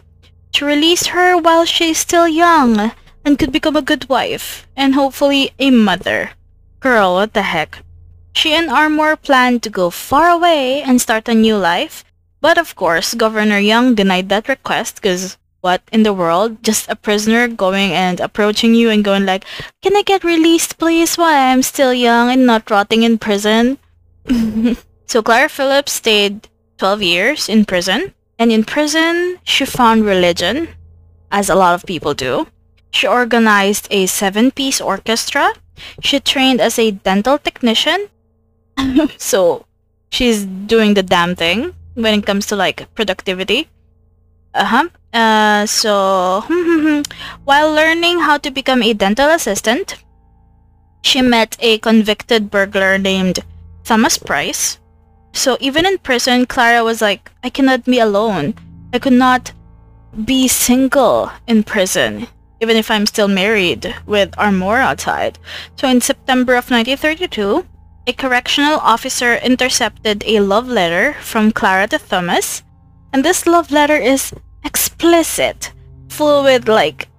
to 0.54 0.66
release 0.66 1.08
her 1.08 1.36
while 1.36 1.66
she 1.66 1.90
is 1.90 1.98
still 1.98 2.28
young 2.28 2.92
and 3.28 3.38
could 3.38 3.52
become 3.52 3.76
a 3.76 3.82
good 3.82 4.08
wife 4.08 4.66
and 4.78 4.96
hopefully 4.96 5.52
a 5.60 5.70
mother. 5.70 6.32
Girl, 6.80 7.16
what 7.16 7.34
the 7.34 7.42
heck? 7.42 7.84
She 8.32 8.54
and 8.54 8.70
Armour 8.70 9.18
planned 9.18 9.64
to 9.64 9.70
go 9.70 9.90
far 9.90 10.30
away 10.30 10.82
and 10.82 11.02
start 11.02 11.28
a 11.28 11.34
new 11.34 11.58
life, 11.58 12.06
but 12.40 12.58
of 12.58 12.76
course, 12.76 13.14
Governor 13.14 13.60
Young 13.60 13.96
denied 13.96 14.30
that 14.30 14.48
request 14.48 14.96
because 14.96 15.38
what 15.60 15.82
in 15.92 16.04
the 16.04 16.14
world? 16.14 16.64
Just 16.64 16.88
a 16.88 16.96
prisoner 16.96 17.50
going 17.50 17.92
and 17.92 18.22
approaching 18.22 18.74
you 18.74 18.90
and 18.90 19.04
going 19.04 19.26
like, 19.26 19.44
Can 19.82 19.98
I 19.98 20.04
get 20.04 20.24
released 20.24 20.78
please 20.78 21.18
while 21.18 21.36
I'm 21.36 21.64
still 21.64 21.94
young 21.94 22.32
and 22.32 22.46
not 22.46 22.72
rotting 22.72 23.04
in 23.04 23.18
prison? 23.18 23.78
so 25.06 25.22
Clara 25.22 25.50
Phillips 25.50 25.92
stayed 25.92 26.48
12 26.78 27.02
years 27.02 27.50
in 27.50 27.66
prison. 27.66 28.14
And 28.40 28.54
in 28.54 28.64
prison, 28.64 29.40
she 29.44 29.66
found 29.66 30.06
religion, 30.06 30.70
as 31.32 31.50
a 31.50 31.56
lot 31.56 31.74
of 31.76 31.86
people 31.86 32.14
do. 32.14 32.48
She 32.98 33.06
organized 33.06 33.88
a 33.92 34.08
seven-piece 34.08 34.82
orchestra. 34.82 35.54
She 36.02 36.20
trained 36.20 36.60
as 36.60 36.80
a 36.80 36.90
dental 36.90 37.38
technician. 37.38 38.08
so 39.18 39.68
she's 40.10 40.46
doing 40.46 40.96
the 40.96 41.04
damn 41.04 41.36
thing 41.36 41.76
when 41.94 42.18
it 42.18 42.26
comes 42.26 42.48
to 42.48 42.56
like 42.56 42.92
productivity. 42.96 43.70
Uh-huh. 44.56 44.90
Uh, 45.14 45.68
so, 45.68 46.42
while 47.46 47.72
learning 47.72 48.22
how 48.22 48.40
to 48.40 48.50
become 48.50 48.82
a 48.82 48.94
dental 48.94 49.30
assistant, 49.30 50.02
she 51.04 51.22
met 51.22 51.56
a 51.60 51.78
convicted 51.78 52.50
burglar 52.50 52.98
named 52.98 53.46
Thomas 53.84 54.18
Price. 54.18 54.80
So 55.34 55.56
even 55.60 55.86
in 55.86 56.00
prison, 56.00 56.48
Clara 56.48 56.84
was 56.84 57.04
like, 57.04 57.30
I 57.44 57.52
cannot 57.52 57.86
be 57.86 58.00
alone. 58.00 58.56
I 58.92 58.98
could 58.98 59.14
not 59.14 59.52
be 60.26 60.48
single 60.48 61.30
in 61.46 61.62
prison, 61.62 62.26
even 62.62 62.76
if 62.78 62.90
I'm 62.90 63.06
still 63.06 63.28
married 63.28 63.94
with 64.06 64.38
Armour 64.38 64.78
outside. 64.78 65.40
So 65.76 65.88
in 65.88 66.02
September 66.02 66.54
of 66.54 66.70
1932, 66.72 67.66
a 68.08 68.14
correctional 68.14 68.80
officer 68.80 69.36
intercepted 69.36 70.24
a 70.26 70.40
love 70.40 70.68
letter 70.68 71.14
from 71.22 71.52
Clara 71.52 71.88
to 71.88 72.00
Thomas, 72.00 72.64
and 73.12 73.24
this 73.24 73.46
love 73.46 73.70
letter 73.72 73.98
is 73.98 74.34
explicit, 74.64 75.74
full 76.10 76.44
with 76.44 76.68
like, 76.68 77.10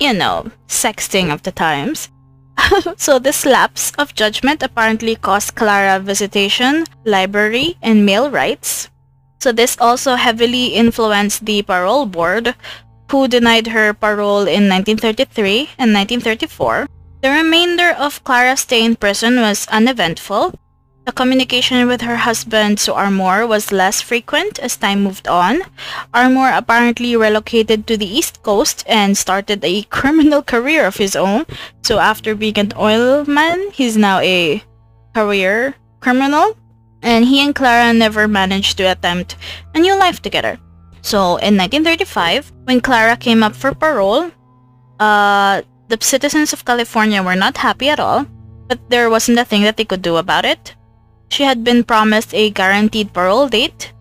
you 0.00 0.12
know, 0.12 0.50
sexting 0.68 1.32
of 1.32 1.42
the 1.42 1.52
times. 1.52 2.10
so 2.96 3.18
this 3.18 3.46
lapse 3.46 3.92
of 3.98 4.14
judgment 4.14 4.62
apparently 4.62 5.16
cost 5.16 5.54
Clara 5.54 5.98
visitation, 5.98 6.84
library, 7.04 7.76
and 7.82 8.06
mail 8.06 8.30
rights. 8.30 8.90
So 9.40 9.52
this 9.52 9.76
also 9.80 10.14
heavily 10.14 10.68
influenced 10.68 11.44
the 11.44 11.62
parole 11.62 12.06
board, 12.06 12.54
who 13.10 13.28
denied 13.28 13.68
her 13.68 13.92
parole 13.92 14.48
in 14.48 14.68
1933 14.68 15.70
and 15.78 15.92
1934. 15.92 16.86
The 17.22 17.30
remainder 17.30 17.90
of 17.90 18.22
Clara's 18.24 18.60
stay 18.60 18.84
in 18.84 18.96
prison 18.96 19.40
was 19.40 19.66
uneventful, 19.68 20.52
the 21.04 21.12
communication 21.12 21.86
with 21.86 22.00
her 22.00 22.16
husband 22.16 22.80
so 22.80 22.94
Armour 22.94 23.46
was 23.46 23.70
less 23.70 24.00
frequent 24.00 24.58
as 24.58 24.78
time 24.78 25.04
moved 25.04 25.28
on. 25.28 25.60
Armour 26.14 26.50
apparently 26.54 27.14
relocated 27.14 27.86
to 27.86 27.98
the 27.98 28.08
East 28.08 28.42
Coast 28.42 28.84
and 28.88 29.16
started 29.16 29.62
a 29.62 29.82
criminal 29.92 30.42
career 30.42 30.86
of 30.86 30.96
his 30.96 31.14
own. 31.14 31.44
So 31.82 31.98
after 31.98 32.34
being 32.34 32.58
an 32.58 32.72
oil 32.78 33.26
man, 33.26 33.70
he's 33.72 33.98
now 33.98 34.20
a 34.20 34.64
career 35.14 35.74
criminal. 36.00 36.56
And 37.02 37.26
he 37.26 37.44
and 37.44 37.54
Clara 37.54 37.92
never 37.92 38.26
managed 38.26 38.78
to 38.78 38.84
attempt 38.84 39.36
a 39.74 39.80
new 39.80 39.94
life 39.98 40.22
together. 40.22 40.58
So 41.04 41.36
in 41.36 41.60
1935, 41.60 42.50
when 42.64 42.80
Clara 42.80 43.14
came 43.14 43.42
up 43.42 43.54
for 43.54 43.74
parole, 43.74 44.32
uh, 44.98 45.60
the 45.88 45.98
citizens 46.00 46.54
of 46.54 46.64
California 46.64 47.22
were 47.22 47.36
not 47.36 47.58
happy 47.58 47.90
at 47.90 48.00
all, 48.00 48.24
but 48.68 48.80
there 48.88 49.10
wasn't 49.10 49.38
a 49.38 49.44
thing 49.44 49.62
that 49.64 49.76
they 49.76 49.84
could 49.84 50.00
do 50.00 50.16
about 50.16 50.46
it. 50.46 50.74
She 51.28 51.42
had 51.42 51.62
been 51.62 51.84
promised 51.84 52.32
a 52.32 52.48
guaranteed 52.48 53.12
parole 53.12 53.48
date 53.48 53.92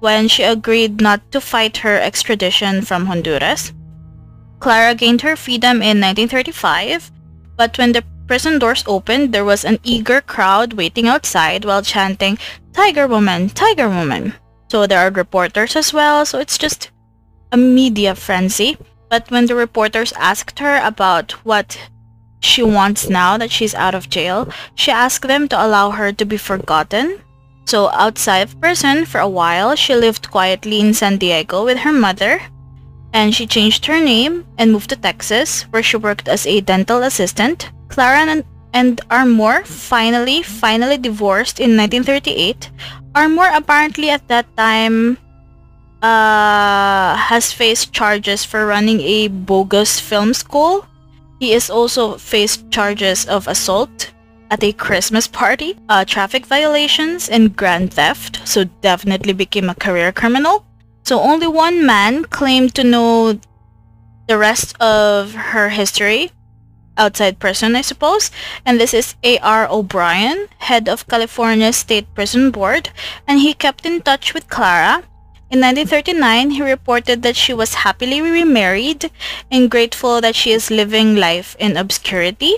when 0.00 0.28
she 0.28 0.42
agreed 0.42 1.00
not 1.00 1.24
to 1.32 1.40
fight 1.40 1.78
her 1.78 1.98
extradition 1.98 2.82
from 2.82 3.06
Honduras. 3.06 3.72
Clara 4.60 4.94
gained 4.94 5.22
her 5.22 5.36
freedom 5.36 5.80
in 5.80 5.96
1935, 5.96 7.10
but 7.56 7.78
when 7.78 7.92
the 7.92 8.04
prison 8.26 8.58
doors 8.58 8.84
opened, 8.86 9.32
there 9.32 9.46
was 9.46 9.64
an 9.64 9.78
eager 9.82 10.20
crowd 10.20 10.74
waiting 10.74 11.08
outside 11.08 11.64
while 11.64 11.80
chanting, 11.80 12.36
Tiger 12.74 13.08
Woman, 13.08 13.48
Tiger 13.48 13.88
Woman. 13.88 14.34
So 14.74 14.88
there 14.88 14.98
are 14.98 15.10
reporters 15.12 15.76
as 15.76 15.92
well, 15.92 16.26
so 16.26 16.40
it's 16.40 16.58
just 16.58 16.90
a 17.52 17.56
media 17.56 18.16
frenzy. 18.16 18.76
But 19.08 19.30
when 19.30 19.46
the 19.46 19.54
reporters 19.54 20.12
asked 20.18 20.58
her 20.58 20.82
about 20.82 21.30
what 21.46 21.78
she 22.40 22.60
wants 22.60 23.08
now 23.08 23.38
that 23.38 23.52
she's 23.52 23.76
out 23.76 23.94
of 23.94 24.10
jail, 24.10 24.48
she 24.74 24.90
asked 24.90 25.28
them 25.28 25.46
to 25.46 25.64
allow 25.64 25.90
her 25.90 26.10
to 26.14 26.24
be 26.24 26.36
forgotten. 26.36 27.20
So 27.66 27.88
outside 27.90 28.40
of 28.40 28.60
prison 28.60 29.04
for 29.04 29.20
a 29.20 29.28
while, 29.28 29.76
she 29.76 29.94
lived 29.94 30.32
quietly 30.32 30.80
in 30.80 30.92
San 30.92 31.18
Diego 31.18 31.64
with 31.64 31.78
her 31.86 31.92
mother, 31.92 32.42
and 33.12 33.32
she 33.32 33.46
changed 33.46 33.86
her 33.86 34.00
name 34.00 34.44
and 34.58 34.72
moved 34.72 34.90
to 34.90 34.96
Texas, 34.96 35.62
where 35.70 35.84
she 35.84 35.98
worked 35.98 36.26
as 36.26 36.48
a 36.48 36.60
dental 36.60 37.04
assistant. 37.04 37.70
Clara 37.90 38.26
and, 38.26 38.42
and 38.72 39.00
Armour 39.08 39.62
finally, 39.62 40.42
finally 40.42 40.98
divorced 40.98 41.60
in 41.60 41.76
1938. 41.76 42.72
Armour 43.14 43.50
apparently 43.54 44.10
at 44.10 44.26
that 44.28 44.46
time 44.56 45.18
uh, 46.02 47.16
has 47.16 47.52
faced 47.52 47.92
charges 47.92 48.44
for 48.44 48.66
running 48.66 49.00
a 49.00 49.28
bogus 49.28 50.00
film 50.00 50.34
school. 50.34 50.86
He 51.38 51.52
is 51.52 51.70
also 51.70 52.18
faced 52.18 52.70
charges 52.70 53.26
of 53.26 53.46
assault 53.48 54.12
at 54.50 54.62
a 54.62 54.72
Christmas 54.72 55.26
party, 55.26 55.78
uh, 55.88 56.04
traffic 56.04 56.46
violations, 56.46 57.28
and 57.28 57.56
grand 57.56 57.94
theft, 57.94 58.40
so 58.44 58.64
definitely 58.82 59.32
became 59.32 59.70
a 59.70 59.74
career 59.74 60.12
criminal. 60.12 60.64
So 61.04 61.20
only 61.20 61.46
one 61.46 61.86
man 61.86 62.24
claimed 62.24 62.74
to 62.74 62.84
know 62.84 63.38
the 64.26 64.38
rest 64.38 64.80
of 64.80 65.34
her 65.34 65.68
history 65.68 66.30
outside 66.96 67.38
prison, 67.38 67.76
I 67.76 67.82
suppose. 67.82 68.30
And 68.64 68.80
this 68.80 68.94
is 68.94 69.14
A.R. 69.22 69.68
O'Brien, 69.70 70.48
head 70.58 70.88
of 70.88 71.08
California 71.08 71.72
State 71.72 72.06
Prison 72.14 72.50
Board, 72.50 72.90
and 73.26 73.40
he 73.40 73.54
kept 73.54 73.86
in 73.86 74.02
touch 74.02 74.34
with 74.34 74.48
Clara 74.48 75.04
in 75.54 75.60
1939, 75.60 76.50
he 76.50 76.62
reported 76.62 77.22
that 77.22 77.36
she 77.36 77.54
was 77.54 77.86
happily 77.86 78.20
remarried 78.20 79.08
and 79.52 79.70
grateful 79.70 80.20
that 80.20 80.34
she 80.34 80.50
is 80.50 80.68
living 80.68 81.14
life 81.14 81.54
in 81.60 81.76
obscurity. 81.76 82.56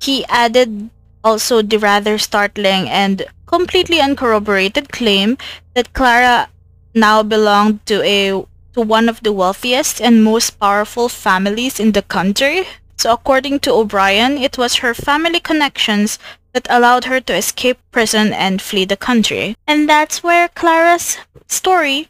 He 0.00 0.24
added 0.26 0.90
also 1.22 1.62
the 1.62 1.78
rather 1.78 2.18
startling 2.18 2.88
and 2.88 3.26
completely 3.46 4.00
uncorroborated 4.00 4.90
claim 4.90 5.38
that 5.74 5.92
Clara 5.92 6.48
now 6.96 7.22
belonged 7.22 7.86
to 7.86 8.02
a 8.02 8.42
to 8.74 8.80
one 8.80 9.08
of 9.08 9.22
the 9.22 9.32
wealthiest 9.32 10.00
and 10.00 10.24
most 10.24 10.58
powerful 10.58 11.08
families 11.08 11.78
in 11.78 11.92
the 11.92 12.02
country. 12.02 12.66
So 12.96 13.12
according 13.12 13.60
to 13.60 13.72
O'Brien, 13.72 14.38
it 14.38 14.58
was 14.58 14.76
her 14.76 14.94
family 14.94 15.40
connections 15.40 16.18
that 16.52 16.66
allowed 16.70 17.04
her 17.06 17.20
to 17.20 17.34
escape 17.34 17.78
prison 17.90 18.32
and 18.32 18.60
flee 18.60 18.84
the 18.84 18.96
country. 18.96 19.56
And 19.66 19.88
that's 19.88 20.22
where 20.22 20.48
Clara's 20.48 21.18
story 21.48 22.08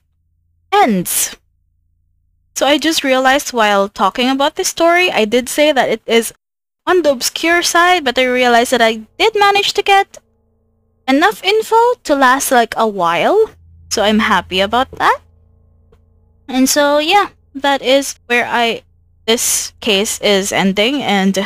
ends. 0.72 1.36
So 2.54 2.66
I 2.66 2.78
just 2.78 3.04
realized 3.04 3.52
while 3.52 3.88
talking 3.88 4.28
about 4.28 4.56
this 4.56 4.68
story, 4.68 5.10
I 5.10 5.24
did 5.24 5.48
say 5.48 5.72
that 5.72 5.88
it 5.88 6.02
is 6.06 6.34
on 6.86 7.02
the 7.02 7.10
obscure 7.10 7.62
side, 7.62 8.04
but 8.04 8.18
I 8.18 8.24
realized 8.24 8.72
that 8.72 8.82
I 8.82 9.06
did 9.18 9.34
manage 9.38 9.72
to 9.74 9.82
get 9.82 10.18
enough 11.08 11.42
info 11.42 11.94
to 12.04 12.14
last 12.14 12.50
like 12.50 12.74
a 12.76 12.86
while. 12.86 13.50
So 13.90 14.02
I'm 14.02 14.18
happy 14.18 14.60
about 14.60 14.90
that. 14.98 15.20
And 16.48 16.68
so 16.68 16.98
yeah, 16.98 17.30
that 17.54 17.82
is 17.82 18.18
where 18.26 18.46
I 18.46 18.82
this 19.26 19.72
case 19.80 20.20
is 20.20 20.52
ending 20.52 21.02
and 21.02 21.38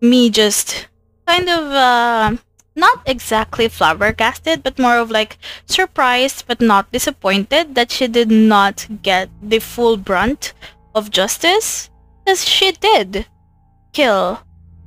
me 0.00 0.30
just 0.30 0.88
kind 1.26 1.48
of 1.48 1.64
uh 1.72 2.36
not 2.76 3.00
exactly 3.06 3.68
flabbergasted, 3.68 4.62
but 4.62 4.78
more 4.78 4.98
of 4.98 5.10
like 5.10 5.38
surprised 5.64 6.44
but 6.46 6.60
not 6.60 6.92
disappointed 6.92 7.74
that 7.74 7.90
she 7.90 8.06
did 8.06 8.30
not 8.30 8.86
get 9.02 9.30
the 9.42 9.58
full 9.58 9.96
brunt 9.96 10.52
of 10.94 11.10
justice. 11.10 11.90
Because 12.24 12.44
she 12.44 12.72
did 12.72 13.26
kill 13.92 14.40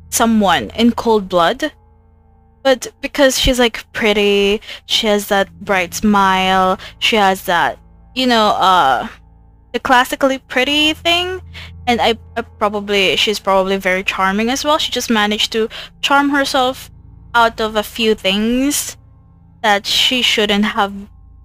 someone 0.10 0.70
in 0.72 0.92
cold 0.92 1.28
blood. 1.28 1.72
But 2.62 2.92
because 3.02 3.40
she's 3.40 3.58
like 3.58 3.92
pretty, 3.94 4.62
she 4.86 5.08
has 5.08 5.30
that 5.30 5.50
bright 5.62 5.94
smile, 5.94 6.78
she 7.00 7.16
has 7.16 7.46
that, 7.46 7.80
you 8.14 8.28
know, 8.28 8.50
uh, 8.50 9.08
the 9.74 9.80
classically 9.80 10.38
pretty 10.38 10.94
thing. 10.94 11.42
And 11.90 12.00
I, 12.00 12.20
I 12.38 12.44
probably, 12.44 13.16
she's 13.16 13.40
probably 13.40 13.78
very 13.78 14.04
charming 14.04 14.52
as 14.52 14.64
well. 14.64 14.78
She 14.78 14.92
just 14.92 15.10
managed 15.10 15.52
to 15.54 15.70
charm 16.02 16.30
herself 16.30 16.92
out 17.34 17.60
of 17.60 17.76
a 17.76 17.82
few 17.82 18.14
things 18.14 18.96
that 19.64 19.88
she 19.88 20.22
shouldn't 20.22 20.66
have 20.66 20.94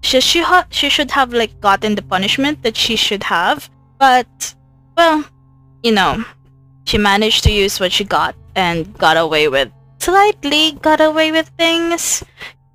she 0.01 0.21
she, 0.21 0.41
ha- 0.43 0.67
she 0.69 0.87
should 0.87 1.09
have 1.11 1.33
like 1.33 1.59
gotten 1.61 1.95
the 1.95 2.03
punishment 2.03 2.61
that 2.61 2.77
she 2.77 2.95
should 2.95 3.23
have. 3.23 3.71
But 3.97 4.53
well 4.95 5.25
you 5.81 5.91
know 5.91 6.23
she 6.85 6.99
managed 6.99 7.43
to 7.45 7.51
use 7.51 7.79
what 7.79 7.91
she 7.91 8.03
got 8.03 8.35
and 8.55 8.93
got 8.99 9.17
away 9.17 9.47
with 9.47 9.71
slightly 9.97 10.73
got 10.73 11.01
away 11.01 11.31
with 11.31 11.49
things. 11.57 12.23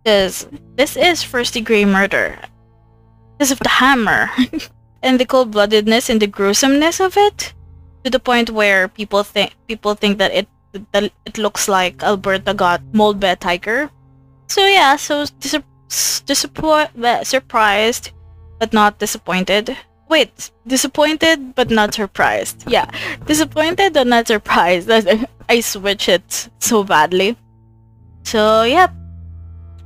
Because 0.03 0.49
this 0.75 0.97
is 0.97 1.23
first 1.23 1.55
degree 1.55 1.85
murder. 1.85 2.37
Because 3.39 3.53
of 3.53 3.61
the 3.61 3.69
hammer 3.69 4.31
and 5.03 5.21
the 5.21 5.27
cold-bloodedness 5.27 6.11
and 6.11 6.21
the 6.21 6.27
gruesomeness 6.27 7.01
of 7.01 7.17
it 7.17 7.55
to 8.05 8.11
the 8.11 8.21
point 8.21 8.51
where 8.51 8.89
people 8.89 9.23
think 9.23 9.55
people 9.69 9.95
think 9.95 10.19
that 10.19 10.33
it 10.33 10.49
that 10.93 11.13
it 11.27 11.39
looks 11.39 11.69
like 11.69 12.03
Alberta 12.03 12.55
got 12.55 12.83
mauled 12.93 13.21
by 13.21 13.35
a 13.35 13.37
tiger. 13.37 13.91
So 14.49 14.65
yeah, 14.67 14.97
so 14.97 15.27
dis- 15.41 16.23
disappoint, 16.27 16.91
surprised, 17.27 18.11
but 18.59 18.73
not 18.73 18.99
disappointed. 18.99 19.77
Wait, 20.09 20.51
disappointed 20.67 21.55
but 21.55 21.71
not 21.71 21.95
surprised. 21.95 22.65
Yeah, 22.67 22.91
disappointed 23.27 23.95
but 23.95 24.07
not 24.07 24.27
surprised. 24.27 24.91
I 25.49 25.61
switch 25.61 26.09
it 26.09 26.49
so 26.59 26.85
badly. 26.85 27.37
So 28.25 28.63
yeah. 28.63 28.89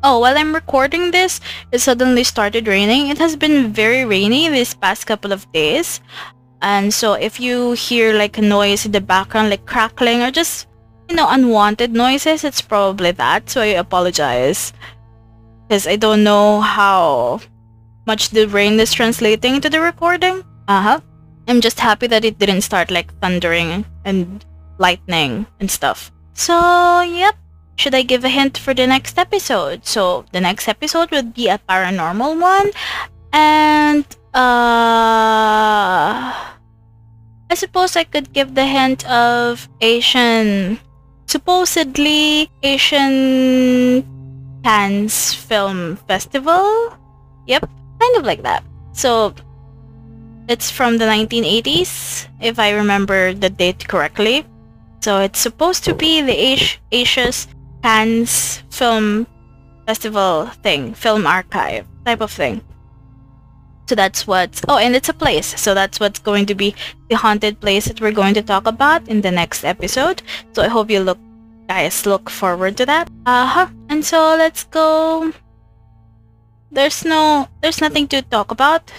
Oh, 0.06 0.18
while 0.20 0.36
I'm 0.36 0.54
recording 0.54 1.12
this, 1.12 1.40
it 1.72 1.80
suddenly 1.80 2.24
started 2.24 2.68
raining. 2.68 3.08
It 3.08 3.16
has 3.16 3.36
been 3.36 3.72
very 3.72 4.04
rainy 4.04 4.50
these 4.50 4.74
past 4.74 5.06
couple 5.06 5.32
of 5.32 5.50
days. 5.52 6.02
And 6.64 6.92
so 6.92 7.12
if 7.12 7.38
you 7.38 7.72
hear 7.72 8.14
like 8.14 8.38
a 8.38 8.42
noise 8.42 8.86
in 8.86 8.92
the 8.92 9.00
background, 9.00 9.50
like 9.50 9.66
crackling 9.66 10.22
or 10.22 10.30
just 10.30 10.66
you 11.08 11.16
know, 11.16 11.28
unwanted 11.28 11.92
noises, 11.92 12.44
it's 12.44 12.60
probably 12.60 13.10
that. 13.12 13.50
So 13.50 13.60
I 13.60 13.76
apologize. 13.76 14.72
Because 15.68 15.86
I 15.86 15.96
don't 15.96 16.24
know 16.24 16.60
how 16.60 17.40
much 18.06 18.30
the 18.30 18.46
rain 18.46 18.78
is 18.80 18.92
translating 18.92 19.56
into 19.56 19.70
the 19.70 19.80
recording. 19.80 20.44
Uh-huh. 20.68 21.00
I'm 21.48 21.60
just 21.60 21.80
happy 21.80 22.06
that 22.06 22.24
it 22.24 22.38
didn't 22.38 22.62
start 22.62 22.90
like 22.90 23.12
thundering 23.20 23.84
and 24.04 24.44
lightning 24.78 25.46
and 25.60 25.70
stuff. 25.70 26.10
So, 26.32 27.02
yep. 27.02 27.34
Should 27.76 27.94
I 27.94 28.02
give 28.02 28.24
a 28.24 28.28
hint 28.28 28.56
for 28.56 28.72
the 28.72 28.86
next 28.86 29.18
episode? 29.18 29.84
So, 29.84 30.24
the 30.32 30.40
next 30.40 30.68
episode 30.68 31.10
would 31.10 31.34
be 31.34 31.48
a 31.48 31.60
paranormal 31.68 32.40
one. 32.40 32.70
And, 33.32 34.06
uh... 34.32 36.52
I 37.54 37.56
suppose 37.56 37.94
I 37.94 38.02
could 38.02 38.32
give 38.32 38.56
the 38.56 38.66
hint 38.66 39.06
of 39.06 39.68
Asian 39.80 40.76
supposedly 41.30 42.50
Asian 42.64 44.02
Cannes 44.64 45.32
Film 45.34 45.94
Festival. 46.10 46.98
Yep, 47.46 47.70
kind 48.00 48.16
of 48.18 48.26
like 48.26 48.42
that. 48.42 48.64
So 48.90 49.34
it's 50.48 50.68
from 50.68 50.98
the 50.98 51.04
1980s, 51.04 52.26
if 52.40 52.58
I 52.58 52.74
remember 52.74 53.32
the 53.32 53.50
date 53.50 53.86
correctly. 53.86 54.44
So 54.98 55.20
it's 55.20 55.38
supposed 55.38 55.84
to 55.84 55.94
be 55.94 56.22
the 56.22 56.34
As- 56.34 56.78
Asia's 56.90 57.46
Cannes 57.84 58.64
Film 58.70 59.28
Festival 59.86 60.50
thing, 60.64 60.92
film 60.92 61.24
archive 61.24 61.86
type 62.04 62.20
of 62.20 62.32
thing. 62.32 62.62
So 63.86 63.94
that's 63.94 64.26
what, 64.26 64.60
oh, 64.68 64.78
and 64.78 64.96
it's 64.96 65.08
a 65.08 65.14
place. 65.14 65.60
So 65.60 65.74
that's 65.74 66.00
what's 66.00 66.18
going 66.18 66.46
to 66.46 66.54
be 66.54 66.74
the 67.08 67.16
haunted 67.16 67.60
place 67.60 67.84
that 67.86 68.00
we're 68.00 68.12
going 68.12 68.34
to 68.34 68.42
talk 68.42 68.66
about 68.66 69.06
in 69.08 69.20
the 69.20 69.30
next 69.30 69.64
episode. 69.64 70.22
So 70.52 70.62
I 70.62 70.68
hope 70.68 70.90
you 70.90 71.00
look, 71.00 71.18
guys, 71.68 72.06
look 72.06 72.30
forward 72.30 72.76
to 72.78 72.86
that. 72.86 73.10
Uh-huh. 73.26 73.68
And 73.90 74.04
so 74.04 74.36
let's 74.38 74.64
go. 74.64 75.32
There's 76.70 77.04
no, 77.04 77.48
there's 77.60 77.80
nothing 77.80 78.08
to 78.08 78.22
talk 78.22 78.50
about. 78.50 78.90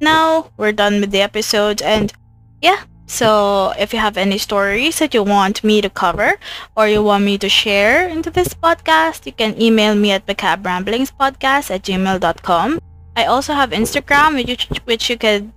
Now 0.00 0.50
we're 0.58 0.72
done 0.72 1.00
with 1.00 1.10
the 1.10 1.22
episode 1.22 1.80
and 1.80 2.12
yeah. 2.60 2.84
So 3.06 3.72
if 3.78 3.94
you 3.94 4.00
have 4.00 4.16
any 4.16 4.36
stories 4.36 4.98
that 4.98 5.14
you 5.14 5.22
want 5.22 5.62
me 5.62 5.80
to 5.80 5.88
cover 5.88 6.38
or 6.76 6.88
you 6.88 7.02
want 7.02 7.24
me 7.24 7.38
to 7.38 7.48
share 7.48 8.08
into 8.08 8.30
this 8.30 8.52
podcast, 8.52 9.24
you 9.26 9.32
can 9.32 9.60
email 9.62 9.94
me 9.94 10.10
at 10.10 10.26
macabramblingspodcast 10.26 11.70
at 11.70 11.82
gmail.com. 11.82 12.80
I 13.16 13.24
also 13.24 13.54
have 13.54 13.70
Instagram, 13.70 14.34
which, 14.34 14.68
which 14.84 15.08
you 15.08 15.16
could 15.16 15.50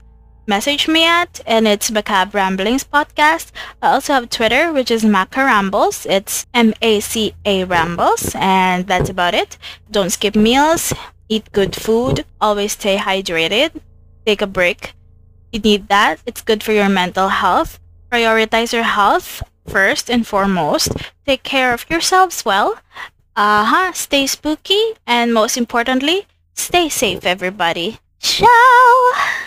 message 0.47 0.87
me 0.87 1.05
at, 1.05 1.41
and 1.45 1.67
it's 1.67 1.91
Macabre 1.91 2.37
Ramblings 2.37 2.85
Podcast. 2.85 3.51
I 3.81 3.91
also 3.91 4.13
have 4.13 4.29
Twitter, 4.29 4.71
which 4.71 4.89
is 4.89 5.03
Maca 5.03 5.45
Rambles. 5.45 6.05
It's 6.05 6.47
M-A-C-A 6.53 7.65
Rambles, 7.65 8.33
and 8.35 8.87
that's 8.87 9.09
about 9.09 9.33
it. 9.33 9.57
Don't 9.91 10.09
skip 10.09 10.37
meals, 10.37 10.93
eat 11.27 11.51
good 11.51 11.75
food, 11.75 12.25
always 12.39 12.71
stay 12.71 12.95
hydrated, 12.95 13.81
take 14.25 14.41
a 14.41 14.47
break. 14.47 14.93
You 15.51 15.59
need 15.59 15.89
that. 15.89 16.21
It's 16.25 16.41
good 16.41 16.63
for 16.63 16.71
your 16.71 16.89
mental 16.89 17.27
health. 17.27 17.79
Prioritize 18.09 18.71
your 18.71 18.83
health 18.83 19.43
first 19.67 20.09
and 20.09 20.25
foremost. 20.25 20.93
Take 21.27 21.43
care 21.43 21.73
of 21.73 21.89
yourselves 21.89 22.45
well. 22.45 22.79
Uh-huh. 23.35 23.91
Stay 23.93 24.27
spooky, 24.27 24.93
and 25.05 25.33
most 25.33 25.57
importantly, 25.57 26.25
Stay 26.59 26.89
safe, 26.89 27.25
everybody. 27.25 27.99
Ciao! 28.19 29.37